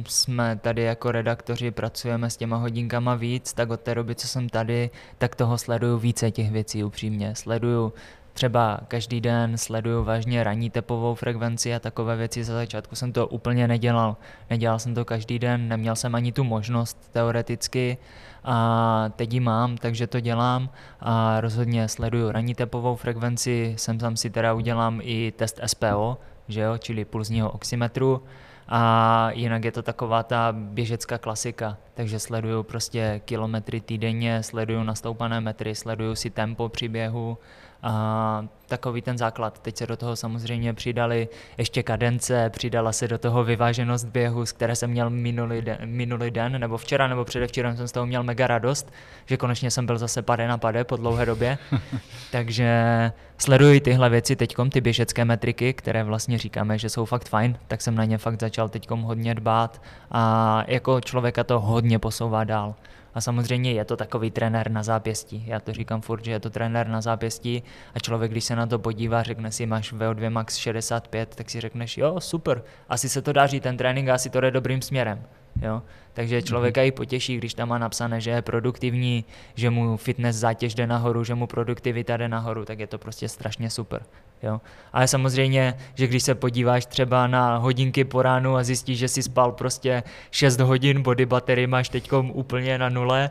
jsme 0.08 0.56
tady 0.56 0.82
jako 0.82 1.12
redaktoři, 1.12 1.70
pracujeme 1.70 2.30
s 2.30 2.36
těma 2.36 2.56
hodinkama 2.56 3.14
víc, 3.14 3.52
tak 3.52 3.70
od 3.70 3.80
té 3.80 3.94
doby, 3.94 4.14
co 4.14 4.28
jsem 4.28 4.48
tady, 4.48 4.90
tak 5.18 5.34
toho 5.34 5.58
sleduju 5.58 5.98
více 5.98 6.30
těch 6.30 6.50
věcí 6.50 6.84
upřímně. 6.84 7.34
Sleduju 7.34 7.92
třeba 8.32 8.80
každý 8.88 9.20
den 9.20 9.58
sleduju 9.58 10.04
vážně 10.04 10.44
ranní 10.44 10.70
tepovou 10.70 11.14
frekvenci 11.14 11.74
a 11.74 11.78
takové 11.78 12.16
věci. 12.16 12.44
Za 12.44 12.54
začátku 12.54 12.96
jsem 12.96 13.12
to 13.12 13.26
úplně 13.26 13.68
nedělal. 13.68 14.16
Nedělal 14.50 14.78
jsem 14.78 14.94
to 14.94 15.04
každý 15.04 15.38
den, 15.38 15.68
neměl 15.68 15.96
jsem 15.96 16.14
ani 16.14 16.32
tu 16.32 16.44
možnost 16.44 17.10
teoreticky 17.12 17.98
a 18.44 19.10
teď 19.16 19.32
ji 19.32 19.40
mám, 19.40 19.76
takže 19.76 20.06
to 20.06 20.20
dělám. 20.20 20.70
A 21.00 21.40
rozhodně 21.40 21.88
sleduju 21.88 22.32
ranní 22.32 22.54
tepovou 22.54 22.96
frekvenci, 22.96 23.74
sem 23.78 23.98
tam 23.98 24.16
si 24.16 24.30
teda 24.30 24.54
udělám 24.54 25.00
i 25.02 25.32
test 25.36 25.60
SPO, 25.66 26.18
že 26.48 26.60
jo, 26.60 26.78
čili 26.78 27.04
pulzního 27.04 27.50
oximetru. 27.50 28.22
A 28.68 29.30
jinak 29.30 29.64
je 29.64 29.72
to 29.72 29.82
taková 29.82 30.22
ta 30.22 30.52
běžecká 30.52 31.18
klasika, 31.18 31.76
takže 31.94 32.18
sleduju 32.18 32.62
prostě 32.62 33.20
kilometry 33.24 33.80
týdenně, 33.80 34.42
sleduju 34.42 34.82
nastoupané 34.82 35.40
metry, 35.40 35.74
sleduju 35.74 36.14
si 36.14 36.30
tempo 36.30 36.68
při 36.68 36.88
běhu, 36.88 37.38
a 37.84 38.44
takový 38.66 39.02
ten 39.02 39.18
základ. 39.18 39.58
Teď 39.58 39.76
se 39.76 39.86
do 39.86 39.96
toho 39.96 40.16
samozřejmě 40.16 40.74
přidali 40.74 41.28
ještě 41.58 41.82
kadence, 41.82 42.50
přidala 42.50 42.92
se 42.92 43.08
do 43.08 43.18
toho 43.18 43.44
vyváženost 43.44 44.04
běhu, 44.04 44.46
z 44.46 44.52
které 44.52 44.76
jsem 44.76 44.90
měl 44.90 45.10
minulý 45.10 45.62
den, 45.62 45.78
minulý 45.84 46.30
den 46.30 46.60
nebo 46.60 46.78
včera 46.78 47.08
nebo 47.08 47.24
předevčírem 47.24 47.76
jsem 47.76 47.88
z 47.88 47.92
toho 47.92 48.06
měl 48.06 48.22
mega 48.22 48.46
radost, 48.46 48.92
že 49.26 49.36
konečně 49.36 49.70
jsem 49.70 49.86
byl 49.86 49.98
zase 49.98 50.22
pade 50.22 50.48
na 50.48 50.58
pade 50.58 50.84
po 50.84 50.96
dlouhé 50.96 51.26
době. 51.26 51.58
Takže 52.32 53.12
sleduji 53.38 53.80
tyhle 53.80 54.10
věci 54.10 54.36
teďkom, 54.36 54.70
ty 54.70 54.80
běžecké 54.80 55.24
metriky, 55.24 55.72
které 55.72 56.04
vlastně 56.04 56.38
říkáme, 56.38 56.78
že 56.78 56.90
jsou 56.90 57.04
fakt 57.04 57.28
fajn, 57.28 57.58
tak 57.68 57.82
jsem 57.82 57.94
na 57.94 58.04
ně 58.04 58.18
fakt 58.18 58.40
začal 58.40 58.68
teďkom 58.68 59.02
hodně 59.02 59.34
dbát 59.34 59.82
a 60.10 60.64
jako 60.66 61.00
člověka 61.00 61.44
to 61.44 61.60
hodně 61.60 61.98
posouvá 61.98 62.44
dál. 62.44 62.74
A 63.14 63.20
samozřejmě 63.20 63.72
je 63.72 63.84
to 63.84 63.96
takový 63.96 64.30
trenér 64.30 64.70
na 64.70 64.82
zápěstí. 64.82 65.44
Já 65.46 65.60
to 65.60 65.72
říkám 65.72 66.00
furt, 66.00 66.24
že 66.24 66.30
je 66.30 66.40
to 66.40 66.50
trenér 66.50 66.88
na 66.88 67.00
zápěstí 67.00 67.62
a 67.94 67.98
člověk, 67.98 68.30
když 68.30 68.44
se 68.44 68.56
na 68.56 68.66
to 68.66 68.78
podívá, 68.78 69.22
řekne 69.22 69.52
si, 69.52 69.66
máš 69.66 69.92
VO2 69.92 70.30
max 70.30 70.56
65, 70.56 71.34
tak 71.34 71.50
si 71.50 71.60
řekneš, 71.60 71.98
jo, 71.98 72.20
super, 72.20 72.62
asi 72.88 73.08
se 73.08 73.22
to 73.22 73.32
daří 73.32 73.60
ten 73.60 73.76
trénink 73.76 74.08
asi 74.08 74.30
to 74.30 74.40
jde 74.40 74.50
dobrým 74.50 74.82
směrem. 74.82 75.26
Jo? 75.62 75.82
Takže 76.12 76.42
člověka 76.42 76.82
i 76.82 76.90
potěší, 76.90 77.36
když 77.36 77.54
tam 77.54 77.68
má 77.68 77.78
napsané, 77.78 78.20
že 78.20 78.30
je 78.30 78.42
produktivní, 78.42 79.24
že 79.54 79.70
mu 79.70 79.96
fitness 79.96 80.36
zátěž 80.36 80.74
jde 80.74 80.86
nahoru, 80.86 81.24
že 81.24 81.34
mu 81.34 81.46
produktivita 81.46 82.16
jde 82.16 82.28
nahoru, 82.28 82.64
tak 82.64 82.78
je 82.78 82.86
to 82.86 82.98
prostě 82.98 83.28
strašně 83.28 83.70
super. 83.70 84.02
Jo? 84.42 84.60
Ale 84.92 85.08
samozřejmě, 85.08 85.74
že 85.94 86.06
když 86.06 86.22
se 86.22 86.34
podíváš 86.34 86.86
třeba 86.86 87.26
na 87.26 87.56
hodinky 87.56 88.04
po 88.04 88.22
ránu 88.22 88.56
a 88.56 88.62
zjistíš, 88.62 88.98
že 88.98 89.08
si 89.08 89.22
spal 89.22 89.52
prostě 89.52 90.02
6 90.30 90.60
hodin, 90.60 91.02
body 91.02 91.26
battery 91.26 91.66
máš 91.66 91.88
teď 91.88 92.12
úplně 92.12 92.78
na 92.78 92.88
nule, 92.88 93.30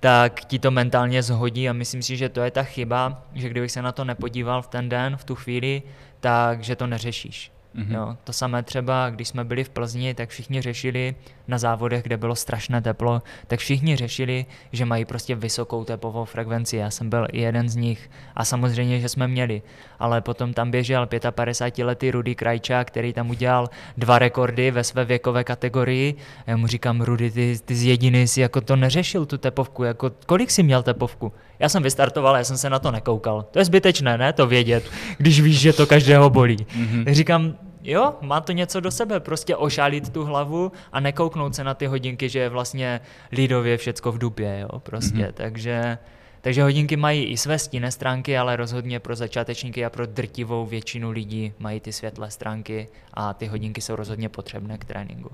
tak 0.00 0.44
ti 0.44 0.58
to 0.58 0.70
mentálně 0.70 1.22
zhodí 1.22 1.68
a 1.68 1.72
myslím 1.72 2.02
si, 2.02 2.16
že 2.16 2.28
to 2.28 2.40
je 2.40 2.50
ta 2.50 2.62
chyba, 2.62 3.22
že 3.34 3.48
kdybych 3.48 3.72
se 3.72 3.82
na 3.82 3.92
to 3.92 4.04
nepodíval 4.04 4.62
v 4.62 4.66
ten 4.66 4.88
den, 4.88 5.16
v 5.16 5.24
tu 5.24 5.34
chvíli, 5.34 5.82
takže 6.20 6.76
to 6.76 6.86
neřešíš. 6.86 7.52
Mm-hmm. 7.74 7.94
Jo, 7.94 8.16
to 8.24 8.32
samé 8.32 8.62
třeba, 8.62 9.10
když 9.10 9.28
jsme 9.28 9.44
byli 9.44 9.64
v 9.64 9.68
Plzni, 9.68 10.14
tak 10.14 10.28
všichni 10.28 10.62
řešili 10.62 11.14
na 11.48 11.58
závodech, 11.58 12.02
kde 12.02 12.16
bylo 12.16 12.34
strašné 12.34 12.82
teplo, 12.82 13.22
tak 13.46 13.60
všichni 13.60 13.96
řešili, 13.96 14.46
že 14.72 14.84
mají 14.84 15.04
prostě 15.04 15.34
vysokou 15.34 15.84
tepovou 15.84 16.24
frekvenci. 16.24 16.76
Já 16.76 16.90
jsem 16.90 17.10
byl 17.10 17.26
i 17.32 17.40
jeden 17.40 17.68
z 17.68 17.76
nich 17.76 18.10
a 18.34 18.44
samozřejmě, 18.44 19.00
že 19.00 19.08
jsme 19.08 19.28
měli. 19.28 19.62
Ale 19.98 20.20
potom 20.20 20.54
tam 20.54 20.70
běžel 20.70 21.06
55-letý 21.06 22.10
Rudy 22.10 22.34
Krajčák, 22.34 22.86
který 22.86 23.12
tam 23.12 23.30
udělal 23.30 23.70
dva 23.96 24.18
rekordy 24.18 24.70
ve 24.70 24.84
své 24.84 25.04
věkové 25.04 25.44
kategorii. 25.44 26.14
A 26.46 26.50
já 26.50 26.56
mu 26.56 26.66
říkám, 26.66 27.00
Rudy, 27.00 27.30
ty, 27.30 27.58
ty 27.64 27.74
z 27.74 27.84
jediný 27.84 28.28
si 28.28 28.40
jako 28.40 28.60
to 28.60 28.76
neřešil, 28.76 29.26
tu 29.26 29.38
tepovku. 29.38 29.84
Jako, 29.84 30.10
kolik 30.26 30.50
jsi 30.50 30.62
měl 30.62 30.82
tepovku? 30.82 31.32
Já 31.58 31.68
jsem 31.68 31.82
vystartoval, 31.82 32.36
já 32.36 32.44
jsem 32.44 32.56
se 32.56 32.70
na 32.70 32.78
to 32.78 32.90
nekoukal. 32.90 33.42
To 33.50 33.58
je 33.58 33.64
zbytečné, 33.64 34.18
ne, 34.18 34.32
to 34.32 34.46
vědět, 34.46 34.90
když 35.18 35.40
víš, 35.40 35.60
že 35.60 35.72
to 35.72 35.86
každého 35.86 36.30
bolí. 36.30 36.56
Mm-hmm. 36.56 37.04
Tak 37.04 37.14
říkám, 37.14 37.54
jo, 37.82 38.14
má 38.20 38.40
to 38.40 38.52
něco 38.52 38.80
do 38.80 38.90
sebe, 38.90 39.20
prostě 39.20 39.56
ošálit 39.56 40.10
tu 40.10 40.24
hlavu 40.24 40.72
a 40.92 41.00
nekouknout 41.00 41.54
se 41.54 41.64
na 41.64 41.74
ty 41.74 41.86
hodinky, 41.86 42.28
že 42.28 42.38
je 42.38 42.48
vlastně 42.48 43.00
lidově 43.32 43.76
všecko 43.76 44.12
v 44.12 44.18
dupě, 44.18 44.58
jo, 44.60 44.78
prostě, 44.78 45.18
mm-hmm. 45.18 45.32
takže... 45.32 45.98
Takže 46.44 46.62
hodinky 46.62 46.96
mají 46.96 47.24
i 47.24 47.36
své 47.36 47.58
stinné 47.58 47.90
stránky, 47.90 48.38
ale 48.38 48.56
rozhodně 48.56 49.00
pro 49.00 49.16
začátečníky 49.16 49.84
a 49.84 49.90
pro 49.90 50.06
drtivou 50.06 50.66
většinu 50.66 51.10
lidí 51.10 51.52
mají 51.58 51.80
ty 51.80 51.92
světlé 51.92 52.30
stránky 52.30 52.88
a 53.14 53.34
ty 53.34 53.46
hodinky 53.46 53.80
jsou 53.80 53.96
rozhodně 53.96 54.28
potřebné 54.28 54.78
k 54.78 54.84
tréninku. 54.84 55.30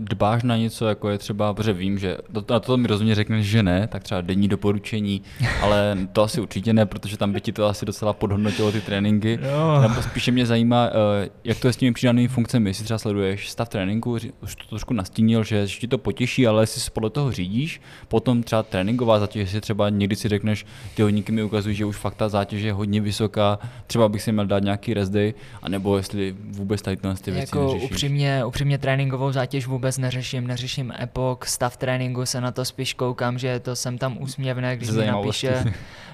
Dbáš 0.00 0.42
na 0.42 0.56
něco, 0.56 0.86
jako 0.86 1.08
je 1.08 1.18
třeba, 1.18 1.54
protože 1.54 1.72
vím, 1.72 1.98
že 1.98 2.16
to, 2.32 2.44
na 2.50 2.60
to 2.60 2.76
mi 2.76 2.88
rozhodně 2.88 3.14
řekneš, 3.14 3.46
že 3.46 3.62
ne, 3.62 3.86
tak 3.86 4.02
třeba 4.02 4.20
denní 4.20 4.48
doporučení, 4.48 5.22
ale 5.62 5.98
to 6.12 6.22
asi 6.22 6.40
určitě 6.40 6.72
ne, 6.72 6.86
protože 6.86 7.16
tam 7.16 7.32
by 7.32 7.40
ti 7.40 7.52
to 7.52 7.66
asi 7.66 7.86
docela 7.86 8.12
podhodnotilo 8.12 8.72
ty 8.72 8.80
tréninky. 8.80 9.38
No. 9.42 9.82
Tam 9.82 10.02
spíše 10.02 10.32
mě 10.32 10.46
zajímá, 10.46 10.90
eh, 11.24 11.28
jak 11.44 11.60
to 11.60 11.66
je 11.66 11.72
s 11.72 11.76
těmi 11.76 11.92
přidanými 11.92 12.28
funkcemi, 12.28 12.70
jestli 12.70 12.84
třeba 12.84 12.98
sleduješ 12.98 13.50
stav 13.50 13.68
tréninku, 13.68 14.18
už 14.42 14.56
to 14.56 14.68
trošku 14.68 14.94
nastínil, 14.94 15.44
že 15.44 15.66
ti 15.66 15.88
to 15.88 15.98
potěší, 15.98 16.46
ale 16.46 16.62
jestli 16.62 16.80
se 16.80 16.90
podle 16.90 17.10
toho 17.10 17.32
řídíš, 17.32 17.80
potom 18.08 18.42
třeba 18.42 18.62
tréninková 18.62 19.20
zátěž, 19.20 19.40
jestli 19.40 19.60
třeba 19.60 19.88
někdy 19.88 20.16
si 20.16 20.28
řekneš, 20.28 20.66
ty 20.94 21.02
hodníky 21.02 21.32
mi 21.32 21.42
ukazují, 21.42 21.74
že 21.74 21.84
už 21.84 21.96
fakt 21.96 22.14
ta 22.14 22.28
zátěž 22.28 22.62
je 22.62 22.72
hodně 22.72 23.00
vysoká, 23.00 23.58
třeba 23.86 24.08
bych 24.08 24.22
si 24.22 24.32
měl 24.32 24.46
dát 24.46 24.62
nějaký 24.62 24.94
rest 24.94 25.12
day, 25.12 25.34
anebo 25.62 25.96
jestli 25.96 26.36
vůbec 26.50 26.82
tady 26.82 26.96
ty 26.96 27.30
věci 27.30 27.56
jako 27.56 27.72
neřešíš. 27.72 27.90
Upřímně, 27.90 28.44
upřímně 28.44 28.78
tréninkovou 28.78 29.32
zátěž 29.32 29.66
vůbec 29.70 29.98
neřeším, 29.98 30.46
neřeším 30.46 30.92
epok, 31.00 31.46
stav 31.46 31.76
tréninku 31.76 32.26
se 32.26 32.40
na 32.40 32.52
to 32.52 32.64
spíš 32.64 32.94
koukám, 32.94 33.38
že 33.38 33.60
to 33.60 33.76
jsem 33.76 33.98
tam 33.98 34.22
úsměvné, 34.22 34.76
když 34.76 34.90
mi 34.90 35.06
napíše, 35.06 35.64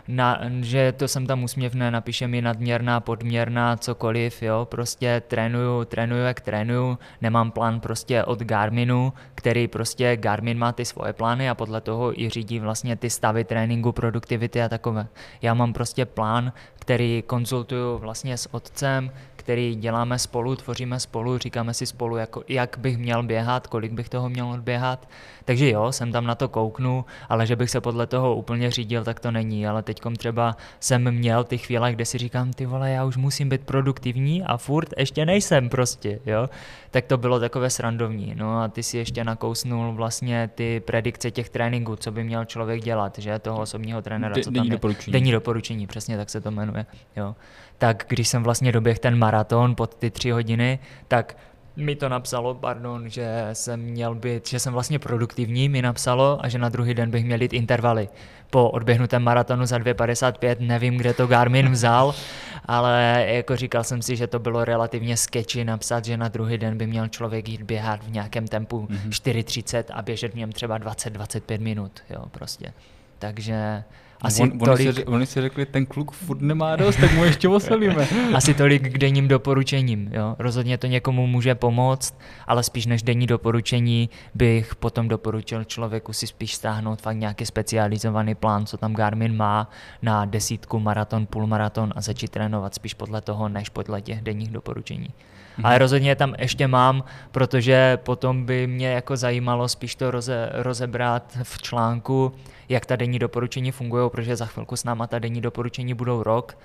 na, 0.08 0.40
že 0.60 0.92
to 0.92 1.08
jsem 1.08 1.26
tam 1.26 1.44
úsměvné, 1.44 1.90
napíše 1.90 2.28
mi 2.28 2.42
nadměrná, 2.42 3.00
podměrná, 3.00 3.76
cokoliv, 3.76 4.42
jo, 4.42 4.66
prostě 4.70 5.22
trénuju, 5.28 5.84
trénuju 5.84 6.22
jak 6.22 6.40
trénuju, 6.40 6.98
nemám 7.22 7.50
plán 7.50 7.80
prostě 7.80 8.24
od 8.24 8.42
Garminu, 8.42 9.12
který 9.34 9.68
prostě 9.68 10.16
Garmin 10.16 10.58
má 10.58 10.72
ty 10.72 10.84
svoje 10.84 11.12
plány 11.12 11.50
a 11.50 11.54
podle 11.54 11.80
toho 11.80 12.20
i 12.20 12.30
řídí 12.30 12.60
vlastně 12.60 12.96
ty 12.96 13.10
stavy 13.10 13.44
tréninku, 13.44 13.92
produktivity 13.92 14.62
a 14.62 14.68
takové. 14.68 15.06
Já 15.42 15.54
mám 15.54 15.72
prostě 15.72 16.04
plán, 16.04 16.52
který 16.78 17.22
konzultuju 17.26 17.98
vlastně 17.98 18.38
s 18.38 18.54
otcem, 18.54 19.10
který 19.46 19.74
děláme 19.74 20.18
spolu, 20.18 20.56
tvoříme 20.56 21.00
spolu, 21.00 21.38
říkáme 21.38 21.74
si 21.74 21.86
spolu, 21.86 22.16
jako, 22.16 22.42
jak 22.48 22.76
bych 22.78 22.98
měl 22.98 23.22
běhat, 23.22 23.66
kolik 23.66 23.92
bych 23.92 24.08
toho 24.08 24.28
měl 24.28 24.48
odběhat. 24.48 25.08
Takže 25.44 25.70
jo, 25.70 25.92
jsem 25.92 26.12
tam 26.12 26.26
na 26.26 26.34
to 26.34 26.48
kouknu, 26.48 27.04
ale 27.28 27.46
že 27.46 27.56
bych 27.56 27.70
se 27.70 27.80
podle 27.80 28.06
toho 28.06 28.34
úplně 28.36 28.70
řídil, 28.70 29.04
tak 29.04 29.20
to 29.20 29.30
není. 29.30 29.66
Ale 29.66 29.82
teď 29.82 30.00
třeba 30.18 30.56
jsem 30.80 31.10
měl 31.10 31.44
ty 31.44 31.58
chvíle, 31.58 31.92
kde 31.92 32.04
si 32.04 32.18
říkám, 32.18 32.52
ty 32.52 32.66
vole, 32.66 32.90
já 32.90 33.04
už 33.04 33.16
musím 33.16 33.48
být 33.48 33.60
produktivní 33.60 34.42
a 34.42 34.56
furt 34.56 34.88
ještě 34.98 35.26
nejsem 35.26 35.68
prostě, 35.68 36.18
jo. 36.26 36.50
Tak 36.90 37.06
to 37.06 37.16
bylo 37.18 37.40
takové 37.40 37.70
srandovní. 37.70 38.34
No 38.36 38.60
a 38.62 38.68
ty 38.68 38.82
si 38.82 38.98
ještě 38.98 39.24
nakousnul 39.24 39.92
vlastně 39.92 40.50
ty 40.54 40.80
predikce 40.80 41.30
těch 41.30 41.48
tréninků, 41.48 41.96
co 41.96 42.12
by 42.12 42.24
měl 42.24 42.44
člověk 42.44 42.82
dělat, 42.82 43.18
že 43.18 43.38
toho 43.38 43.60
osobního 43.60 44.02
trenéra. 44.02 44.34
co 44.34 44.50
tam 44.50 44.54
denní 44.54 44.70
doporučení. 44.70 45.12
Denní 45.12 45.32
doporučení, 45.32 45.86
přesně 45.86 46.16
tak 46.16 46.30
se 46.30 46.40
to 46.40 46.50
jmenuje. 46.50 46.86
Jo 47.16 47.34
tak 47.78 48.04
když 48.08 48.28
jsem 48.28 48.42
vlastně 48.42 48.72
doběhl 48.72 48.98
ten 48.98 49.18
maraton 49.18 49.74
pod 49.74 49.94
ty 49.94 50.10
tři 50.10 50.30
hodiny, 50.30 50.78
tak 51.08 51.36
mi 51.76 51.96
to 51.96 52.08
napsalo, 52.08 52.54
pardon, 52.54 53.08
že 53.08 53.48
jsem 53.52 53.80
měl 53.80 54.14
být, 54.14 54.48
že 54.48 54.58
jsem 54.58 54.72
vlastně 54.72 54.98
produktivní, 54.98 55.68
mi 55.68 55.82
napsalo 55.82 56.38
a 56.42 56.48
že 56.48 56.58
na 56.58 56.68
druhý 56.68 56.94
den 56.94 57.10
bych 57.10 57.24
měl 57.24 57.42
jít 57.42 57.52
intervaly. 57.52 58.08
Po 58.50 58.70
odběhnutém 58.70 59.22
maratonu 59.22 59.66
za 59.66 59.78
2.55 59.78 60.56
nevím, 60.60 60.96
kde 60.96 61.14
to 61.14 61.26
Garmin 61.26 61.70
vzal, 61.70 62.14
ale 62.64 63.26
jako 63.28 63.56
říkal 63.56 63.84
jsem 63.84 64.02
si, 64.02 64.16
že 64.16 64.26
to 64.26 64.38
bylo 64.38 64.64
relativně 64.64 65.16
sketchy 65.16 65.64
napsat, 65.64 66.04
že 66.04 66.16
na 66.16 66.28
druhý 66.28 66.58
den 66.58 66.78
by 66.78 66.86
měl 66.86 67.08
člověk 67.08 67.48
jít 67.48 67.62
běhat 67.62 68.04
v 68.04 68.10
nějakém 68.10 68.48
tempu 68.48 68.88
mm-hmm. 68.90 69.10
4.30 69.10 69.84
a 69.92 70.02
běžet 70.02 70.32
v 70.32 70.36
něm 70.36 70.52
třeba 70.52 70.78
20-25 70.78 71.60
minut, 71.60 72.02
jo, 72.10 72.24
prostě. 72.30 72.72
Takže 73.18 73.84
asi 74.22 74.42
on, 74.42 74.58
tolik... 74.58 74.86
oni, 74.86 74.92
si, 74.92 75.04
oni 75.04 75.26
si 75.26 75.40
řekli, 75.40 75.66
ten 75.66 75.86
kluk 75.86 76.12
furt 76.12 76.40
nemá 76.40 76.76
dost, 76.76 76.96
tak 76.96 77.12
mu 77.12 77.24
ještě 77.24 77.48
oselíme. 77.48 78.08
Asi 78.34 78.54
tolik 78.54 78.82
k 78.82 78.98
denním 78.98 79.28
doporučením. 79.28 80.10
Jo? 80.12 80.36
Rozhodně 80.38 80.78
to 80.78 80.86
někomu 80.86 81.26
může 81.26 81.54
pomoct, 81.54 82.18
ale 82.46 82.62
spíš 82.62 82.86
než 82.86 83.02
denní 83.02 83.26
doporučení 83.26 84.10
bych 84.34 84.74
potom 84.74 85.08
doporučil 85.08 85.64
člověku 85.64 86.12
si 86.12 86.26
spíš 86.26 86.54
stáhnout 86.54 87.02
fakt 87.02 87.16
nějaký 87.16 87.46
specializovaný 87.46 88.34
plán, 88.34 88.66
co 88.66 88.76
tam 88.76 88.94
Garmin 88.94 89.36
má 89.36 89.70
na 90.02 90.24
desítku, 90.24 90.80
maraton, 90.80 91.26
půlmaraton 91.26 91.92
a 91.96 92.00
začít 92.00 92.30
trénovat 92.30 92.74
spíš 92.74 92.94
podle 92.94 93.20
toho, 93.20 93.48
než 93.48 93.68
podle 93.68 94.02
těch 94.02 94.20
denních 94.20 94.50
doporučení. 94.50 95.08
Mm-hmm. 95.08 95.66
Ale 95.66 95.78
rozhodně 95.78 96.16
tam 96.16 96.34
ještě 96.38 96.68
mám, 96.68 97.04
protože 97.32 97.98
potom 98.02 98.44
by 98.44 98.66
mě 98.66 98.88
jako 98.88 99.16
zajímalo 99.16 99.68
spíš 99.68 99.94
to 99.94 100.10
roze, 100.10 100.48
rozebrat 100.52 101.38
v 101.42 101.62
článku, 101.62 102.32
jak 102.68 102.86
ta 102.86 102.96
denní 102.96 103.18
doporučení 103.18 103.72
fungují, 103.72 104.10
protože 104.10 104.36
za 104.36 104.46
chvilku 104.46 104.76
s 104.76 104.84
náma 104.84 105.06
ta 105.06 105.18
denní 105.18 105.40
doporučení 105.40 105.94
budou 105.94 106.22
rok 106.22 106.58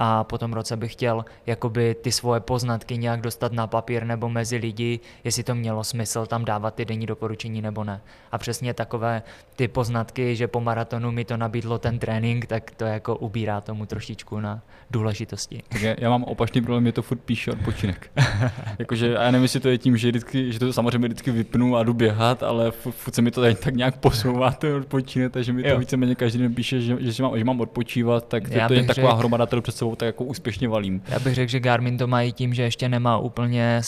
a 0.00 0.24
po 0.24 0.38
tom 0.38 0.52
roce 0.52 0.76
bych 0.76 0.92
chtěl 0.92 1.24
jakoby 1.46 1.94
ty 1.94 2.12
svoje 2.12 2.40
poznatky 2.40 2.98
nějak 2.98 3.20
dostat 3.20 3.52
na 3.52 3.66
papír 3.66 4.04
nebo 4.04 4.28
mezi 4.28 4.56
lidi, 4.56 5.00
jestli 5.24 5.42
to 5.42 5.54
mělo 5.54 5.84
smysl 5.84 6.26
tam 6.26 6.44
dávat 6.44 6.74
ty 6.74 6.84
denní 6.84 7.06
doporučení 7.06 7.62
nebo 7.62 7.84
ne. 7.84 8.00
A 8.32 8.38
přesně 8.38 8.74
takové 8.74 9.22
ty 9.56 9.68
poznatky, 9.68 10.36
že 10.36 10.48
po 10.48 10.60
maratonu 10.60 11.12
mi 11.12 11.24
to 11.24 11.36
nabídlo 11.36 11.78
ten 11.78 11.98
trénink, 11.98 12.46
tak 12.46 12.70
to 12.70 12.84
jako 12.84 13.16
ubírá 13.16 13.60
tomu 13.60 13.86
trošičku 13.86 14.40
na 14.40 14.62
důležitosti. 14.90 15.62
Tak 15.68 15.82
já, 15.98 16.10
mám 16.10 16.24
opačný 16.24 16.60
problém, 16.60 16.86
je 16.86 16.92
to 16.92 17.02
furt 17.02 17.18
píše 17.18 17.50
odpočinek. 17.52 18.10
Jakože 18.78 19.08
já 19.08 19.30
nevím, 19.30 19.42
jestli 19.42 19.60
to 19.60 19.68
je 19.68 19.78
tím, 19.78 19.96
že, 19.96 20.08
vždycky, 20.08 20.52
že 20.52 20.58
to 20.58 20.72
samozřejmě 20.72 21.08
vždycky 21.08 21.30
vypnu 21.30 21.76
a 21.76 21.82
jdu 21.82 21.94
běhat, 21.94 22.42
ale 22.42 22.70
furt 22.70 23.14
se 23.14 23.22
mi 23.22 23.30
to 23.30 23.40
tady 23.40 23.54
tak 23.54 23.74
nějak 23.74 23.96
posouvá, 23.96 24.50
to 24.50 24.76
odpočinek, 24.76 25.32
takže 25.32 25.52
mi 25.52 25.62
to 25.62 25.68
jo. 25.68 25.78
víceméně 25.78 26.14
každý 26.14 26.38
den 26.38 26.54
píše, 26.54 26.80
že, 26.80 26.96
že, 27.00 27.22
mám, 27.22 27.38
že 27.38 27.44
mám 27.44 27.60
odpočívat, 27.60 28.28
tak 28.28 28.50
já 28.50 28.68
to 28.68 28.74
je 28.74 28.84
taková 28.84 29.10
řek... 29.10 29.18
hromada, 29.18 29.46
kterou 29.46 29.62
před 29.62 29.76
sebou 29.76 29.87
tak 29.96 30.06
jako 30.06 30.24
úspěšně 30.24 30.68
valím. 30.68 31.02
Já 31.08 31.18
bych 31.18 31.34
řekl, 31.34 31.50
že 31.50 31.60
Garmin 31.60 31.98
to 31.98 32.06
i 32.06 32.32
tím, 32.32 32.54
že 32.54 32.62
ještě 32.62 32.88
nemá 32.88 33.18
úplně 33.18 33.80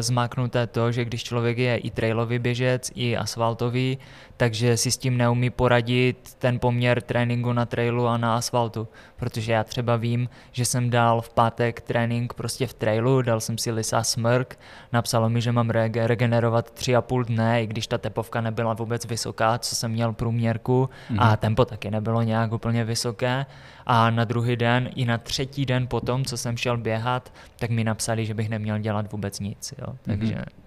zmáknuté 0.00 0.66
to, 0.66 0.92
že 0.92 1.04
když 1.04 1.24
člověk 1.24 1.58
je 1.58 1.76
i 1.76 1.90
trailový 1.90 2.38
běžec, 2.38 2.90
i 2.94 3.16
asfaltový, 3.16 3.98
takže 4.36 4.76
si 4.76 4.90
s 4.90 4.96
tím 4.96 5.16
neumí 5.16 5.50
poradit 5.50 6.34
ten 6.38 6.58
poměr 6.58 7.02
tréninku 7.02 7.52
na 7.52 7.66
trailu 7.66 8.06
a 8.06 8.16
na 8.16 8.36
asfaltu. 8.36 8.88
Protože 9.16 9.52
já 9.52 9.64
třeba 9.64 9.96
vím, 9.96 10.28
že 10.52 10.64
jsem 10.64 10.90
dal 10.90 11.20
v 11.20 11.30
pátek 11.30 11.80
trénink 11.80 12.34
prostě 12.34 12.66
v 12.66 12.74
trailu, 12.74 13.22
dal 13.22 13.40
jsem 13.40 13.58
si 13.58 13.70
Lisa 13.70 14.02
Smrk, 14.02 14.58
napsalo 14.92 15.28
mi, 15.28 15.40
že 15.40 15.52
mám 15.52 15.70
regenerovat 15.70 16.70
tři 16.70 16.96
a 16.96 17.02
půl 17.02 17.24
dne, 17.24 17.62
i 17.62 17.66
když 17.66 17.86
ta 17.86 17.98
tepovka 17.98 18.40
nebyla 18.40 18.74
vůbec 18.74 19.06
vysoká, 19.06 19.58
co 19.58 19.76
jsem 19.76 19.90
měl 19.90 20.12
průměrku 20.12 20.88
mm-hmm. 21.10 21.16
a 21.18 21.36
tempo 21.36 21.64
taky 21.64 21.90
nebylo 21.90 22.22
nějak 22.22 22.52
úplně 22.52 22.84
vysoké. 22.84 23.46
A 23.86 24.10
na 24.10 24.24
druhý 24.24 24.56
den, 24.56 24.90
i 24.96 25.04
na 25.04 25.18
třetí 25.18 25.66
den 25.66 25.86
potom, 25.86 26.24
co 26.24 26.36
jsem 26.36 26.56
šel 26.56 26.76
běhat, 26.76 27.32
tak 27.58 27.70
mi 27.70 27.84
napsali, 27.84 28.26
že 28.26 28.34
bych 28.34 28.48
neměl 28.48 28.78
dělat 28.78 29.12
vůbec 29.12 29.40
nic. 29.40 29.74
Jo. 29.78 29.94
Takže 30.02 30.34
mm-hmm 30.34 30.63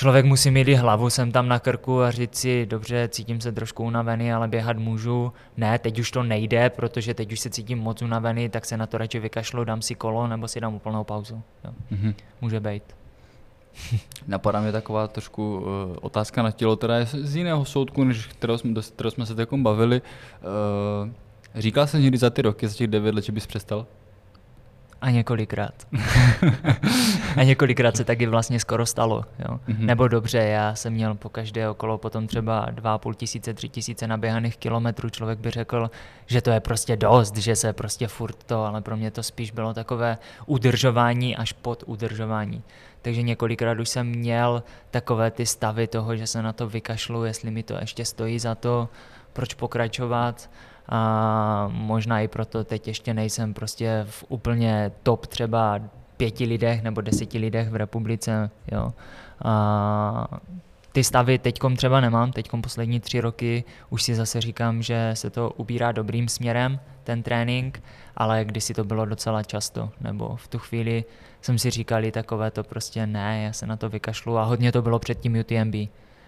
člověk 0.00 0.24
musí 0.24 0.50
mít 0.50 0.68
i 0.68 0.74
hlavu 0.74 1.10
sem 1.10 1.32
tam 1.32 1.48
na 1.48 1.58
krku 1.58 2.02
a 2.02 2.10
říct 2.10 2.36
si, 2.36 2.66
dobře, 2.66 3.08
cítím 3.08 3.40
se 3.40 3.52
trošku 3.52 3.84
unavený, 3.84 4.32
ale 4.32 4.48
běhat 4.48 4.76
můžu. 4.76 5.32
Ne, 5.56 5.78
teď 5.78 5.98
už 5.98 6.10
to 6.10 6.22
nejde, 6.22 6.70
protože 6.70 7.14
teď 7.14 7.32
už 7.32 7.40
se 7.40 7.50
cítím 7.50 7.78
moc 7.78 8.02
unavený, 8.02 8.48
tak 8.48 8.64
se 8.64 8.76
na 8.76 8.86
to 8.86 8.98
radši 8.98 9.18
vykašlu, 9.18 9.64
dám 9.64 9.82
si 9.82 9.94
kolo 9.94 10.26
nebo 10.26 10.48
si 10.48 10.60
dám 10.60 10.74
úplnou 10.74 11.04
pauzu. 11.04 11.42
Jo. 11.64 11.70
Mm-hmm. 11.92 12.14
Může 12.40 12.60
být. 12.60 12.82
Napadá 14.26 14.60
mě 14.60 14.72
taková 14.72 15.08
trošku 15.08 15.56
uh, 15.56 15.64
otázka 16.00 16.42
na 16.42 16.50
tělo, 16.50 16.76
teda 16.76 16.98
je 16.98 17.06
z 17.06 17.36
jiného 17.36 17.64
soudku, 17.64 18.04
než 18.04 18.26
kterou 18.26 18.58
jsme, 18.58 18.82
kterou 18.82 19.10
jsme 19.10 19.26
se 19.26 19.34
teď 19.34 19.48
bavili. 19.52 20.02
Uh, 21.04 21.10
říkal 21.54 21.86
jsem 21.86 22.02
někdy 22.02 22.18
za 22.18 22.30
ty 22.30 22.42
roky, 22.42 22.68
za 22.68 22.74
těch 22.74 22.86
devět 22.86 23.14
let, 23.14 23.24
že 23.24 23.32
bys 23.32 23.46
přestal? 23.46 23.86
A 25.00 25.10
několikrát. 25.10 25.74
a 27.36 27.42
několikrát 27.42 27.96
se 27.96 28.04
taky 28.04 28.26
vlastně 28.26 28.60
skoro 28.60 28.86
stalo. 28.86 29.24
Jo. 29.38 29.60
Mm-hmm. 29.68 29.78
Nebo 29.86 30.08
dobře, 30.08 30.38
já 30.38 30.74
jsem 30.74 30.92
měl 30.92 31.14
po 31.14 31.28
každé 31.28 31.68
okolo 31.68 31.98
potom 31.98 32.26
třeba 32.26 32.66
2,5 32.70 33.14
tisíce, 33.14 33.54
3 33.54 33.68
tisíce 33.68 34.06
naběhaných 34.06 34.56
kilometrů. 34.56 35.10
Člověk 35.10 35.38
by 35.38 35.50
řekl, 35.50 35.90
že 36.26 36.40
to 36.40 36.50
je 36.50 36.60
prostě 36.60 36.96
dost, 36.96 37.36
že 37.36 37.56
se 37.56 37.72
prostě 37.72 38.08
furt 38.08 38.44
to, 38.44 38.64
ale 38.64 38.80
pro 38.80 38.96
mě 38.96 39.10
to 39.10 39.22
spíš 39.22 39.50
bylo 39.50 39.74
takové 39.74 40.18
udržování 40.46 41.36
až 41.36 41.52
pod 41.52 41.84
udržování. 41.86 42.62
Takže 43.02 43.22
několikrát 43.22 43.78
už 43.78 43.88
jsem 43.88 44.06
měl 44.06 44.62
takové 44.90 45.30
ty 45.30 45.46
stavy 45.46 45.86
toho, 45.86 46.16
že 46.16 46.26
se 46.26 46.42
na 46.42 46.52
to 46.52 46.68
vykašlu, 46.68 47.24
jestli 47.24 47.50
mi 47.50 47.62
to 47.62 47.74
ještě 47.80 48.04
stojí 48.04 48.38
za 48.38 48.54
to, 48.54 48.88
proč 49.32 49.54
pokračovat 49.54 50.50
a 50.90 51.68
možná 51.72 52.20
i 52.20 52.28
proto 52.28 52.64
teď 52.64 52.88
ještě 52.88 53.14
nejsem 53.14 53.54
prostě 53.54 54.06
v 54.10 54.24
úplně 54.28 54.92
top 55.02 55.26
třeba 55.26 55.80
pěti 56.16 56.44
lidech 56.44 56.82
nebo 56.82 57.00
deseti 57.00 57.38
lidech 57.38 57.68
v 57.68 57.76
republice, 57.76 58.50
jo. 58.72 58.92
A 59.44 60.40
ty 60.92 61.04
stavy 61.04 61.38
teďkom 61.38 61.76
třeba 61.76 62.00
nemám, 62.00 62.32
teďkom 62.32 62.62
poslední 62.62 63.00
tři 63.00 63.20
roky 63.20 63.64
už 63.90 64.02
si 64.02 64.14
zase 64.14 64.40
říkám, 64.40 64.82
že 64.82 65.10
se 65.14 65.30
to 65.30 65.50
ubírá 65.50 65.92
dobrým 65.92 66.28
směrem, 66.28 66.80
ten 67.04 67.22
trénink, 67.22 67.82
ale 68.16 68.44
kdysi 68.44 68.74
to 68.74 68.84
bylo 68.84 69.04
docela 69.04 69.42
často, 69.42 69.90
nebo 70.00 70.36
v 70.36 70.48
tu 70.48 70.58
chvíli 70.58 71.04
jsem 71.42 71.58
si 71.58 71.70
říkali 71.70 72.12
takové 72.12 72.50
to 72.50 72.64
prostě 72.64 73.06
ne, 73.06 73.42
já 73.42 73.52
se 73.52 73.66
na 73.66 73.76
to 73.76 73.88
vykašlu 73.88 74.38
a 74.38 74.44
hodně 74.44 74.72
to 74.72 74.82
bylo 74.82 74.98
před 74.98 75.20
tím 75.20 75.40
UTMB, 75.40 75.74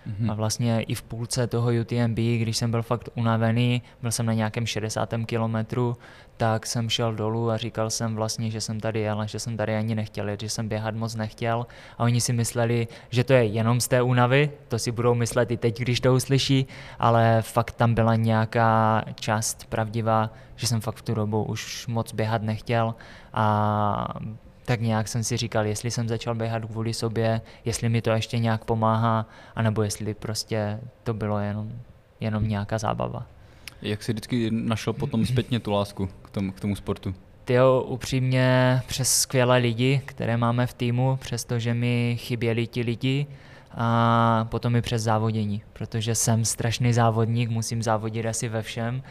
Mm-hmm. 0.07 0.30
A 0.30 0.34
vlastně 0.34 0.82
i 0.82 0.94
v 0.94 1.03
půlce 1.03 1.46
toho 1.46 1.70
UTMB, 1.80 2.18
když 2.18 2.57
jsem 2.57 2.70
byl 2.70 2.82
fakt 2.82 3.09
unavený, 3.14 3.82
byl 4.03 4.11
jsem 4.11 4.26
na 4.26 4.32
nějakém 4.32 4.66
60. 4.66 5.14
kilometru, 5.26 5.96
tak 6.36 6.66
jsem 6.66 6.90
šel 6.90 7.14
dolů 7.14 7.50
a 7.50 7.57
říkal 7.57 7.90
jsem 7.90 8.14
vlastně, 8.14 8.50
že 8.50 8.61
jsem 8.61 8.80
tady 8.80 9.00
jel, 9.00 9.26
že 9.26 9.38
jsem 9.38 9.57
tady 9.57 9.76
ani 9.76 9.94
nechtěl 9.94 10.26
že 10.40 10.48
jsem 10.48 10.68
běhat 10.68 10.94
moc 10.94 11.14
nechtěl. 11.14 11.66
A 11.98 12.05
oni 12.05 12.20
si 12.20 12.32
mysleli, 12.32 12.88
že 13.11 13.24
to 13.24 13.32
je 13.32 13.44
jenom 13.44 13.80
z 13.80 13.88
té 13.88 14.03
únavy, 14.03 14.50
to 14.68 14.78
si 14.78 14.90
budou 14.92 15.14
myslet 15.14 15.50
i 15.50 15.57
teď, 15.57 15.78
když 15.78 16.00
to 16.00 16.14
uslyší, 16.14 16.66
ale 16.98 17.42
fakt 17.42 17.72
tam 17.72 17.94
byla 17.94 18.16
nějaká 18.16 19.05
část 19.14 19.64
pravdivá, 19.64 20.30
že 20.57 20.66
jsem 20.66 20.80
fakt 20.80 20.96
v 20.96 21.03
tu 21.03 21.14
dobu 21.14 21.42
už 21.42 21.86
moc 21.86 22.12
běhat 22.12 22.42
nechtěl 22.42 22.94
a 23.32 24.14
tak 24.73 24.81
nějak 24.81 25.09
jsem 25.09 25.25
si 25.25 25.37
říkal, 25.37 25.66
jestli 25.66 25.91
jsem 25.91 26.09
začal 26.09 26.35
běhat 26.35 26.64
kvůli 26.64 26.95
sobě, 26.95 27.41
jestli 27.64 27.89
mi 27.89 28.03
to 28.03 28.11
ještě 28.11 28.39
nějak 28.39 28.64
pomáhá, 28.64 29.27
anebo 29.55 29.83
jestli 29.83 30.14
prostě 30.14 30.81
to 31.03 31.14
bylo 31.14 31.39
jenom, 31.39 31.73
jenom 32.20 32.49
nějaká 32.49 32.79
zábava. 32.79 33.27
Jak 33.83 34.03
jsi 34.03 34.12
vždycky 34.12 34.51
našel 34.51 34.93
potom 34.93 35.27
zpětně 35.27 35.61
tu 35.61 35.70
lásku 35.70 36.09
k 36.23 36.31
tomu, 36.31 36.53
k 36.53 36.61
tomu 36.61 36.77
sportu? 36.77 37.14
Ty 37.45 37.53
jo, 37.53 37.85
upřímně 37.89 38.81
přes 38.87 39.20
skvělé 39.20 39.59
lidi, 39.59 40.03
které 40.05 40.37
máme 40.37 40.66
v 40.66 40.75
týmu, 40.75 41.16
přestože 41.16 41.75
mi 41.75 42.16
chyběli 42.20 42.66
ti 42.66 42.81
lidi, 42.81 43.27
a 43.75 44.47
potom 44.51 44.77
i 44.77 44.83
přes 44.83 45.03
závodění, 45.03 45.62
protože 45.73 46.14
jsem 46.14 46.45
strašný 46.45 46.93
závodník, 46.93 47.51
musím 47.51 47.83
závodit 47.83 48.27
asi 48.27 48.49
ve 48.49 48.62
všem 48.62 49.03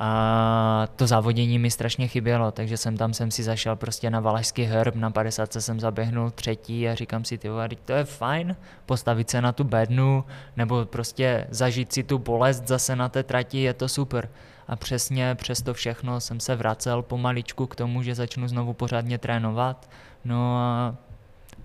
a 0.00 0.88
to 0.96 1.06
závodění 1.06 1.58
mi 1.58 1.70
strašně 1.70 2.08
chybělo, 2.08 2.50
takže 2.50 2.76
jsem 2.76 2.96
tam 2.96 3.14
jsem 3.14 3.30
si 3.30 3.42
zašel 3.42 3.76
prostě 3.76 4.10
na 4.10 4.20
Valašský 4.20 4.62
herb, 4.62 4.94
na 4.94 5.10
50 5.10 5.52
jsem 5.52 5.80
zaběhnul 5.80 6.30
třetí 6.30 6.88
a 6.88 6.94
říkám 6.94 7.24
si, 7.24 7.38
ty 7.38 7.48
to 7.84 7.92
je 7.92 8.04
fajn, 8.04 8.56
postavit 8.86 9.30
se 9.30 9.40
na 9.42 9.52
tu 9.52 9.64
bednu, 9.64 10.24
nebo 10.56 10.84
prostě 10.84 11.46
zažít 11.50 11.92
si 11.92 12.02
tu 12.02 12.18
bolest 12.18 12.68
zase 12.68 12.96
na 12.96 13.08
té 13.08 13.22
trati, 13.22 13.58
je 13.58 13.74
to 13.74 13.88
super. 13.88 14.28
A 14.68 14.76
přesně 14.76 15.34
přes 15.34 15.62
to 15.62 15.74
všechno 15.74 16.20
jsem 16.20 16.40
se 16.40 16.56
vracel 16.56 17.02
pomaličku 17.02 17.66
k 17.66 17.76
tomu, 17.76 18.02
že 18.02 18.14
začnu 18.14 18.48
znovu 18.48 18.72
pořádně 18.72 19.18
trénovat. 19.18 19.90
No 20.24 20.56
a, 20.58 20.94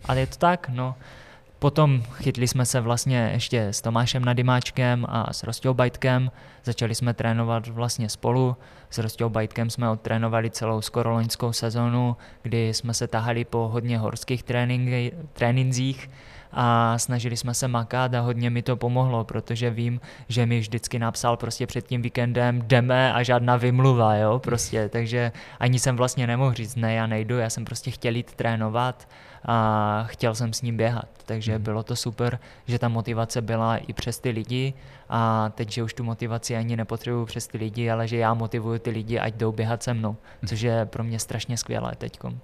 ale 0.05 0.19
je 0.19 0.27
to 0.27 0.35
tak, 0.35 0.69
no. 0.69 0.95
Potom 1.59 2.03
chytli 2.13 2.47
jsme 2.47 2.65
se 2.65 2.81
vlastně 2.81 3.29
ještě 3.33 3.67
s 3.67 3.81
Tomášem 3.81 4.25
Nadimáčkem 4.25 5.05
a 5.09 5.33
s 5.33 5.43
Rostou 5.43 5.73
Bajtkem. 5.73 6.31
Začali 6.63 6.95
jsme 6.95 7.13
trénovat 7.13 7.67
vlastně 7.67 8.09
spolu. 8.09 8.55
S 8.89 8.97
Rostou 8.97 9.29
Bajtkem 9.29 9.69
jsme 9.69 9.89
odtrénovali 9.89 10.49
celou 10.49 10.81
skoro 10.81 11.11
loňskou 11.11 11.53
sezonu, 11.53 12.17
kdy 12.41 12.73
jsme 12.73 12.93
se 12.93 13.07
tahali 13.07 13.45
po 13.45 13.57
hodně 13.57 13.97
horských 13.97 14.43
tréninzích 15.33 16.09
a 16.51 16.97
snažili 16.97 17.37
jsme 17.37 17.53
se 17.53 17.67
makat 17.67 18.13
a 18.13 18.19
hodně 18.19 18.49
mi 18.49 18.61
to 18.61 18.77
pomohlo, 18.77 19.23
protože 19.23 19.69
vím, 19.69 20.01
že 20.27 20.45
mi 20.45 20.59
vždycky 20.59 20.99
napsal 20.99 21.37
prostě 21.37 21.67
před 21.67 21.87
tím 21.87 22.01
víkendem 22.01 22.61
jdeme 22.61 23.13
a 23.13 23.23
žádná 23.23 23.57
vymluva, 23.57 24.15
jo, 24.15 24.39
prostě, 24.39 24.89
takže 24.89 25.31
ani 25.59 25.79
jsem 25.79 25.97
vlastně 25.97 26.27
nemohl 26.27 26.53
říct 26.53 26.75
ne, 26.75 26.93
já 26.93 27.07
nejdu, 27.07 27.37
já 27.37 27.49
jsem 27.49 27.65
prostě 27.65 27.91
chtěl 27.91 28.15
jít 28.15 28.33
trénovat 28.35 29.07
a 29.45 30.03
chtěl 30.07 30.35
jsem 30.35 30.53
s 30.53 30.61
ním 30.61 30.77
běhat, 30.77 31.09
takže 31.25 31.55
hmm. 31.55 31.63
bylo 31.63 31.83
to 31.83 31.95
super, 31.95 32.39
že 32.67 32.79
ta 32.79 32.87
motivace 32.87 33.41
byla 33.41 33.77
i 33.77 33.93
přes 33.93 34.19
ty 34.19 34.29
lidi 34.29 34.73
a 35.09 35.51
teď, 35.55 35.71
že 35.71 35.83
už 35.83 35.93
tu 35.93 36.03
motivaci 36.03 36.55
ani 36.55 36.77
nepotřebuju 36.77 37.25
přes 37.25 37.47
ty 37.47 37.57
lidi, 37.57 37.89
ale 37.89 38.07
že 38.07 38.17
já 38.17 38.33
motivuju 38.33 38.79
ty 38.79 38.89
lidi, 38.89 39.19
ať 39.19 39.33
jdou 39.33 39.51
běhat 39.51 39.83
se 39.83 39.93
mnou, 39.93 40.15
což 40.45 40.61
je 40.61 40.85
pro 40.85 41.03
mě 41.03 41.19
strašně 41.19 41.57
skvělé 41.57 41.91
teďkom. 41.97 42.39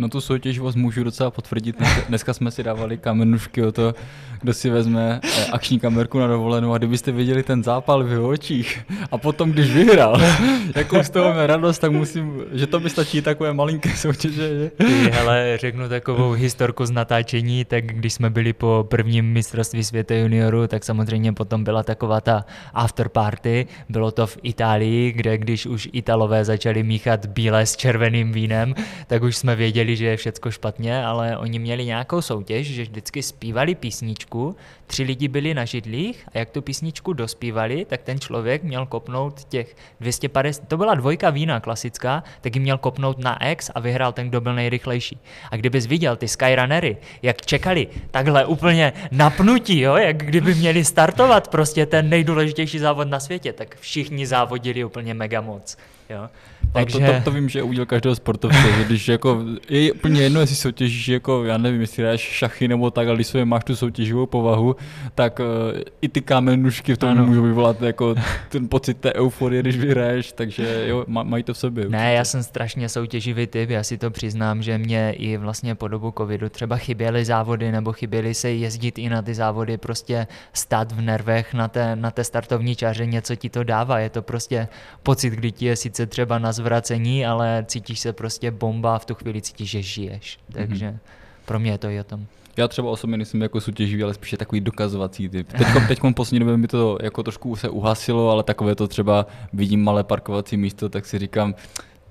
No 0.00 0.08
tu 0.08 0.20
soutěž 0.20 0.58
vás 0.58 0.74
můžu 0.74 1.04
docela 1.04 1.30
potvrdit. 1.30 1.76
Dneska, 2.08 2.34
jsme 2.34 2.50
si 2.50 2.62
dávali 2.62 2.98
kamenušky 2.98 3.62
o 3.62 3.72
to, 3.72 3.94
kdo 4.40 4.54
si 4.54 4.70
vezme 4.70 5.20
eh, 5.24 5.46
akční 5.52 5.80
kamerku 5.80 6.18
na 6.18 6.26
dovolenou 6.26 6.72
a 6.72 6.78
kdybyste 6.78 7.12
viděli 7.12 7.42
ten 7.42 7.64
zápal 7.64 8.04
v 8.04 8.10
jeho 8.10 8.28
očích 8.28 8.80
a 9.10 9.18
potom, 9.18 9.52
když 9.52 9.72
vyhrál, 9.72 10.20
jakou 10.76 11.02
z 11.02 11.10
toho 11.10 11.34
mě 11.34 11.46
radost, 11.46 11.78
tak 11.78 11.92
musím, 11.92 12.42
že 12.52 12.66
to 12.66 12.80
by 12.80 12.90
stačí 12.90 13.22
takové 13.22 13.52
malinké 13.52 13.90
soutěže. 13.90 14.48
Že? 14.48 14.70
Ty, 14.70 15.10
hele, 15.12 15.58
řeknu 15.60 15.88
takovou 15.88 16.30
historku 16.30 16.86
z 16.86 16.90
natáčení, 16.90 17.64
tak 17.64 17.86
když 17.86 18.12
jsme 18.12 18.30
byli 18.30 18.52
po 18.52 18.86
prvním 18.88 19.32
mistrovství 19.32 19.84
světa 19.84 20.14
junioru, 20.14 20.66
tak 20.66 20.84
samozřejmě 20.84 21.32
potom 21.32 21.64
byla 21.64 21.82
taková 21.82 22.20
ta 22.20 22.44
after 22.74 23.08
party, 23.08 23.66
bylo 23.88 24.10
to 24.10 24.26
v 24.26 24.38
Itálii, 24.42 25.12
kde 25.12 25.38
když 25.38 25.66
už 25.66 25.88
Italové 25.92 26.44
začali 26.44 26.82
míchat 26.82 27.26
bílé 27.26 27.66
s 27.66 27.76
červeným 27.76 28.32
vínem, 28.32 28.74
tak 29.06 29.22
už 29.22 29.36
jsme 29.36 29.56
věděli, 29.56 29.89
věděli, 29.90 29.96
že 29.96 30.06
je 30.06 30.16
všecko 30.16 30.50
špatně, 30.50 31.04
ale 31.04 31.38
oni 31.38 31.58
měli 31.58 31.84
nějakou 31.84 32.22
soutěž, 32.22 32.66
že 32.66 32.82
vždycky 32.82 33.22
zpívali 33.22 33.74
písničku, 33.74 34.56
tři 34.86 35.02
lidi 35.02 35.28
byli 35.28 35.54
na 35.54 35.64
židlích 35.64 36.28
a 36.34 36.38
jak 36.38 36.50
tu 36.50 36.62
písničku 36.62 37.12
dospívali, 37.12 37.84
tak 37.84 38.02
ten 38.02 38.20
člověk 38.20 38.62
měl 38.62 38.86
kopnout 38.86 39.44
těch 39.44 39.76
250, 40.00 40.68
to 40.68 40.76
byla 40.76 40.94
dvojka 40.94 41.30
vína 41.30 41.60
klasická, 41.60 42.22
tak 42.40 42.54
jim 42.54 42.62
měl 42.62 42.78
kopnout 42.78 43.18
na 43.18 43.50
X 43.50 43.70
a 43.74 43.80
vyhrál 43.80 44.12
ten, 44.12 44.28
kdo 44.28 44.40
byl 44.40 44.54
nejrychlejší. 44.54 45.18
A 45.50 45.56
kdybys 45.56 45.86
viděl 45.86 46.16
ty 46.16 46.28
Skyrunnery, 46.28 46.96
jak 47.22 47.46
čekali 47.46 47.88
takhle 48.10 48.46
úplně 48.46 48.92
napnutí, 49.10 49.80
jo, 49.80 49.96
jak 49.96 50.16
kdyby 50.16 50.54
měli 50.54 50.84
startovat 50.84 51.48
prostě 51.48 51.86
ten 51.86 52.08
nejdůležitější 52.08 52.78
závod 52.78 53.08
na 53.08 53.20
světě, 53.20 53.52
tak 53.52 53.76
všichni 53.80 54.26
závodili 54.26 54.84
úplně 54.84 55.14
mega 55.14 55.40
moc. 55.40 55.76
Jo. 56.10 56.28
Takže... 56.72 56.98
To, 56.98 57.12
to, 57.12 57.20
to, 57.24 57.30
vím, 57.30 57.48
že 57.48 57.58
je 57.58 57.62
úděl 57.62 57.86
každého 57.86 58.14
sportovce, 58.14 58.72
že 58.76 58.84
když 58.84 59.08
jako, 59.08 59.44
je 59.68 59.92
úplně 59.92 60.22
jedno, 60.22 60.40
jestli 60.40 60.56
soutěžíš 60.56 61.08
jako, 61.08 61.44
já 61.44 61.58
nevím, 61.58 61.80
jestli 61.80 62.02
hraješ 62.02 62.20
šachy 62.20 62.68
nebo 62.68 62.90
tak, 62.90 63.08
ale 63.08 63.16
když 63.16 63.26
svoje 63.26 63.44
máš 63.44 63.64
tu 63.64 63.76
soutěživou 63.76 64.26
povahu, 64.26 64.76
tak 65.14 65.40
uh, 65.40 65.80
i 66.02 66.08
ty 66.08 66.20
kamenušky 66.20 66.94
v 66.94 66.98
tom 66.98 67.08
ano. 67.08 67.26
můžou 67.26 67.42
vyvolat 67.42 67.82
jako 67.82 68.14
ten 68.48 68.68
pocit 68.68 68.96
té 68.98 69.14
euforie, 69.14 69.62
když 69.62 69.76
vyhraješ, 69.76 70.32
takže 70.32 70.84
jo, 70.86 71.04
mají 71.06 71.44
to 71.44 71.54
v 71.54 71.58
sobě. 71.58 71.84
Určitě. 71.84 71.96
Ne, 71.96 72.14
já 72.14 72.24
jsem 72.24 72.42
strašně 72.42 72.88
soutěživý 72.88 73.46
typ, 73.46 73.70
já 73.70 73.82
si 73.82 73.98
to 73.98 74.10
přiznám, 74.10 74.62
že 74.62 74.78
mě 74.78 75.12
i 75.12 75.36
vlastně 75.36 75.74
po 75.74 75.88
dobu 75.88 76.14
covidu 76.18 76.48
třeba 76.48 76.76
chyběly 76.76 77.24
závody 77.24 77.72
nebo 77.72 77.92
chyběly 77.92 78.34
se 78.34 78.50
jezdit 78.50 78.98
i 78.98 79.08
na 79.08 79.22
ty 79.22 79.34
závody, 79.34 79.78
prostě 79.78 80.26
stát 80.52 80.92
v 80.92 81.00
nervech 81.00 81.54
na 81.54 81.68
té, 81.68 81.96
na 81.96 82.10
té 82.10 82.24
startovní 82.24 82.76
čáře, 82.76 83.06
něco 83.06 83.34
ti 83.36 83.50
to 83.50 83.64
dává, 83.64 83.98
je 83.98 84.10
to 84.10 84.22
prostě 84.22 84.68
pocit, 85.02 85.30
kdy 85.30 85.52
ti 85.52 85.66
je 85.66 85.76
sice 85.76 86.06
třeba 86.06 86.38
na 86.38 86.49
zvracení, 86.52 87.26
ale 87.26 87.64
cítíš 87.68 88.00
se 88.00 88.12
prostě 88.12 88.50
bomba 88.50 88.96
a 88.96 88.98
v 88.98 89.04
tu 89.04 89.14
chvíli 89.14 89.42
cítíš, 89.42 89.70
že 89.70 89.82
žiješ. 89.82 90.38
Takže 90.52 90.86
mm-hmm. 90.86 90.98
pro 91.44 91.58
mě 91.58 91.70
je 91.70 91.78
to 91.78 91.88
i 91.88 92.00
o 92.00 92.04
tom. 92.04 92.26
Já 92.56 92.68
třeba 92.68 92.90
osobně 92.90 93.16
nejsem 93.16 93.42
jako 93.42 93.60
soutěživý, 93.60 94.02
ale 94.02 94.14
spíše 94.14 94.36
takový 94.36 94.60
dokazovací 94.60 95.28
typ. 95.28 95.52
Teďkom, 95.52 95.86
teďkom 95.86 96.14
poslední 96.14 96.38
době 96.40 96.56
mi 96.56 96.68
to 96.68 96.98
jako 97.02 97.22
trošku 97.22 97.56
se 97.56 97.68
uhasilo, 97.68 98.30
ale 98.30 98.42
takové 98.42 98.74
to 98.74 98.88
třeba 98.88 99.26
vidím 99.52 99.84
malé 99.84 100.04
parkovací 100.04 100.56
místo, 100.56 100.88
tak 100.88 101.06
si 101.06 101.18
říkám, 101.18 101.54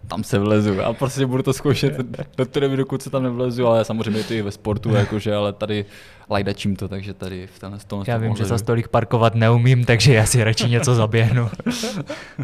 tam 0.08 0.24
se 0.24 0.39
vlezu. 0.39 0.82
A 0.82 0.93
prostě 0.93 1.26
budu 1.26 1.43
to 1.43 1.54
zkoušet 1.54 1.97
do 2.38 2.45
té 2.45 2.60
doby, 2.60 2.78
dokud 2.78 3.02
se 3.02 3.10
tam 3.10 3.24
nevlezu, 3.24 3.68
ale 3.68 3.86
samozřejmě 3.86 4.24
to 4.24 4.34
i 4.34 4.41
ve 4.41 4.52
sportu, 4.52 4.89
jakože, 4.95 5.36
ale 5.36 5.54
tady 5.54 5.86
lajdačím 6.30 6.76
to, 6.76 6.88
takže 6.88 7.14
tady 7.14 7.47
v 7.47 7.60
tenhle 7.60 7.80
tom 7.88 8.04
Já 8.08 8.18
vím, 8.18 8.36
že 8.36 8.45
za 8.45 8.58
stolik 8.58 8.88
parkovat 8.88 9.36
neumím, 9.36 9.86
takže 9.86 10.14
já 10.14 10.26
si 10.26 10.43
radši 10.43 10.70
něco 10.70 10.95
zaběhnu. 10.95 11.50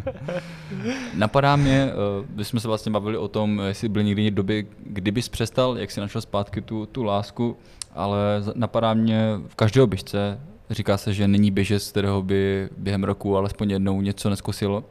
Napadá 1.14 1.56
mě, 1.56 1.91
když 2.28 2.47
eh, 2.47 2.49
jsme 2.49 2.60
se 2.60 2.68
vlastně 2.68 2.91
bavili 2.91 3.18
o 3.18 3.28
tom, 3.28 3.62
jestli 3.68 3.89
byl 3.89 4.03
někdy 4.03 4.32
doby, 4.32 4.68
kdybys 4.86 5.30
přestal, 5.30 5.78
jak 5.78 5.91
si 5.91 5.99
našel 5.99 6.22
zpátky 6.22 6.62
tu, 6.62 6.86
tu 6.86 7.03
lásku, 7.03 7.58
ale 7.95 8.43
napadá 8.56 8.93
mě 8.93 9.39
v 9.47 9.56
každého 9.56 9.88
běžce, 9.88 10.39
říká 10.70 10.97
se, 10.97 11.14
že 11.14 11.28
není 11.28 11.51
běžec, 11.51 11.91
kterého 11.91 12.22
by 12.22 12.70
během 12.78 13.03
roku 13.03 13.38
alespoň 13.38 13.70
jednou 13.70 14.01
něco 14.01 14.30
neskosilo 14.30 14.84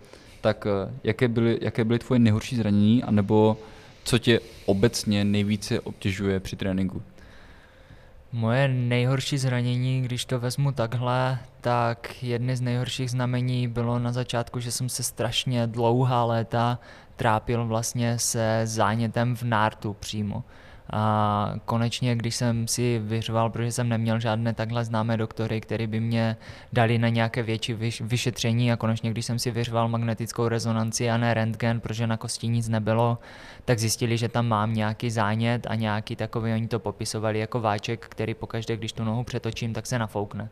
tak 0.44 0.66
eh, 0.66 0.94
jaké 1.04 1.28
byly, 1.28 1.58
jaké 1.62 1.84
byly 1.84 1.98
tvoje 1.98 2.18
nejhorší 2.18 2.56
zranění, 2.56 3.02
anebo 3.02 3.56
co 4.04 4.18
tě 4.18 4.40
obecně 4.66 5.24
nejvíce 5.24 5.80
obtěžuje 5.80 6.40
při 6.40 6.56
tréninku? 6.56 7.02
Moje 8.32 8.68
nejhorší 8.68 9.38
zranění, 9.38 10.02
když 10.02 10.24
to 10.24 10.38
vezmu 10.38 10.72
takhle, 10.72 11.38
tak 11.60 12.22
jedny 12.22 12.56
z 12.56 12.60
nejhorších 12.60 13.10
znamení 13.10 13.68
bylo 13.68 13.98
na 13.98 14.12
začátku, 14.12 14.60
že 14.60 14.72
jsem 14.72 14.88
se 14.88 15.02
strašně 15.02 15.66
dlouhá 15.66 16.24
léta 16.24 16.78
trápil 17.16 17.66
vlastně 17.66 18.18
se 18.18 18.60
zánětem 18.64 19.36
v 19.36 19.42
nártu 19.42 19.96
přímo. 20.00 20.44
A 20.92 21.54
konečně, 21.64 22.16
když 22.16 22.36
jsem 22.36 22.68
si 22.68 22.98
vyřval, 22.98 23.50
protože 23.50 23.72
jsem 23.72 23.88
neměl 23.88 24.20
žádné 24.20 24.54
takhle 24.54 24.84
známé 24.84 25.16
doktory, 25.16 25.60
které 25.60 25.86
by 25.86 26.00
mě 26.00 26.36
dali 26.72 26.98
na 26.98 27.08
nějaké 27.08 27.42
větší 27.42 27.74
vyšetření 28.00 28.72
a 28.72 28.76
konečně, 28.76 29.10
když 29.10 29.26
jsem 29.26 29.38
si 29.38 29.50
vyřval 29.50 29.88
magnetickou 29.88 30.48
rezonanci 30.48 31.10
a 31.10 31.16
ne 31.16 31.34
rentgen, 31.34 31.80
protože 31.80 32.06
na 32.06 32.16
kosti 32.16 32.48
nic 32.48 32.68
nebylo, 32.68 33.18
tak 33.64 33.78
zjistili, 33.78 34.18
že 34.18 34.28
tam 34.28 34.46
mám 34.48 34.74
nějaký 34.74 35.10
zánět 35.10 35.66
a 35.66 35.74
nějaký 35.74 36.16
takový, 36.16 36.52
oni 36.52 36.68
to 36.68 36.78
popisovali 36.78 37.38
jako 37.38 37.60
váček, 37.60 38.06
který 38.08 38.34
pokaždé, 38.34 38.76
když 38.76 38.92
tu 38.92 39.04
nohu 39.04 39.24
přetočím, 39.24 39.72
tak 39.72 39.86
se 39.86 39.98
nafoukne. 39.98 40.48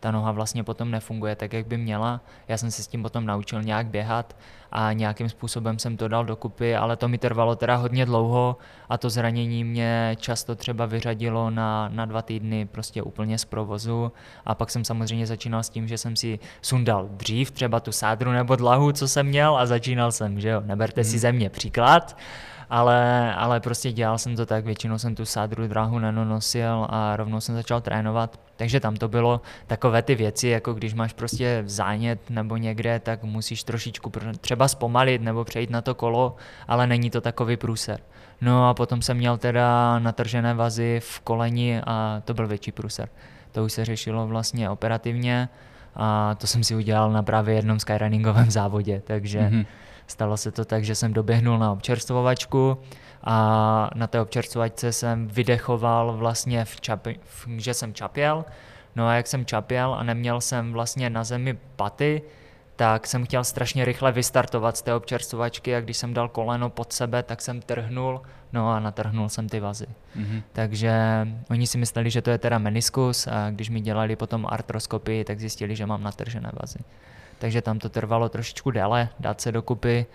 Ta 0.00 0.10
noha 0.10 0.32
vlastně 0.32 0.64
potom 0.64 0.90
nefunguje 0.90 1.36
tak, 1.36 1.52
jak 1.52 1.66
by 1.66 1.76
měla. 1.76 2.20
Já 2.48 2.56
jsem 2.56 2.70
se 2.70 2.82
s 2.82 2.86
tím 2.86 3.02
potom 3.02 3.26
naučil 3.26 3.62
nějak 3.62 3.86
běhat 3.86 4.36
a 4.72 4.92
nějakým 4.92 5.28
způsobem 5.28 5.78
jsem 5.78 5.96
to 5.96 6.08
dal 6.08 6.24
dokupy, 6.24 6.76
ale 6.76 6.96
to 6.96 7.08
mi 7.08 7.18
trvalo 7.18 7.56
teda 7.56 7.76
hodně 7.76 8.06
dlouho 8.06 8.56
a 8.88 8.98
to 8.98 9.10
zranění 9.10 9.64
mě 9.64 10.16
často 10.20 10.54
třeba 10.54 10.86
vyřadilo 10.86 11.50
na, 11.50 11.88
na 11.92 12.04
dva 12.04 12.22
týdny 12.22 12.66
prostě 12.66 13.02
úplně 13.02 13.38
z 13.38 13.44
provozu 13.44 14.12
a 14.46 14.54
pak 14.54 14.70
jsem 14.70 14.84
samozřejmě 14.84 15.26
začínal 15.26 15.62
s 15.62 15.70
tím, 15.70 15.88
že 15.88 15.98
jsem 15.98 16.16
si 16.16 16.38
sundal 16.62 17.08
dřív 17.10 17.50
třeba 17.50 17.80
tu 17.80 17.92
sádru 17.92 18.32
nebo 18.32 18.56
dlahu, 18.56 18.92
co 18.92 19.08
jsem 19.08 19.26
měl 19.26 19.56
a 19.56 19.66
začínal 19.66 20.12
jsem, 20.12 20.40
že 20.40 20.48
jo, 20.48 20.62
neberte 20.66 21.00
hmm. 21.00 21.10
si 21.10 21.18
ze 21.18 21.32
mě 21.32 21.50
příklad 21.50 22.16
ale, 22.70 23.34
ale 23.34 23.60
prostě 23.60 23.92
dělal 23.92 24.18
jsem 24.18 24.36
to 24.36 24.46
tak, 24.46 24.64
většinou 24.64 24.98
jsem 24.98 25.14
tu 25.14 25.24
sádru 25.24 25.68
dráhu 25.68 25.98
nenonosil 25.98 26.86
a 26.90 27.16
rovnou 27.16 27.40
jsem 27.40 27.54
začal 27.54 27.80
trénovat. 27.80 28.40
Takže 28.56 28.80
tam 28.80 28.96
to 28.96 29.08
bylo 29.08 29.40
takové 29.66 30.02
ty 30.02 30.14
věci, 30.14 30.48
jako 30.48 30.74
když 30.74 30.94
máš 30.94 31.12
prostě 31.12 31.62
zánět 31.66 32.30
nebo 32.30 32.56
někde, 32.56 33.00
tak 33.00 33.22
musíš 33.22 33.64
trošičku 33.64 34.12
třeba 34.40 34.68
zpomalit 34.68 35.22
nebo 35.22 35.44
přejít 35.44 35.70
na 35.70 35.80
to 35.80 35.94
kolo, 35.94 36.36
ale 36.68 36.86
není 36.86 37.10
to 37.10 37.20
takový 37.20 37.56
průser. 37.56 38.00
No 38.40 38.68
a 38.68 38.74
potom 38.74 39.02
jsem 39.02 39.16
měl 39.16 39.38
teda 39.38 39.98
natržené 39.98 40.54
vazy 40.54 41.00
v 41.02 41.20
koleni 41.20 41.80
a 41.86 42.22
to 42.24 42.34
byl 42.34 42.46
větší 42.46 42.72
průser. 42.72 43.08
To 43.52 43.64
už 43.64 43.72
se 43.72 43.84
řešilo 43.84 44.26
vlastně 44.26 44.70
operativně 44.70 45.48
a 45.96 46.34
to 46.34 46.46
jsem 46.46 46.64
si 46.64 46.74
udělal 46.74 47.12
na 47.12 47.22
právě 47.22 47.54
jednom 47.54 47.80
skyrunningovém 47.80 48.50
závodě, 48.60 49.02
takže 49.06 49.40
mm-hmm 49.40 49.66
Stalo 50.08 50.36
se 50.36 50.50
to 50.50 50.64
tak, 50.64 50.84
že 50.84 50.94
jsem 50.94 51.12
doběhnul 51.12 51.58
na 51.58 51.72
občerstvovačku 51.72 52.78
a 53.24 53.90
na 53.94 54.06
té 54.06 54.20
občerstvovačce 54.20 54.92
jsem 54.92 55.28
vydechoval 55.28 56.16
vlastně, 56.16 56.64
v 56.64 56.80
čapi, 56.80 57.20
v, 57.24 57.48
že 57.56 57.74
jsem 57.74 57.94
čapěl. 57.94 58.44
No 58.96 59.06
a 59.06 59.14
jak 59.14 59.26
jsem 59.26 59.44
čapěl 59.44 59.94
a 59.94 60.02
neměl 60.02 60.40
jsem 60.40 60.72
vlastně 60.72 61.10
na 61.10 61.24
zemi 61.24 61.58
paty, 61.76 62.22
tak 62.76 63.06
jsem 63.06 63.24
chtěl 63.24 63.44
strašně 63.44 63.84
rychle 63.84 64.12
vystartovat 64.12 64.76
z 64.76 64.82
té 64.82 64.94
občerstvovačky 64.94 65.76
a 65.76 65.80
když 65.80 65.96
jsem 65.96 66.14
dal 66.14 66.28
koleno 66.28 66.70
pod 66.70 66.92
sebe, 66.92 67.22
tak 67.22 67.40
jsem 67.40 67.60
trhnul, 67.60 68.22
no 68.52 68.70
a 68.70 68.80
natrhnul 68.80 69.28
jsem 69.28 69.48
ty 69.48 69.60
vazy. 69.60 69.86
Mm-hmm. 70.16 70.42
Takže 70.52 70.92
oni 71.50 71.66
si 71.66 71.78
mysleli, 71.78 72.10
že 72.10 72.22
to 72.22 72.30
je 72.30 72.38
teda 72.38 72.58
meniskus 72.58 73.26
a 73.26 73.50
když 73.50 73.70
mi 73.70 73.80
dělali 73.80 74.16
potom 74.16 74.46
artroskopii, 74.48 75.24
tak 75.24 75.40
zjistili, 75.40 75.76
že 75.76 75.86
mám 75.86 76.02
natržené 76.02 76.50
vazy 76.60 76.78
takže 77.38 77.62
tam 77.62 77.78
to 77.78 77.88
trvalo 77.88 78.28
trošičku 78.28 78.70
déle 78.70 79.08
dát 79.20 79.40
se 79.40 79.52
dokupy. 79.52 80.06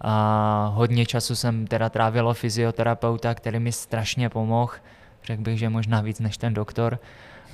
A 0.00 0.72
hodně 0.74 1.06
času 1.06 1.36
jsem 1.36 1.66
teda 1.66 1.88
trávilo 1.88 2.34
fyzioterapeuta, 2.34 3.34
který 3.34 3.58
mi 3.58 3.72
strašně 3.72 4.28
pomohl, 4.28 4.72
řekl 5.24 5.42
bych, 5.42 5.58
že 5.58 5.68
možná 5.68 6.00
víc 6.00 6.20
než 6.20 6.36
ten 6.36 6.54
doktor. 6.54 6.98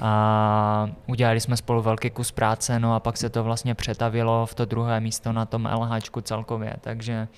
A 0.01 0.91
udělali 1.07 1.41
jsme 1.41 1.57
spolu 1.57 1.83
velký 1.83 2.11
kus 2.11 2.31
práce, 2.31 2.79
no 2.79 2.95
a 2.95 3.01
pak 3.01 3.17
se 3.17 3.29
to 3.29 3.45
vlastně 3.45 3.75
přetavilo 3.75 4.47
v 4.47 4.55
to 4.55 4.65
druhé 4.65 5.01
místo 5.01 5.33
na 5.33 5.47
tom 5.47 5.69
LHčku 5.73 6.21
celkově, 6.21 6.75
takže 6.81 7.29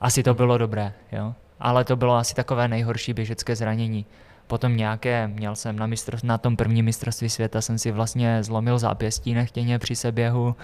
asi 0.00 0.22
to 0.22 0.34
bylo 0.34 0.58
dobré, 0.58 0.92
jo. 1.12 1.34
Ale 1.60 1.84
to 1.84 1.96
bylo 1.96 2.14
asi 2.14 2.34
takové 2.34 2.68
nejhorší 2.68 3.14
běžecké 3.14 3.56
zranění. 3.56 4.06
Potom 4.46 4.76
nějaké, 4.76 5.28
měl 5.28 5.56
jsem 5.56 5.78
na, 5.78 5.86
mistr, 5.86 6.18
na 6.24 6.38
tom 6.38 6.56
prvním 6.56 6.84
mistrovství 6.84 7.28
světa, 7.28 7.60
jsem 7.60 7.78
si 7.78 7.90
vlastně 7.90 8.42
zlomil 8.42 8.78
zápěstí 8.78 9.34
nechtěně 9.34 9.78
při 9.78 9.96
seběhu, 9.96 10.56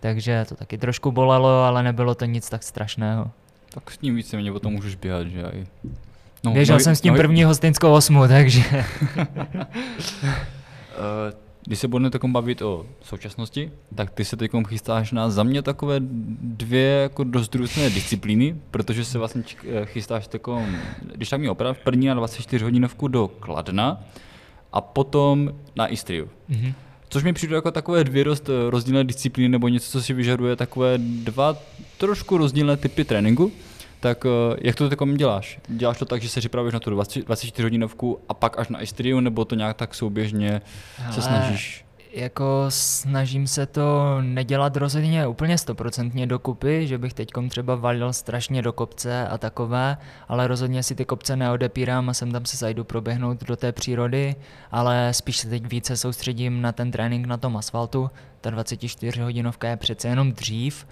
takže 0.00 0.44
to 0.48 0.54
taky 0.54 0.78
trošku 0.78 1.12
bolelo, 1.12 1.62
ale 1.62 1.82
nebylo 1.82 2.14
to 2.14 2.24
nic 2.24 2.48
tak 2.48 2.62
strašného. 2.62 3.30
Tak 3.74 3.90
s 3.90 3.98
tím 3.98 4.16
víceméně 4.16 4.52
potom 4.52 4.72
můžeš 4.72 4.94
běhat, 4.94 5.26
že 5.26 5.44
aj. 5.44 5.66
No, 6.44 6.52
Běžel 6.52 6.76
no, 6.76 6.80
jsem 6.80 6.96
s 6.96 7.00
tím 7.00 7.12
no, 7.12 7.18
první 7.18 7.44
hostinskou 7.44 7.92
osmu, 7.92 8.28
takže... 8.28 8.62
Eh, 10.98 11.32
když 11.66 11.78
se 11.78 11.88
budeme 11.88 12.10
takom 12.10 12.32
bavit 12.32 12.62
o 12.62 12.86
současnosti, 13.02 13.70
tak 13.94 14.10
ty 14.10 14.24
se 14.24 14.36
teď 14.36 14.50
chystáš 14.68 15.12
na 15.12 15.30
za 15.30 15.42
mě 15.42 15.62
takové 15.62 15.96
dvě 16.40 16.82
jako 16.82 17.24
dost 17.24 17.54
různé 17.54 17.90
disciplíny, 17.90 18.56
protože 18.70 19.04
se 19.04 19.18
vlastně 19.18 19.42
eh, 19.68 19.86
chystáš 19.86 20.26
takom, 20.26 20.76
když 21.14 21.28
tak 21.28 21.40
mi 21.40 21.48
opravdu, 21.48 21.80
první 21.84 22.06
na 22.06 22.14
24 22.14 22.64
hodinovku 22.64 23.08
do 23.08 23.28
Kladna 23.28 24.04
a 24.72 24.80
potom 24.80 25.52
na 25.76 25.86
Istriu. 25.86 26.28
Mm-hmm. 26.50 26.74
Což 27.08 27.22
mi 27.24 27.32
přijde 27.32 27.54
jako 27.54 27.70
takové 27.70 28.04
dvě 28.04 28.24
dost 28.24 28.48
eh, 28.48 28.70
rozdílné 28.70 29.04
disciplíny 29.04 29.48
nebo 29.48 29.68
něco, 29.68 29.90
co 29.90 30.02
si 30.02 30.12
vyžaduje 30.12 30.56
takové 30.56 30.98
dva 30.98 31.56
trošku 31.98 32.36
rozdílné 32.36 32.76
typy 32.76 33.04
tréninku. 33.04 33.52
Tak 34.00 34.26
eh, 34.26 34.56
jak 34.60 34.76
to 34.76 34.88
takom 34.88 35.16
děláš? 35.16 35.58
Děláš 35.68 35.98
to 35.98 36.04
tak, 36.04 36.22
že 36.22 36.28
se 36.28 36.40
připravuješ 36.40 36.74
na 36.74 36.80
tu 36.80 36.90
24 36.90 37.62
hodinovku 37.62 38.18
a 38.28 38.34
pak 38.34 38.58
až 38.58 38.68
na 38.68 38.82
Istriu, 38.82 39.20
nebo 39.20 39.44
to 39.44 39.54
nějak 39.54 39.76
tak 39.76 39.94
souběžně 39.94 40.62
se 41.10 41.22
snažíš? 41.22 41.85
Jako 42.16 42.64
snažím 42.68 43.46
se 43.46 43.66
to 43.66 44.16
nedělat 44.20 44.76
rozhodně 44.76 45.26
úplně 45.26 45.58
stoprocentně 45.58 46.26
dokupy, 46.26 46.86
že 46.86 46.98
bych 46.98 47.12
teď 47.14 47.30
třeba 47.48 47.74
valil 47.74 48.12
strašně 48.12 48.62
do 48.62 48.72
kopce 48.72 49.28
a 49.28 49.38
takové, 49.38 49.96
ale 50.28 50.46
rozhodně 50.46 50.82
si 50.82 50.94
ty 50.94 51.04
kopce 51.04 51.36
neodepírám 51.36 52.08
a 52.08 52.14
sem 52.14 52.32
tam 52.32 52.44
se 52.46 52.56
zajdu 52.56 52.84
proběhnout 52.84 53.44
do 53.44 53.56
té 53.56 53.72
přírody, 53.72 54.34
ale 54.70 55.14
spíš 55.14 55.36
se 55.36 55.48
teď 55.48 55.70
více 55.70 55.96
soustředím 55.96 56.62
na 56.62 56.72
ten 56.72 56.90
trénink 56.90 57.26
na 57.26 57.36
tom 57.36 57.56
asfaltu. 57.56 58.10
Ta 58.40 58.50
24 58.50 59.20
hodinovka 59.20 59.68
je 59.68 59.76
přece 59.76 60.08
jenom 60.08 60.32
dřív, 60.32 60.86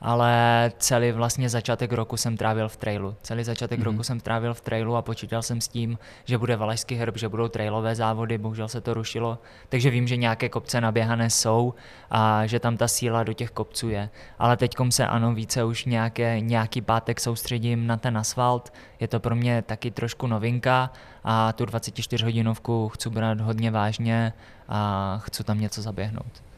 ale 0.00 0.72
celý 0.78 1.12
vlastně 1.12 1.48
začátek 1.48 1.92
roku 1.92 2.16
jsem 2.16 2.36
trávil 2.36 2.68
v 2.68 2.76
trailu. 2.76 3.14
Celý 3.22 3.44
začátek 3.44 3.80
mm-hmm. 3.80 3.84
roku 3.84 4.02
jsem 4.02 4.20
trávil 4.20 4.54
v 4.54 4.60
trailu 4.60 4.96
a 4.96 5.02
počítal 5.02 5.42
jsem 5.42 5.60
s 5.60 5.68
tím, 5.68 5.98
že 6.24 6.38
bude 6.38 6.56
valašský 6.56 6.94
herb, 6.94 7.16
že 7.16 7.28
budou 7.28 7.48
trailové 7.48 7.94
závody, 7.94 8.38
bohužel 8.38 8.68
se 8.68 8.80
to 8.80 8.94
rušilo, 8.94 9.38
takže 9.68 9.90
vím, 9.90 10.06
že 10.06 10.16
nějaké 10.16 10.48
kopce 10.48 10.80
naběhané 10.80 11.30
jsou 11.30 11.74
a 12.10 12.46
že 12.46 12.60
tam 12.60 12.76
ta 12.76 12.88
síla 12.88 13.22
do 13.22 13.32
těch 13.32 13.50
kopců 13.50 13.88
je. 13.88 14.10
Ale 14.38 14.56
teď 14.56 14.74
se 14.90 15.06
ano, 15.06 15.34
více 15.34 15.64
už 15.64 15.84
nějaké, 15.84 16.40
nějaký 16.40 16.80
pátek 16.80 17.20
soustředím 17.20 17.86
na 17.86 17.96
ten 17.96 18.18
asfalt, 18.18 18.72
je 19.00 19.08
to 19.08 19.20
pro 19.20 19.36
mě 19.36 19.62
taky 19.62 19.90
trošku 19.90 20.26
novinka 20.26 20.90
a 21.24 21.52
tu 21.52 21.64
24 21.64 22.24
hodinovku 22.24 22.88
chci 22.88 23.10
brát 23.10 23.40
hodně 23.40 23.70
vážně 23.70 24.32
a 24.68 25.18
chci 25.24 25.44
tam 25.44 25.60
něco 25.60 25.82
zaběhnout. 25.82 26.49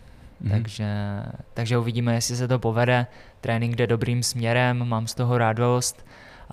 Mm-hmm. 0.45 0.51
Takže, 0.51 0.87
takže 1.55 1.79
uvidíme, 1.79 2.15
jestli 2.15 2.37
se 2.37 2.49
to 2.49 2.59
povede. 2.59 3.07
Trénink 3.41 3.77
jde 3.77 3.87
dobrým 3.87 4.23
směrem, 4.23 4.89
mám 4.89 5.07
z 5.07 5.15
toho 5.15 5.39
radost 5.39 6.05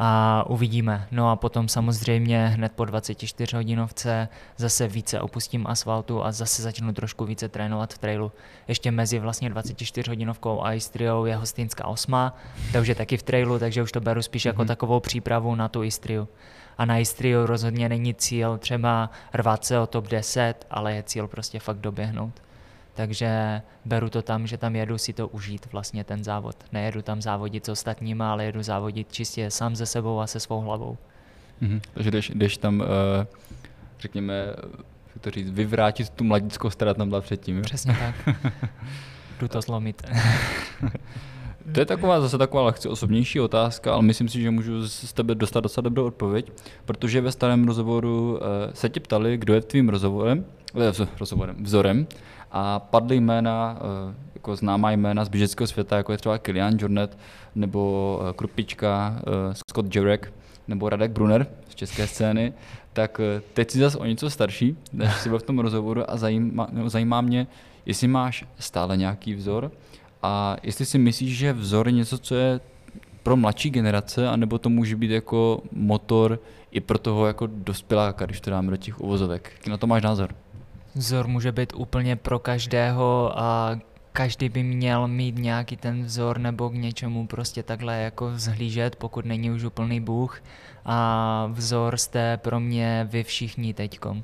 a 0.02 0.44
uvidíme. 0.48 1.08
No 1.12 1.32
a 1.32 1.36
potom 1.36 1.68
samozřejmě 1.68 2.48
hned 2.48 2.72
po 2.72 2.86
24 2.86 3.56
hodinovce 3.56 4.28
zase 4.58 4.88
více 4.88 5.22
opustím 5.22 5.68
asfaltu 5.68 6.24
a 6.24 6.32
zase 6.32 6.62
začnu 6.62 6.94
trošku 6.94 7.26
více 7.26 7.50
trénovat 7.50 7.94
v 7.94 7.98
trailu. 7.98 8.32
Ještě 8.68 8.92
mezi 8.92 9.20
vlastně 9.20 9.50
24 9.50 10.12
hodinovkou 10.12 10.64
a 10.64 10.74
Istriou 10.74 11.26
je 11.26 11.36
hostinská 11.36 11.88
osma, 11.88 12.38
je 12.84 12.96
taky 12.96 13.18
v 13.18 13.24
trailu, 13.24 13.60
takže 13.60 13.84
už 13.84 13.92
to 13.92 14.02
beru 14.02 14.22
spíš 14.22 14.44
mm-hmm. 14.44 14.48
jako 14.48 14.62
mhm. 14.62 14.68
takovou 14.68 15.00
přípravu 15.00 15.56
na 15.56 15.68
tu 15.68 15.84
Istriu. 15.84 16.28
A 16.78 16.86
na 16.86 16.98
Istriu 16.98 17.46
rozhodně 17.46 17.90
není 17.90 18.14
cíl 18.14 18.58
třeba 18.58 19.10
rvat 19.34 19.66
se 19.66 19.80
o 19.80 19.88
top 19.88 20.08
10, 20.08 20.68
ale 20.72 20.96
je 20.96 21.04
cíl 21.04 21.28
prostě 21.28 21.60
fakt 21.60 21.80
doběhnout 21.80 22.42
takže 23.00 23.62
beru 23.86 24.10
to 24.10 24.22
tam, 24.22 24.48
že 24.48 24.58
tam 24.58 24.76
jedu 24.76 24.98
si 24.98 25.14
to 25.14 25.28
užít 25.28 25.72
vlastně 25.72 26.04
ten 26.04 26.24
závod. 26.24 26.56
Nejedu 26.72 27.02
tam 27.02 27.22
závodit 27.22 27.66
s 27.66 27.70
ostatními, 27.70 28.24
ale 28.24 28.46
jedu 28.46 28.64
závodit 28.64 29.12
čistě 29.12 29.52
sám 29.52 29.76
se 29.76 29.86
sebou 29.86 30.20
a 30.20 30.28
se 30.28 30.40
svou 30.40 30.62
hlavou. 30.62 30.98
Mm-hmm. 31.62 31.82
Takže 31.94 32.12
jdeš, 32.12 32.32
jdeš 32.36 32.58
tam, 32.58 32.80
uh, 32.80 32.86
řekněme, 34.00 34.54
to 35.22 35.32
říct, 35.32 35.52
vyvrátit 35.52 36.10
tu 36.10 36.24
mladickou, 36.24 36.70
která 36.70 36.94
tam 36.94 37.10
byla 37.10 37.22
předtím. 37.22 37.58
Jo? 37.58 37.64
Přesně 37.64 37.98
tak. 38.00 38.36
Jdu 39.40 39.48
to 39.48 39.62
zlomit. 39.62 40.04
To 41.74 41.80
je 41.80 41.86
taková 41.86 42.22
zase 42.22 42.38
taková 42.38 42.64
lehce 42.64 42.90
osobnější 42.90 43.40
otázka, 43.40 43.94
ale 43.94 44.02
myslím 44.02 44.30
si, 44.30 44.42
že 44.42 44.52
můžu 44.52 44.88
z 44.88 45.14
tebe 45.14 45.36
dostat 45.36 45.60
docela 45.60 45.82
dobrou 45.82 46.06
odpověď, 46.06 46.52
protože 46.86 47.22
ve 47.22 47.32
starém 47.32 47.68
rozhovoru 47.68 48.32
uh, 48.32 48.40
se 48.74 48.90
tě 48.90 49.00
ptali, 49.00 49.38
kdo 49.38 49.54
je 49.54 49.62
tvým 49.62 49.90
rozhovorem, 49.90 50.46
eh, 50.76 51.06
rozhovorem, 51.20 51.56
vzorem 51.64 52.08
a 52.52 52.80
padly 52.80 53.16
jména, 53.20 53.78
eh, 53.80 54.16
jako 54.36 54.56
známá 54.56 54.92
jména 54.92 55.26
z 55.26 55.30
běžeckého 55.30 55.68
světa, 55.68 55.98
jako 55.98 56.12
je 56.12 56.18
třeba 56.18 56.38
Kilian 56.38 56.78
Jornet, 56.80 57.18
nebo 57.56 58.22
eh, 58.30 58.34
Krupička, 58.34 59.20
eh, 59.20 59.54
Scott 59.70 59.96
Jurek, 59.96 60.34
nebo 60.68 60.90
Radek 60.90 61.12
Brunner 61.12 61.48
z 61.70 61.76
české 61.76 62.08
scény, 62.08 62.54
tak 62.94 63.22
teď 63.54 63.72
si 63.72 63.80
zase 63.80 63.98
o 63.98 64.06
něco 64.06 64.30
starší, 64.30 64.78
než 64.94 65.16
jsi 65.16 65.30
byl 65.30 65.40
v 65.40 65.44
tom 65.44 65.60
rozhovoru 65.60 66.12
a 66.12 66.18
zajímá, 66.18 66.68
zajímá 66.86 67.22
mě, 67.22 67.48
jestli 67.86 68.08
máš 68.08 68.46
stále 68.60 68.98
nějaký 68.98 69.34
vzor 69.34 69.72
a 70.24 70.58
jestli 70.64 70.86
si 70.86 70.98
myslíš, 70.98 71.38
že 71.38 71.54
vzor 71.54 71.88
je 71.88 71.92
něco, 71.92 72.18
co 72.18 72.36
je 72.36 72.60
pro 73.24 73.38
mladší 73.38 73.70
generace, 73.70 74.28
anebo 74.28 74.58
to 74.58 74.70
může 74.70 74.96
být 74.96 75.12
jako 75.12 75.62
motor 75.72 76.40
i 76.72 76.80
pro 76.80 76.98
toho 76.98 77.28
jako 77.28 77.48
dospěláka, 77.48 78.26
když 78.26 78.42
to 78.42 78.50
dáme 78.50 78.72
do 78.72 78.78
těch 78.78 79.02
uvozovek. 79.02 79.52
Na 79.70 79.78
to 79.78 79.88
máš 79.88 80.04
názor? 80.04 80.36
Vzor 81.00 81.28
může 81.28 81.52
být 81.52 81.74
úplně 81.76 82.16
pro 82.16 82.40
každého 82.40 83.40
a 83.40 83.80
každý 84.14 84.50
by 84.50 84.64
měl 84.64 85.08
mít 85.08 85.38
nějaký 85.38 85.78
ten 85.78 86.04
vzor 86.04 86.38
nebo 86.38 86.70
k 86.70 86.74
něčemu 86.74 87.28
prostě 87.28 87.64
takhle 87.64 87.98
jako 88.02 88.32
zhlížet, 88.36 88.96
pokud 88.96 89.26
není 89.26 89.52
už 89.52 89.64
úplný 89.64 90.02
bůh. 90.02 90.42
A 90.86 91.50
vzor 91.52 91.98
jste 91.98 92.38
pro 92.38 92.60
mě 92.60 93.08
vy 93.10 93.24
všichni 93.24 93.74
teďkom. 93.74 94.24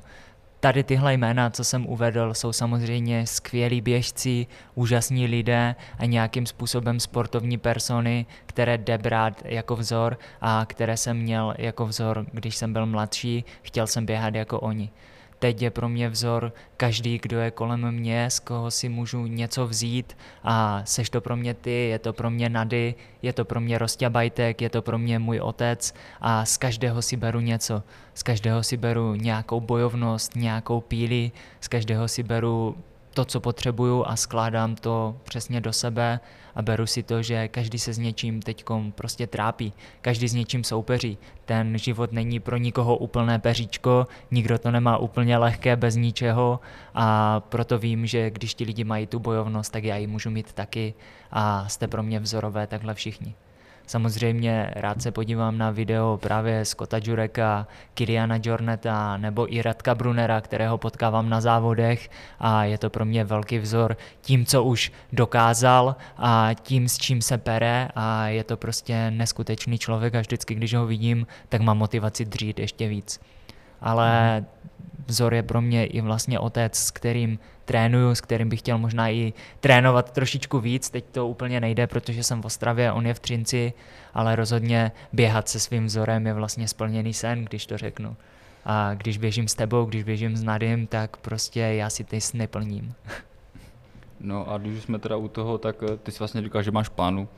tady 0.60 0.84
tyhle 0.84 1.14
jména, 1.14 1.50
co 1.50 1.64
jsem 1.64 1.86
uvedl, 1.86 2.34
jsou 2.34 2.52
samozřejmě 2.52 3.26
skvělí 3.26 3.80
běžci, 3.80 4.46
úžasní 4.74 5.26
lidé 5.26 5.74
a 5.98 6.04
nějakým 6.04 6.46
způsobem 6.46 7.00
sportovní 7.00 7.58
persony, 7.58 8.26
které 8.46 8.78
jde 8.78 8.98
brát 8.98 9.42
jako 9.44 9.76
vzor 9.76 10.18
a 10.40 10.64
které 10.68 10.96
jsem 10.96 11.16
měl 11.16 11.54
jako 11.58 11.86
vzor, 11.86 12.26
když 12.32 12.56
jsem 12.56 12.72
byl 12.72 12.86
mladší, 12.86 13.44
chtěl 13.62 13.86
jsem 13.86 14.06
běhat 14.06 14.34
jako 14.34 14.60
oni 14.60 14.90
teď 15.38 15.62
je 15.62 15.70
pro 15.70 15.88
mě 15.88 16.08
vzor 16.08 16.52
každý, 16.76 17.18
kdo 17.18 17.40
je 17.40 17.50
kolem 17.50 17.90
mě, 17.92 18.30
z 18.30 18.38
koho 18.40 18.70
si 18.70 18.88
můžu 18.88 19.26
něco 19.26 19.66
vzít. 19.66 20.16
A 20.44 20.82
seš 20.84 21.10
to 21.10 21.20
pro 21.20 21.36
mě 21.36 21.54
ty, 21.54 21.88
je 21.88 21.98
to 21.98 22.12
pro 22.12 22.30
mě 22.30 22.48
Nady, 22.48 22.94
je 23.22 23.32
to 23.32 23.44
pro 23.44 23.60
mě 23.60 23.78
Rostě 23.78 24.10
Bajtek, 24.10 24.62
je 24.62 24.70
to 24.70 24.82
pro 24.82 24.98
mě 24.98 25.18
můj 25.18 25.40
otec. 25.40 25.94
A 26.20 26.44
z 26.44 26.56
každého 26.56 27.02
si 27.02 27.16
beru 27.16 27.40
něco. 27.40 27.82
Z 28.14 28.22
každého 28.22 28.62
si 28.62 28.76
beru 28.76 29.14
nějakou 29.14 29.60
bojovnost, 29.60 30.36
nějakou 30.36 30.80
píli, 30.80 31.32
z 31.60 31.68
každého 31.68 32.08
si 32.08 32.22
beru 32.22 32.76
to, 33.14 33.24
co 33.24 33.40
potřebuju 33.40 34.04
a 34.06 34.16
skládám 34.16 34.74
to 34.74 35.16
přesně 35.22 35.60
do 35.60 35.72
sebe 35.72 36.20
a 36.56 36.62
beru 36.62 36.86
si 36.86 37.02
to, 37.02 37.22
že 37.22 37.48
každý 37.48 37.78
se 37.78 37.92
s 37.92 37.98
něčím 37.98 38.42
teď 38.42 38.64
prostě 38.94 39.26
trápí, 39.26 39.72
každý 40.00 40.28
s 40.28 40.34
něčím 40.34 40.64
soupeří. 40.64 41.18
Ten 41.44 41.78
život 41.78 42.12
není 42.12 42.40
pro 42.40 42.56
nikoho 42.56 42.96
úplné 42.96 43.38
peříčko, 43.38 44.06
nikdo 44.30 44.58
to 44.58 44.70
nemá 44.70 44.98
úplně 44.98 45.36
lehké 45.36 45.76
bez 45.76 45.96
ničeho 45.96 46.60
a 46.94 47.40
proto 47.40 47.78
vím, 47.78 48.06
že 48.06 48.30
když 48.30 48.54
ti 48.54 48.64
lidi 48.64 48.84
mají 48.84 49.06
tu 49.06 49.18
bojovnost, 49.18 49.72
tak 49.72 49.84
já 49.84 49.96
ji 49.96 50.06
můžu 50.06 50.30
mít 50.30 50.52
taky 50.52 50.94
a 51.30 51.68
jste 51.68 51.88
pro 51.88 52.02
mě 52.02 52.20
vzorové 52.20 52.66
takhle 52.66 52.94
všichni. 52.94 53.34
Samozřejmě 53.86 54.70
rád 54.76 55.02
se 55.02 55.10
podívám 55.10 55.58
na 55.58 55.70
video 55.70 56.18
právě 56.22 56.64
Scotta 56.64 57.00
Jureka, 57.04 57.66
Kiriana 57.94 58.38
Jorneta 58.42 59.16
nebo 59.16 59.54
i 59.54 59.62
Radka 59.62 59.94
Brunera, 59.94 60.40
kterého 60.40 60.78
potkávám 60.78 61.28
na 61.28 61.40
závodech 61.40 62.10
a 62.38 62.64
je 62.64 62.78
to 62.78 62.90
pro 62.90 63.04
mě 63.04 63.24
velký 63.24 63.58
vzor 63.58 63.96
tím, 64.20 64.46
co 64.46 64.64
už 64.64 64.92
dokázal 65.12 65.96
a 66.16 66.50
tím, 66.62 66.88
s 66.88 66.98
čím 66.98 67.22
se 67.22 67.38
pere 67.38 67.88
a 67.94 68.28
je 68.28 68.44
to 68.44 68.56
prostě 68.56 69.10
neskutečný 69.10 69.78
člověk 69.78 70.14
a 70.14 70.20
vždycky, 70.20 70.54
když 70.54 70.74
ho 70.74 70.86
vidím, 70.86 71.26
tak 71.48 71.60
mám 71.60 71.78
motivaci 71.78 72.24
dřít 72.24 72.58
ještě 72.58 72.88
víc. 72.88 73.20
Ale 73.80 74.44
vzor 75.06 75.34
je 75.34 75.42
pro 75.42 75.60
mě 75.60 75.86
i 75.86 76.00
vlastně 76.00 76.38
otec, 76.38 76.78
s 76.78 76.90
kterým 76.90 77.38
trénuju, 77.64 78.14
s 78.14 78.20
kterým 78.20 78.48
bych 78.48 78.58
chtěl 78.58 78.78
možná 78.78 79.10
i 79.10 79.32
trénovat 79.60 80.12
trošičku 80.12 80.60
víc. 80.60 80.90
Teď 80.90 81.04
to 81.12 81.28
úplně 81.28 81.60
nejde, 81.60 81.86
protože 81.86 82.22
jsem 82.22 82.42
v 82.42 82.46
Ostravě, 82.46 82.92
on 82.92 83.06
je 83.06 83.14
v 83.14 83.20
Třinci, 83.20 83.72
ale 84.14 84.36
rozhodně 84.36 84.92
běhat 85.12 85.48
se 85.48 85.60
svým 85.60 85.86
vzorem 85.86 86.26
je 86.26 86.34
vlastně 86.34 86.68
splněný 86.68 87.14
sen, 87.14 87.44
když 87.44 87.66
to 87.66 87.78
řeknu. 87.78 88.16
A 88.64 88.94
když 88.94 89.18
běžím 89.18 89.48
s 89.48 89.54
tebou, 89.54 89.84
když 89.84 90.02
běžím 90.02 90.36
s 90.36 90.42
Nadym, 90.42 90.86
tak 90.86 91.16
prostě 91.16 91.60
já 91.60 91.90
si 91.90 92.04
ty 92.04 92.20
sny 92.20 92.46
plním. 92.46 92.94
No 94.20 94.50
a 94.50 94.58
když 94.58 94.82
jsme 94.82 94.98
teda 94.98 95.16
u 95.16 95.28
toho, 95.28 95.58
tak 95.58 95.76
eh, 95.82 95.96
ty 95.96 96.12
si 96.12 96.18
vlastně 96.18 96.42
říkal, 96.42 96.62
že 96.62 96.70
máš 96.70 96.88
plánu 96.88 97.28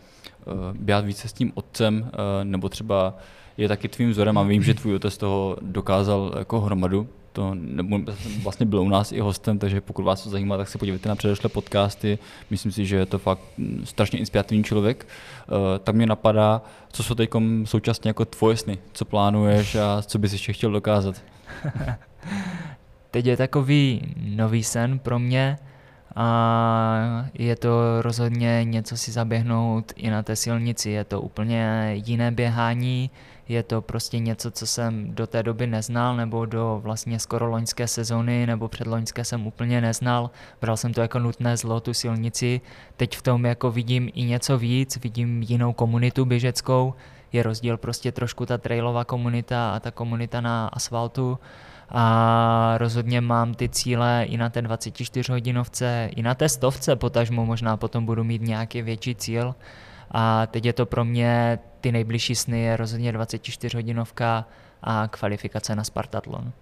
uh, 0.47 0.55
běhat 0.75 1.05
více 1.05 1.29
s 1.29 1.33
tím 1.33 1.53
otcem, 1.55 2.01
uh, 2.01 2.09
nebo 2.45 2.69
třeba 2.69 3.15
je 3.57 3.69
taky 3.69 3.89
tvým 3.89 4.11
vzorem 4.11 4.39
a 4.39 4.43
vím, 4.43 4.63
že 4.63 4.75
tvůj 4.75 4.95
otec 4.95 5.17
toho 5.17 5.57
dokázal 5.61 6.35
jako 6.39 6.61
hromadu, 6.61 7.09
to 7.39 7.55
nebo 7.55 7.99
vlastně 8.43 8.67
byl 8.67 8.81
u 8.81 8.89
nás 8.89 9.13
i 9.13 9.21
hostem, 9.21 9.59
takže 9.59 9.81
pokud 9.81 10.03
vás 10.03 10.23
to 10.23 10.31
zajímá, 10.31 10.57
tak 10.57 10.69
se 10.69 10.79
podívejte 10.79 11.09
na 11.09 11.17
předešlé 11.17 11.49
podcasty. 11.49 12.19
Myslím 12.51 12.73
si, 12.73 12.87
že 12.87 12.97
je 12.97 13.07
to 13.07 13.19
fakt 13.19 13.41
strašně 13.85 14.19
inspirativní 14.19 14.65
člověk. 14.65 15.07
Eh, 15.07 15.79
tak 15.79 15.95
mě 15.95 16.07
napadá, 16.07 16.63
co 16.93 17.03
jsou 17.03 17.15
teď 17.15 17.31
současně 17.65 18.09
jako 18.09 18.25
tvoje 18.25 18.57
sny, 18.57 18.79
co 18.93 19.05
plánuješ 19.05 19.75
a 19.75 20.03
co 20.03 20.19
bys 20.19 20.33
ještě 20.33 20.53
chtěl 20.53 20.73
dokázat. 20.73 21.23
teď 23.11 23.27
je 23.27 23.37
takový 23.37 24.15
nový 24.37 24.65
sen 24.65 24.99
pro 24.99 25.19
mě 25.19 25.59
a 26.17 27.27
je 27.35 27.57
to 27.57 28.03
rozhodně 28.03 28.65
něco 28.65 28.97
si 28.97 29.13
zaběhnout 29.13 29.93
i 29.97 30.11
na 30.11 30.23
té 30.23 30.37
silnici. 30.37 30.91
Je 30.91 31.05
to 31.05 31.21
úplně 31.21 31.93
jiné 32.07 32.31
běhání, 32.31 33.11
je 33.49 33.63
to 33.63 33.83
prostě 33.83 34.19
něco, 34.19 34.51
co 34.51 34.67
jsem 34.67 35.15
do 35.15 35.27
té 35.27 35.43
doby 35.43 35.67
neznal, 35.67 36.17
nebo 36.17 36.47
do 36.47 36.81
vlastně 36.83 37.19
skoro 37.19 37.47
loňské 37.51 37.89
sezony, 37.89 38.47
nebo 38.47 38.69
předloňské 38.69 39.25
jsem 39.25 39.47
úplně 39.47 39.81
neznal. 39.81 40.31
Bral 40.61 40.77
jsem 40.77 40.95
to 40.95 41.01
jako 41.01 41.19
nutné 41.19 41.57
zlo, 41.57 41.81
tu 41.81 41.95
silnici. 41.95 42.61
Teď 42.97 43.17
v 43.17 43.23
tom 43.23 43.47
jako 43.47 43.71
vidím 43.71 44.11
i 44.15 44.23
něco 44.23 44.59
víc, 44.59 44.97
vidím 44.97 45.43
jinou 45.43 45.73
komunitu 45.73 46.25
běžeckou. 46.25 46.95
Je 47.33 47.43
rozdíl 47.43 47.77
prostě 47.77 48.13
trošku 48.13 48.47
ta 48.47 48.59
trailová 48.59 49.05
komunita 49.05 49.71
a 49.75 49.81
ta 49.81 49.91
komunita 49.91 50.41
na 50.41 50.69
asfaltu 50.69 51.39
a 51.91 52.75
rozhodně 52.79 53.21
mám 53.21 53.55
ty 53.55 53.69
cíle 53.69 54.25
i 54.29 54.37
na 54.37 54.51
té 54.51 54.63
24 54.63 55.33
hodinovce, 55.33 56.11
i 56.17 56.23
na 56.23 56.35
té 56.35 56.49
stovce 56.49 56.97
potažmo 56.97 57.47
možná 57.47 57.77
potom 57.77 58.07
budu 58.07 58.25
mít 58.25 58.43
nějaký 58.43 58.83
větší 58.83 59.15
cíl 59.15 59.55
a 60.11 60.47
teď 60.47 60.65
je 60.65 60.73
to 60.73 60.87
pro 60.87 61.05
mě 61.05 61.59
ty 61.81 61.93
nejbližší 61.93 62.35
sny 62.35 62.61
je 62.61 62.77
rozhodně 62.77 63.13
24 63.13 63.77
hodinovka 63.77 64.45
a 64.83 65.09
kvalifikace 65.09 65.77
na 65.77 65.85
Spartatlon. 65.85 66.53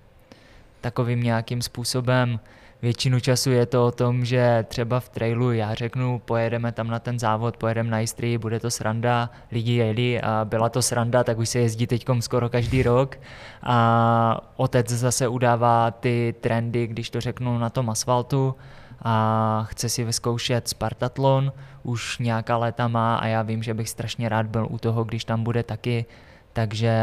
Takovým 0.80 1.22
nějakým 1.22 1.62
způsobem 1.62 2.40
většinu 2.82 3.20
času 3.20 3.50
je 3.50 3.66
to 3.66 3.86
o 3.86 3.90
tom, 3.90 4.24
že 4.24 4.64
třeba 4.68 5.00
v 5.00 5.08
trailu 5.08 5.52
já 5.52 5.74
řeknu, 5.74 6.18
pojedeme 6.24 6.72
tam 6.72 6.88
na 6.88 6.98
ten 6.98 7.18
závod, 7.18 7.56
pojedeme 7.56 7.90
na 7.90 8.00
Istrii, 8.00 8.38
bude 8.38 8.60
to 8.60 8.70
sranda, 8.70 9.30
lidi 9.52 9.72
jeli 9.72 10.20
a 10.20 10.44
byla 10.44 10.68
to 10.68 10.82
sranda, 10.82 11.24
tak 11.24 11.38
už 11.38 11.48
se 11.48 11.58
jezdí 11.58 11.86
teď 11.86 12.06
skoro 12.20 12.48
každý 12.48 12.82
rok 12.82 13.16
a 13.62 14.40
otec 14.56 14.88
zase 14.88 15.28
udává 15.28 15.90
ty 15.90 16.34
trendy, 16.40 16.86
když 16.86 17.10
to 17.10 17.20
řeknu 17.20 17.58
na 17.58 17.70
tom 17.70 17.90
asfaltu 17.90 18.54
a 19.02 19.66
chce 19.70 19.88
si 19.88 20.04
vyzkoušet 20.04 20.68
Spartatlon, 20.68 21.52
už 21.82 22.18
nějaká 22.18 22.56
léta 22.56 22.88
má 22.88 23.16
a 23.16 23.26
já 23.26 23.42
vím, 23.42 23.62
že 23.62 23.74
bych 23.74 23.88
strašně 23.88 24.28
rád 24.28 24.46
byl 24.46 24.66
u 24.70 24.78
toho, 24.78 25.04
když 25.04 25.24
tam 25.24 25.44
bude 25.44 25.62
taky, 25.62 26.04
takže 26.52 26.94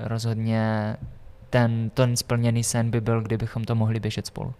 rozhodně 0.00 0.96
ten, 1.50 1.90
ten 1.94 2.16
splněný 2.16 2.64
sen 2.64 2.90
by 2.90 3.00
byl, 3.00 3.20
kdybychom 3.20 3.64
to 3.64 3.74
mohli 3.74 4.00
běžet 4.00 4.26
spolu. 4.26 4.54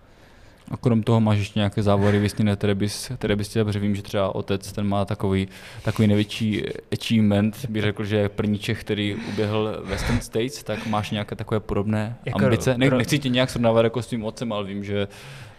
A 0.70 0.76
krom 0.76 1.03
toho 1.03 1.20
máš 1.20 1.38
ještě 1.38 1.59
nějaké 1.59 1.82
závody 1.82 2.18
vysněné, 2.18 2.57
které 2.57 2.74
bys, 2.74 3.12
které 3.16 3.36
bys 3.36 3.49
chtěl, 3.49 3.64
protože 3.64 3.78
vím, 3.78 3.97
že 3.97 4.03
třeba 4.03 4.34
otec 4.34 4.72
ten 4.72 4.88
má 4.88 5.05
takový, 5.05 5.49
takový 5.82 6.09
největší 6.09 6.64
achievement, 6.93 7.66
bych 7.68 7.82
řekl, 7.82 8.05
že 8.05 8.28
první 8.28 8.59
Čech, 8.59 8.80
který 8.80 9.14
uběhl 9.14 9.82
Western 9.84 10.20
States, 10.20 10.62
tak 10.62 10.86
máš 10.86 11.11
nějaké 11.11 11.36
takové 11.36 11.61
podobné 11.61 12.16
jako 12.24 12.45
ambice. 12.45 12.78
Ne, 12.78 12.90
nechci 12.90 13.18
tě 13.18 13.28
nějak 13.28 13.51
srovnávat 13.51 13.84
jako 13.84 14.03
s 14.03 14.07
tím 14.07 14.24
otcem, 14.24 14.53
ale 14.53 14.64
vím, 14.64 14.84
že 14.84 15.09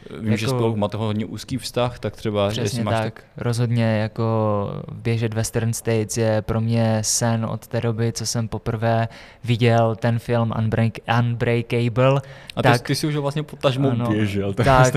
Vím, 0.10 0.26
jako, 0.26 0.38
že 0.38 0.48
spolu 0.48 0.76
máte 0.76 0.98
hodně 0.98 1.26
úzký 1.26 1.58
vztah, 1.58 2.00
tak 2.00 2.16
třeba, 2.16 2.50
přesně 2.50 2.84
máš 2.84 2.96
tak, 2.96 3.14
tak... 3.14 3.24
Rozhodně 3.38 3.98
jako 3.98 4.24
běžet 4.92 5.34
Western 5.34 5.74
States 5.74 6.18
je 6.18 6.42
pro 6.42 6.62
mě 6.62 7.00
sen 7.02 7.46
od 7.46 7.68
té 7.68 7.82
doby, 7.82 8.12
co 8.12 8.26
jsem 8.26 8.48
poprvé 8.48 9.08
viděl 9.44 9.96
ten 9.96 10.20
film 10.20 10.54
Unbreak, 10.58 10.94
Unbreakable. 11.20 12.22
A 12.56 12.62
tak, 12.62 12.82
ty, 12.82 12.88
ty 12.88 12.96
jsi 12.96 13.08
už 13.08 13.16
vlastně 13.16 13.44
potažmo 13.44 13.92
ano, 13.92 14.10
běžel. 14.10 14.54
Tak, 14.64 14.94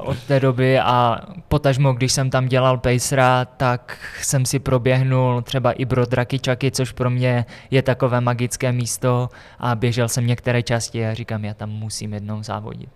od 0.00 0.22
té 0.22 0.40
doby 0.40 0.78
a 0.78 1.20
potažmo, 1.48 1.92
když 1.92 2.12
jsem 2.12 2.30
tam 2.30 2.48
dělal 2.48 2.78
Pacera, 2.78 3.44
tak 3.44 3.98
jsem 4.22 4.46
si 4.46 4.58
proběhnul 4.58 5.42
třeba 5.42 5.72
i 5.72 5.84
Brodraky 5.84 6.38
Čaky, 6.38 6.70
což 6.70 6.92
pro 6.92 7.10
mě 7.10 7.46
je 7.70 7.82
takové 7.82 8.20
magické 8.20 8.72
místo 8.72 9.28
a 9.58 9.74
běžel 9.74 10.08
jsem 10.08 10.26
některé 10.26 10.62
části 10.62 11.06
a 11.06 11.14
říkám, 11.14 11.44
já 11.44 11.54
tam 11.54 11.70
musím 11.70 12.14
jednou 12.14 12.42
závodit 12.42 12.90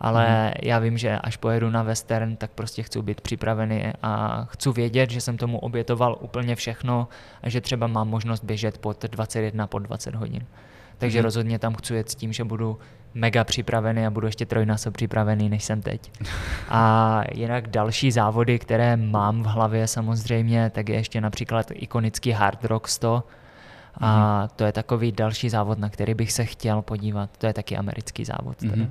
ale 0.00 0.46
mm. 0.46 0.52
já 0.62 0.78
vím, 0.78 0.98
že 0.98 1.18
až 1.18 1.36
pojedu 1.36 1.70
na 1.70 1.82
western, 1.82 2.36
tak 2.36 2.50
prostě 2.50 2.82
chci 2.82 3.02
být 3.02 3.20
připravený 3.20 3.92
a 4.02 4.44
chci 4.50 4.72
vědět, 4.72 5.10
že 5.10 5.20
jsem 5.20 5.36
tomu 5.36 5.58
obětoval 5.58 6.16
úplně 6.20 6.56
všechno 6.56 7.08
a 7.42 7.48
že 7.48 7.60
třeba 7.60 7.86
mám 7.86 8.08
možnost 8.08 8.44
běžet 8.44 8.78
pod 8.78 9.04
21, 9.04 9.66
pod 9.66 9.78
20 9.78 10.14
hodin. 10.14 10.46
Takže 10.98 11.18
mm. 11.18 11.24
rozhodně 11.24 11.58
tam 11.58 11.74
chci 11.74 11.94
jet 11.94 12.10
s 12.10 12.14
tím, 12.14 12.32
že 12.32 12.44
budu 12.44 12.78
mega 13.14 13.44
připravený 13.44 14.06
a 14.06 14.10
budu 14.10 14.26
ještě 14.26 14.46
trojnásob 14.46 14.94
připravený, 14.94 15.48
než 15.48 15.64
jsem 15.64 15.82
teď. 15.82 16.10
A 16.68 17.22
jinak 17.34 17.68
další 17.68 18.10
závody, 18.10 18.58
které 18.58 18.96
mám 18.96 19.42
v 19.42 19.46
hlavě 19.46 19.86
samozřejmě, 19.86 20.70
tak 20.70 20.88
je 20.88 20.94
ještě 20.94 21.20
například 21.20 21.66
ikonický 21.74 22.30
Hard 22.30 22.64
Rock 22.64 22.88
100, 22.88 23.24
a 24.00 24.38
mhm. 24.38 24.48
to 24.56 24.64
je 24.64 24.72
takový 24.72 25.12
další 25.12 25.48
závod, 25.48 25.78
na 25.78 25.88
který 25.88 26.14
bych 26.14 26.32
se 26.32 26.44
chtěl 26.44 26.82
podívat. 26.82 27.30
To 27.38 27.46
je 27.46 27.52
taky 27.52 27.76
americký 27.76 28.24
závod. 28.24 28.62
Mm-hmm. 28.62 28.90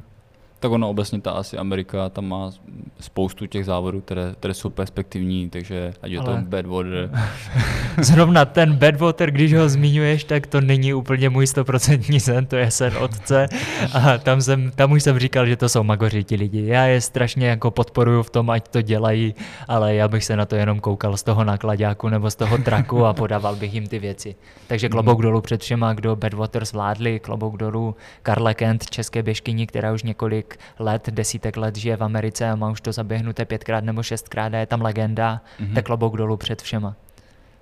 Tak 0.60 0.72
ono 0.72 0.90
obecně 0.90 1.22
ta 1.22 1.32
asi 1.32 1.58
Amerika, 1.58 2.10
tam 2.10 2.26
má 2.26 2.52
spoustu 3.00 3.46
těch 3.46 3.66
závodů, 3.66 4.02
které, 4.02 4.34
které 4.40 4.54
jsou 4.54 4.70
perspektivní, 4.70 5.50
takže 5.50 5.94
ať 6.02 6.12
je 6.12 6.20
Ale- 6.20 6.36
to 6.36 6.42
Badwater. 6.42 7.10
Zrovna 8.02 8.46
ten 8.46 8.76
Badwater, 8.76 9.32
když 9.32 9.54
ho 9.54 9.70
zmiňuješ, 9.70 10.24
tak 10.24 10.48
to 10.48 10.62
není 10.62 10.94
úplně 10.94 11.30
můj 11.30 11.48
stoprocentní 11.48 12.20
sen, 12.20 12.46
to 12.46 12.56
je 12.56 12.72
sen 12.72 12.94
otce 12.98 13.48
a 13.94 14.18
tam, 14.18 14.42
jsem, 14.42 14.72
tam 14.76 14.92
už 14.92 15.04
jsem 15.04 15.20
říkal, 15.20 15.46
že 15.46 15.56
to 15.56 15.70
jsou 15.70 15.84
magoři 15.84 16.24
ti 16.24 16.36
lidi. 16.36 16.66
Já 16.66 16.86
je 16.86 17.02
strašně 17.02 17.48
jako 17.48 17.72
podporuju 17.72 18.24
v 18.24 18.30
tom, 18.30 18.50
ať 18.50 18.68
to 18.68 18.82
dělají, 18.82 19.36
ale 19.68 19.96
já 19.96 20.08
bych 20.08 20.26
se 20.26 20.36
na 20.36 20.46
to 20.46 20.56
jenom 20.56 20.80
koukal 20.80 21.18
z 21.18 21.24
toho 21.24 21.44
nákladáku 21.44 22.10
nebo 22.10 22.32
z 22.32 22.36
toho 22.36 22.58
traku 22.58 23.06
a 23.06 23.14
podával 23.14 23.56
bych 23.56 23.74
jim 23.74 23.88
ty 23.88 24.00
věci. 24.00 24.36
Takže 24.68 24.90
klobouk 24.90 25.22
dolů 25.22 25.42
před 25.42 25.62
všema, 25.62 25.94
kdo 25.94 26.16
Badwater 26.16 26.66
zvládli, 26.66 27.20
klobouk 27.20 27.58
dolů 27.58 27.96
Karle 28.24 28.54
Kent, 28.54 28.90
české 28.90 29.24
běžkyni, 29.24 29.68
která 29.68 29.94
už 29.94 30.04
několik 30.04 30.47
let, 30.80 31.10
desítek 31.10 31.58
let 31.58 31.76
žije 31.76 31.98
v 31.98 32.04
Americe 32.04 32.50
a 32.50 32.56
má 32.56 32.70
už 32.70 32.82
to 32.82 32.92
zaběhnuté 32.92 33.46
pětkrát 33.46 33.84
nebo 33.84 34.04
šestkrát 34.04 34.54
a 34.54 34.58
je 34.58 34.66
tam 34.66 34.82
legenda, 34.82 35.42
Mhm. 35.60 35.74
tak 35.76 35.86
klobouk 35.86 36.18
dolů 36.18 36.38
před 36.38 36.62
všema 36.62 36.96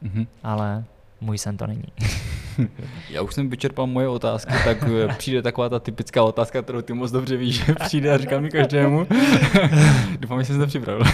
Mhm. 0.01 0.25
ale 0.43 0.83
můj 1.25 1.37
sen 1.37 1.57
to 1.57 1.67
není. 1.67 1.83
Já 3.09 3.21
už 3.21 3.33
jsem 3.33 3.49
vyčerpal 3.49 3.87
moje 3.87 4.07
otázky, 4.07 4.53
tak 4.63 4.83
eh, 4.83 5.07
přijde 5.17 5.41
taková 5.41 5.69
ta 5.69 5.79
typická 5.79 6.23
otázka, 6.23 6.61
kterou 6.61 6.81
ty 6.81 6.93
moc 6.93 7.11
dobře 7.11 7.37
víš, 7.37 7.65
že 7.65 7.73
přijde 7.73 8.11
a 8.13 8.17
říkám 8.17 8.43
mi 8.43 8.49
každému. 8.49 9.07
Doufám, 10.19 10.39
že 10.39 10.45
jsem 10.45 10.61
se 10.61 10.67
připravil. 10.67 11.03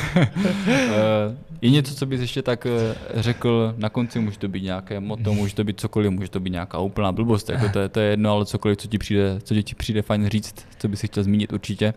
Eh, 0.67 1.35
je 1.61 1.69
něco, 1.69 1.95
co 1.95 2.05
bys 2.05 2.21
ještě 2.21 2.41
tak 2.41 2.65
eh, 2.65 2.95
řekl 3.21 3.73
na 3.77 3.89
konci, 3.89 4.19
může 4.19 4.37
to 4.37 4.47
být 4.47 4.63
nějaké 4.63 4.99
moto, 4.99 5.33
může 5.33 5.55
to 5.55 5.63
být 5.63 5.79
cokoliv, 5.79 6.11
může 6.11 6.29
to 6.29 6.39
být 6.39 6.49
nějaká 6.49 6.79
úplná 6.79 7.11
blbost, 7.11 7.49
jako 7.49 7.69
to, 7.69 7.79
je, 7.79 7.89
to 7.89 7.99
je 7.99 8.09
jedno, 8.09 8.31
ale 8.31 8.45
cokoliv, 8.45 8.77
co 8.77 8.87
ti 8.87 8.97
přijde, 8.97 9.39
co 9.43 9.61
ti 9.61 9.75
přijde 9.75 10.01
fajn 10.01 10.29
říct, 10.29 10.55
co 10.77 10.87
bys 10.87 11.01
chtěl 11.01 11.23
zmínit 11.23 11.53
určitě. 11.53 11.93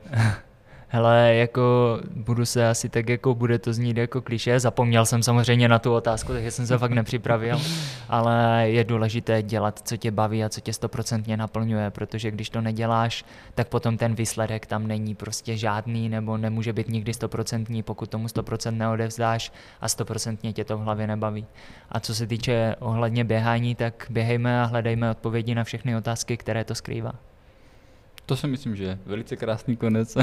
Hele, 0.95 1.35
jako 1.35 1.99
budu 2.17 2.47
se 2.47 2.69
asi 2.69 2.89
tak 2.89 3.09
jako, 3.09 3.35
bude 3.35 3.59
to 3.59 3.73
znít 3.73 3.97
jako 3.97 4.23
kliše, 4.23 4.61
zapomněl 4.61 5.07
jsem 5.07 5.23
samozřejmě 5.23 5.69
na 5.69 5.79
tu 5.79 5.95
otázku, 5.95 6.33
takže 6.33 6.51
jsem 6.51 6.67
se 6.67 6.79
fakt 6.79 6.91
nepřipravil, 6.91 7.61
ale 8.09 8.65
je 8.69 8.85
důležité 8.85 9.43
dělat, 9.43 9.81
co 9.85 9.97
tě 9.97 10.11
baví 10.11 10.45
a 10.45 10.49
co 10.49 10.61
tě 10.61 10.73
stoprocentně 10.73 11.37
naplňuje, 11.37 11.91
protože 11.91 12.31
když 12.31 12.51
to 12.51 12.61
neděláš, 12.61 13.25
tak 13.55 13.69
potom 13.69 13.97
ten 13.97 14.15
výsledek 14.15 14.67
tam 14.67 14.87
není 14.87 15.15
prostě 15.15 15.57
žádný 15.57 16.09
nebo 16.09 16.37
nemůže 16.37 16.73
být 16.73 16.89
nikdy 16.89 17.15
stoprocentní, 17.15 17.83
pokud 17.83 18.11
tomu 18.11 18.27
100% 18.27 18.77
neodevzdáš 18.77 19.53
a 19.81 19.89
stoprocentně 19.89 20.53
tě 20.53 20.65
to 20.65 20.79
v 20.79 20.81
hlavě 20.81 21.07
nebaví. 21.07 21.47
A 21.89 22.01
co 22.01 22.15
se 22.15 22.27
týče 22.27 22.77
ohledně 22.79 23.25
běhání, 23.25 23.75
tak 23.75 24.07
běhejme 24.11 24.63
a 24.63 24.65
hledejme 24.65 25.11
odpovědi 25.11 25.55
na 25.55 25.65
všechny 25.65 25.97
otázky, 25.97 26.37
které 26.37 26.65
to 26.65 26.75
skrývá. 26.75 27.34
To 28.27 28.37
si 28.37 28.47
myslím, 28.47 28.77
že 28.77 28.85
je 28.85 28.99
velice 29.07 29.37
krásný 29.37 29.77
konec. 29.77 30.17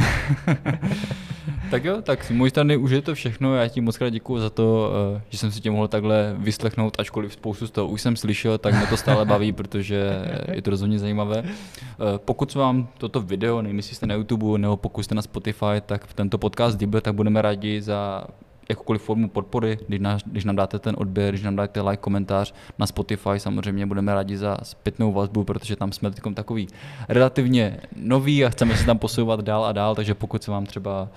tak 1.72 1.86
jo, 1.86 2.02
tak 2.02 2.24
z 2.24 2.32
mojí 2.32 2.49
strany 2.49 2.78
už 2.78 2.91
je 2.91 3.02
to 3.02 3.16
všechno. 3.16 3.56
Já 3.56 3.68
ti 3.68 3.82
moc 3.82 3.97
krát 3.97 4.10
děkuji 4.10 4.39
za 4.39 4.49
to, 4.49 4.91
eh, 5.18 5.22
že 5.30 5.38
jsem 5.38 5.52
si 5.52 5.62
tě 5.62 5.72
mohl 5.72 5.88
takhle 5.88 6.36
vyslechnout, 6.38 6.99
ačkoliv 6.99 7.34
spoustu 7.34 7.68
z 7.68 7.72
toho 7.72 7.88
už 7.88 8.02
jsem 8.02 8.16
slyšel, 8.16 8.58
tak 8.58 8.74
mě 8.76 8.88
to 8.88 8.97
stále 8.97 9.26
baví, 9.26 9.52
protože 9.52 10.12
je 10.52 10.62
to 10.62 10.70
rozhodně 10.70 10.99
zajímavé. 10.99 11.43
Eh, 11.45 12.18
Pokud 12.26 12.54
vám 12.56 12.88
toto 12.97 13.22
video, 13.22 13.62
nevím, 13.62 13.78
jestli 13.78 13.95
jste 13.95 14.08
na 14.08 14.16
YouTube 14.16 14.58
nebo 14.58 14.78
pokud 14.78 15.04
jste 15.04 15.16
na 15.16 15.22
Spotify, 15.22 15.82
tak 15.86 16.14
tento 16.14 16.38
podcast 16.38 16.80
líbil, 16.80 17.02
tak 17.02 17.14
budeme 17.16 17.41
rádi 17.41 17.82
za 17.82 18.24
jakoukoliv 18.72 19.01
formu 19.01 19.30
podpory, 19.30 19.78
když, 19.88 19.99
nás, 19.99 20.22
když 20.26 20.45
nám 20.45 20.55
dáte 20.55 20.80
ten 20.80 20.95
odběr, 20.97 21.32
když 21.32 21.43
nám 21.43 21.55
dáte 21.55 21.82
like, 21.82 22.01
komentář 22.01 22.53
na 22.80 22.88
Spotify, 22.88 23.30
samozřejmě 23.38 23.86
budeme 23.86 24.13
rádi 24.13 24.38
za 24.38 24.57
zpětnou 24.63 25.13
vazbu, 25.13 25.43
protože 25.43 25.76
tam 25.76 25.91
jsme 25.91 26.11
teď 26.11 26.24
takový 26.34 26.67
relativně 27.09 27.78
noví 27.95 28.45
a 28.45 28.49
chceme 28.49 28.78
se 28.78 28.86
tam 28.86 28.97
posouvat 28.97 29.41
dál 29.41 29.65
a 29.65 29.72
dál, 29.72 29.95
takže 29.95 30.13
pokud 30.13 30.43
se 30.43 30.51
vám 30.51 30.65
třeba 30.65 31.09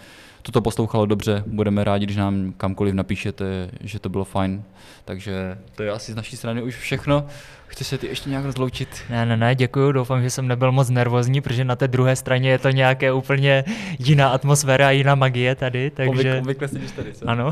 toto 0.43 0.61
poslouchalo 0.61 1.07
dobře, 1.07 1.45
budeme 1.47 1.85
rádi, 1.85 2.07
když 2.07 2.17
nám 2.17 2.53
kamkoliv 2.57 2.95
napíšete, 2.95 3.71
že 3.81 3.99
to 3.99 4.09
bylo 4.09 4.25
fajn. 4.25 4.63
Takže 5.05 5.59
to 5.75 5.83
je 5.83 5.91
asi 5.91 6.13
z 6.13 6.17
naší 6.17 6.37
strany 6.37 6.63
už 6.63 6.77
všechno. 6.77 7.27
Chceš 7.75 7.87
se 7.87 7.99
ty 7.99 8.07
ještě 8.07 8.31
nějak 8.31 8.45
rozloučit? 8.45 8.89
Ne, 9.11 9.27
ne, 9.27 9.37
ne, 9.37 9.55
děkuju, 9.55 9.93
doufám, 9.93 10.23
že 10.23 10.31
jsem 10.31 10.49
nebyl 10.49 10.73
moc 10.73 10.91
nervózní, 10.91 11.41
protože 11.41 11.65
na 11.65 11.77
té 11.77 11.89
druhé 11.89 12.17
straně 12.17 12.51
je 12.51 12.59
to 12.59 12.71
nějaké 12.71 13.13
úplně 13.13 13.65
jiná 13.99 14.29
atmosféra 14.29 14.89
a 14.89 14.91
jiná 14.91 15.15
magie 15.15 15.55
tady, 15.55 15.91
takže... 15.91 16.39
Obvykle, 16.39 16.69
sedíš 16.69 16.91
tady, 16.91 17.13
co? 17.13 17.29
Ano, 17.29 17.51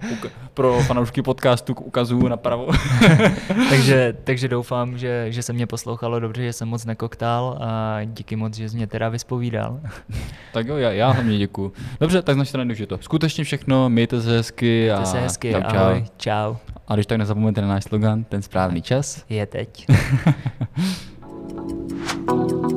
Pro 0.54 0.80
fanoušky 0.80 1.22
podcastu 1.22 1.74
ukazuju 1.74 2.28
napravo. 2.28 2.68
takže, 3.70 4.14
takže 4.24 4.48
doufám, 4.48 4.98
že, 4.98 5.26
že 5.28 5.42
se 5.42 5.52
mě 5.52 5.66
poslouchalo 5.66 6.20
dobře, 6.20 6.42
že 6.42 6.52
jsem 6.52 6.68
moc 6.68 6.84
nekoktal 6.84 7.58
a 7.60 7.98
díky 8.04 8.36
moc, 8.36 8.56
že 8.56 8.68
jsi 8.68 8.76
mě 8.76 8.86
teda 8.86 9.08
vyspovídal. 9.08 9.80
tak 10.52 10.66
jo, 10.66 10.76
já, 10.76 10.90
já 10.90 11.10
hlavně 11.10 11.38
děkuju. 11.38 11.72
Dobře, 12.00 12.22
tak 12.22 12.34
z 12.34 12.38
naší 12.38 12.48
strany 12.48 12.72
už 12.72 12.78
je 12.78 12.86
to 12.86 12.98
skutečně 13.00 13.44
všechno, 13.44 13.88
mějte 13.88 14.22
se 14.22 14.36
hezky 14.36 14.90
a 14.90 14.96
Mějte 14.96 15.10
se 15.10 15.20
hezky, 15.20 15.52
čau, 15.52 15.60
čau. 15.60 15.76
ahoj, 15.76 16.04
čau. 16.16 16.56
A 16.88 16.94
když 16.94 17.06
tak 17.06 17.18
nezapomeňte 17.18 17.60
na 17.60 17.68
náš 17.68 17.84
slogan, 17.84 18.24
ten 18.24 18.42
správný 18.42 18.82
čas 18.82 19.24
je 19.28 19.46
teď. 19.46 19.86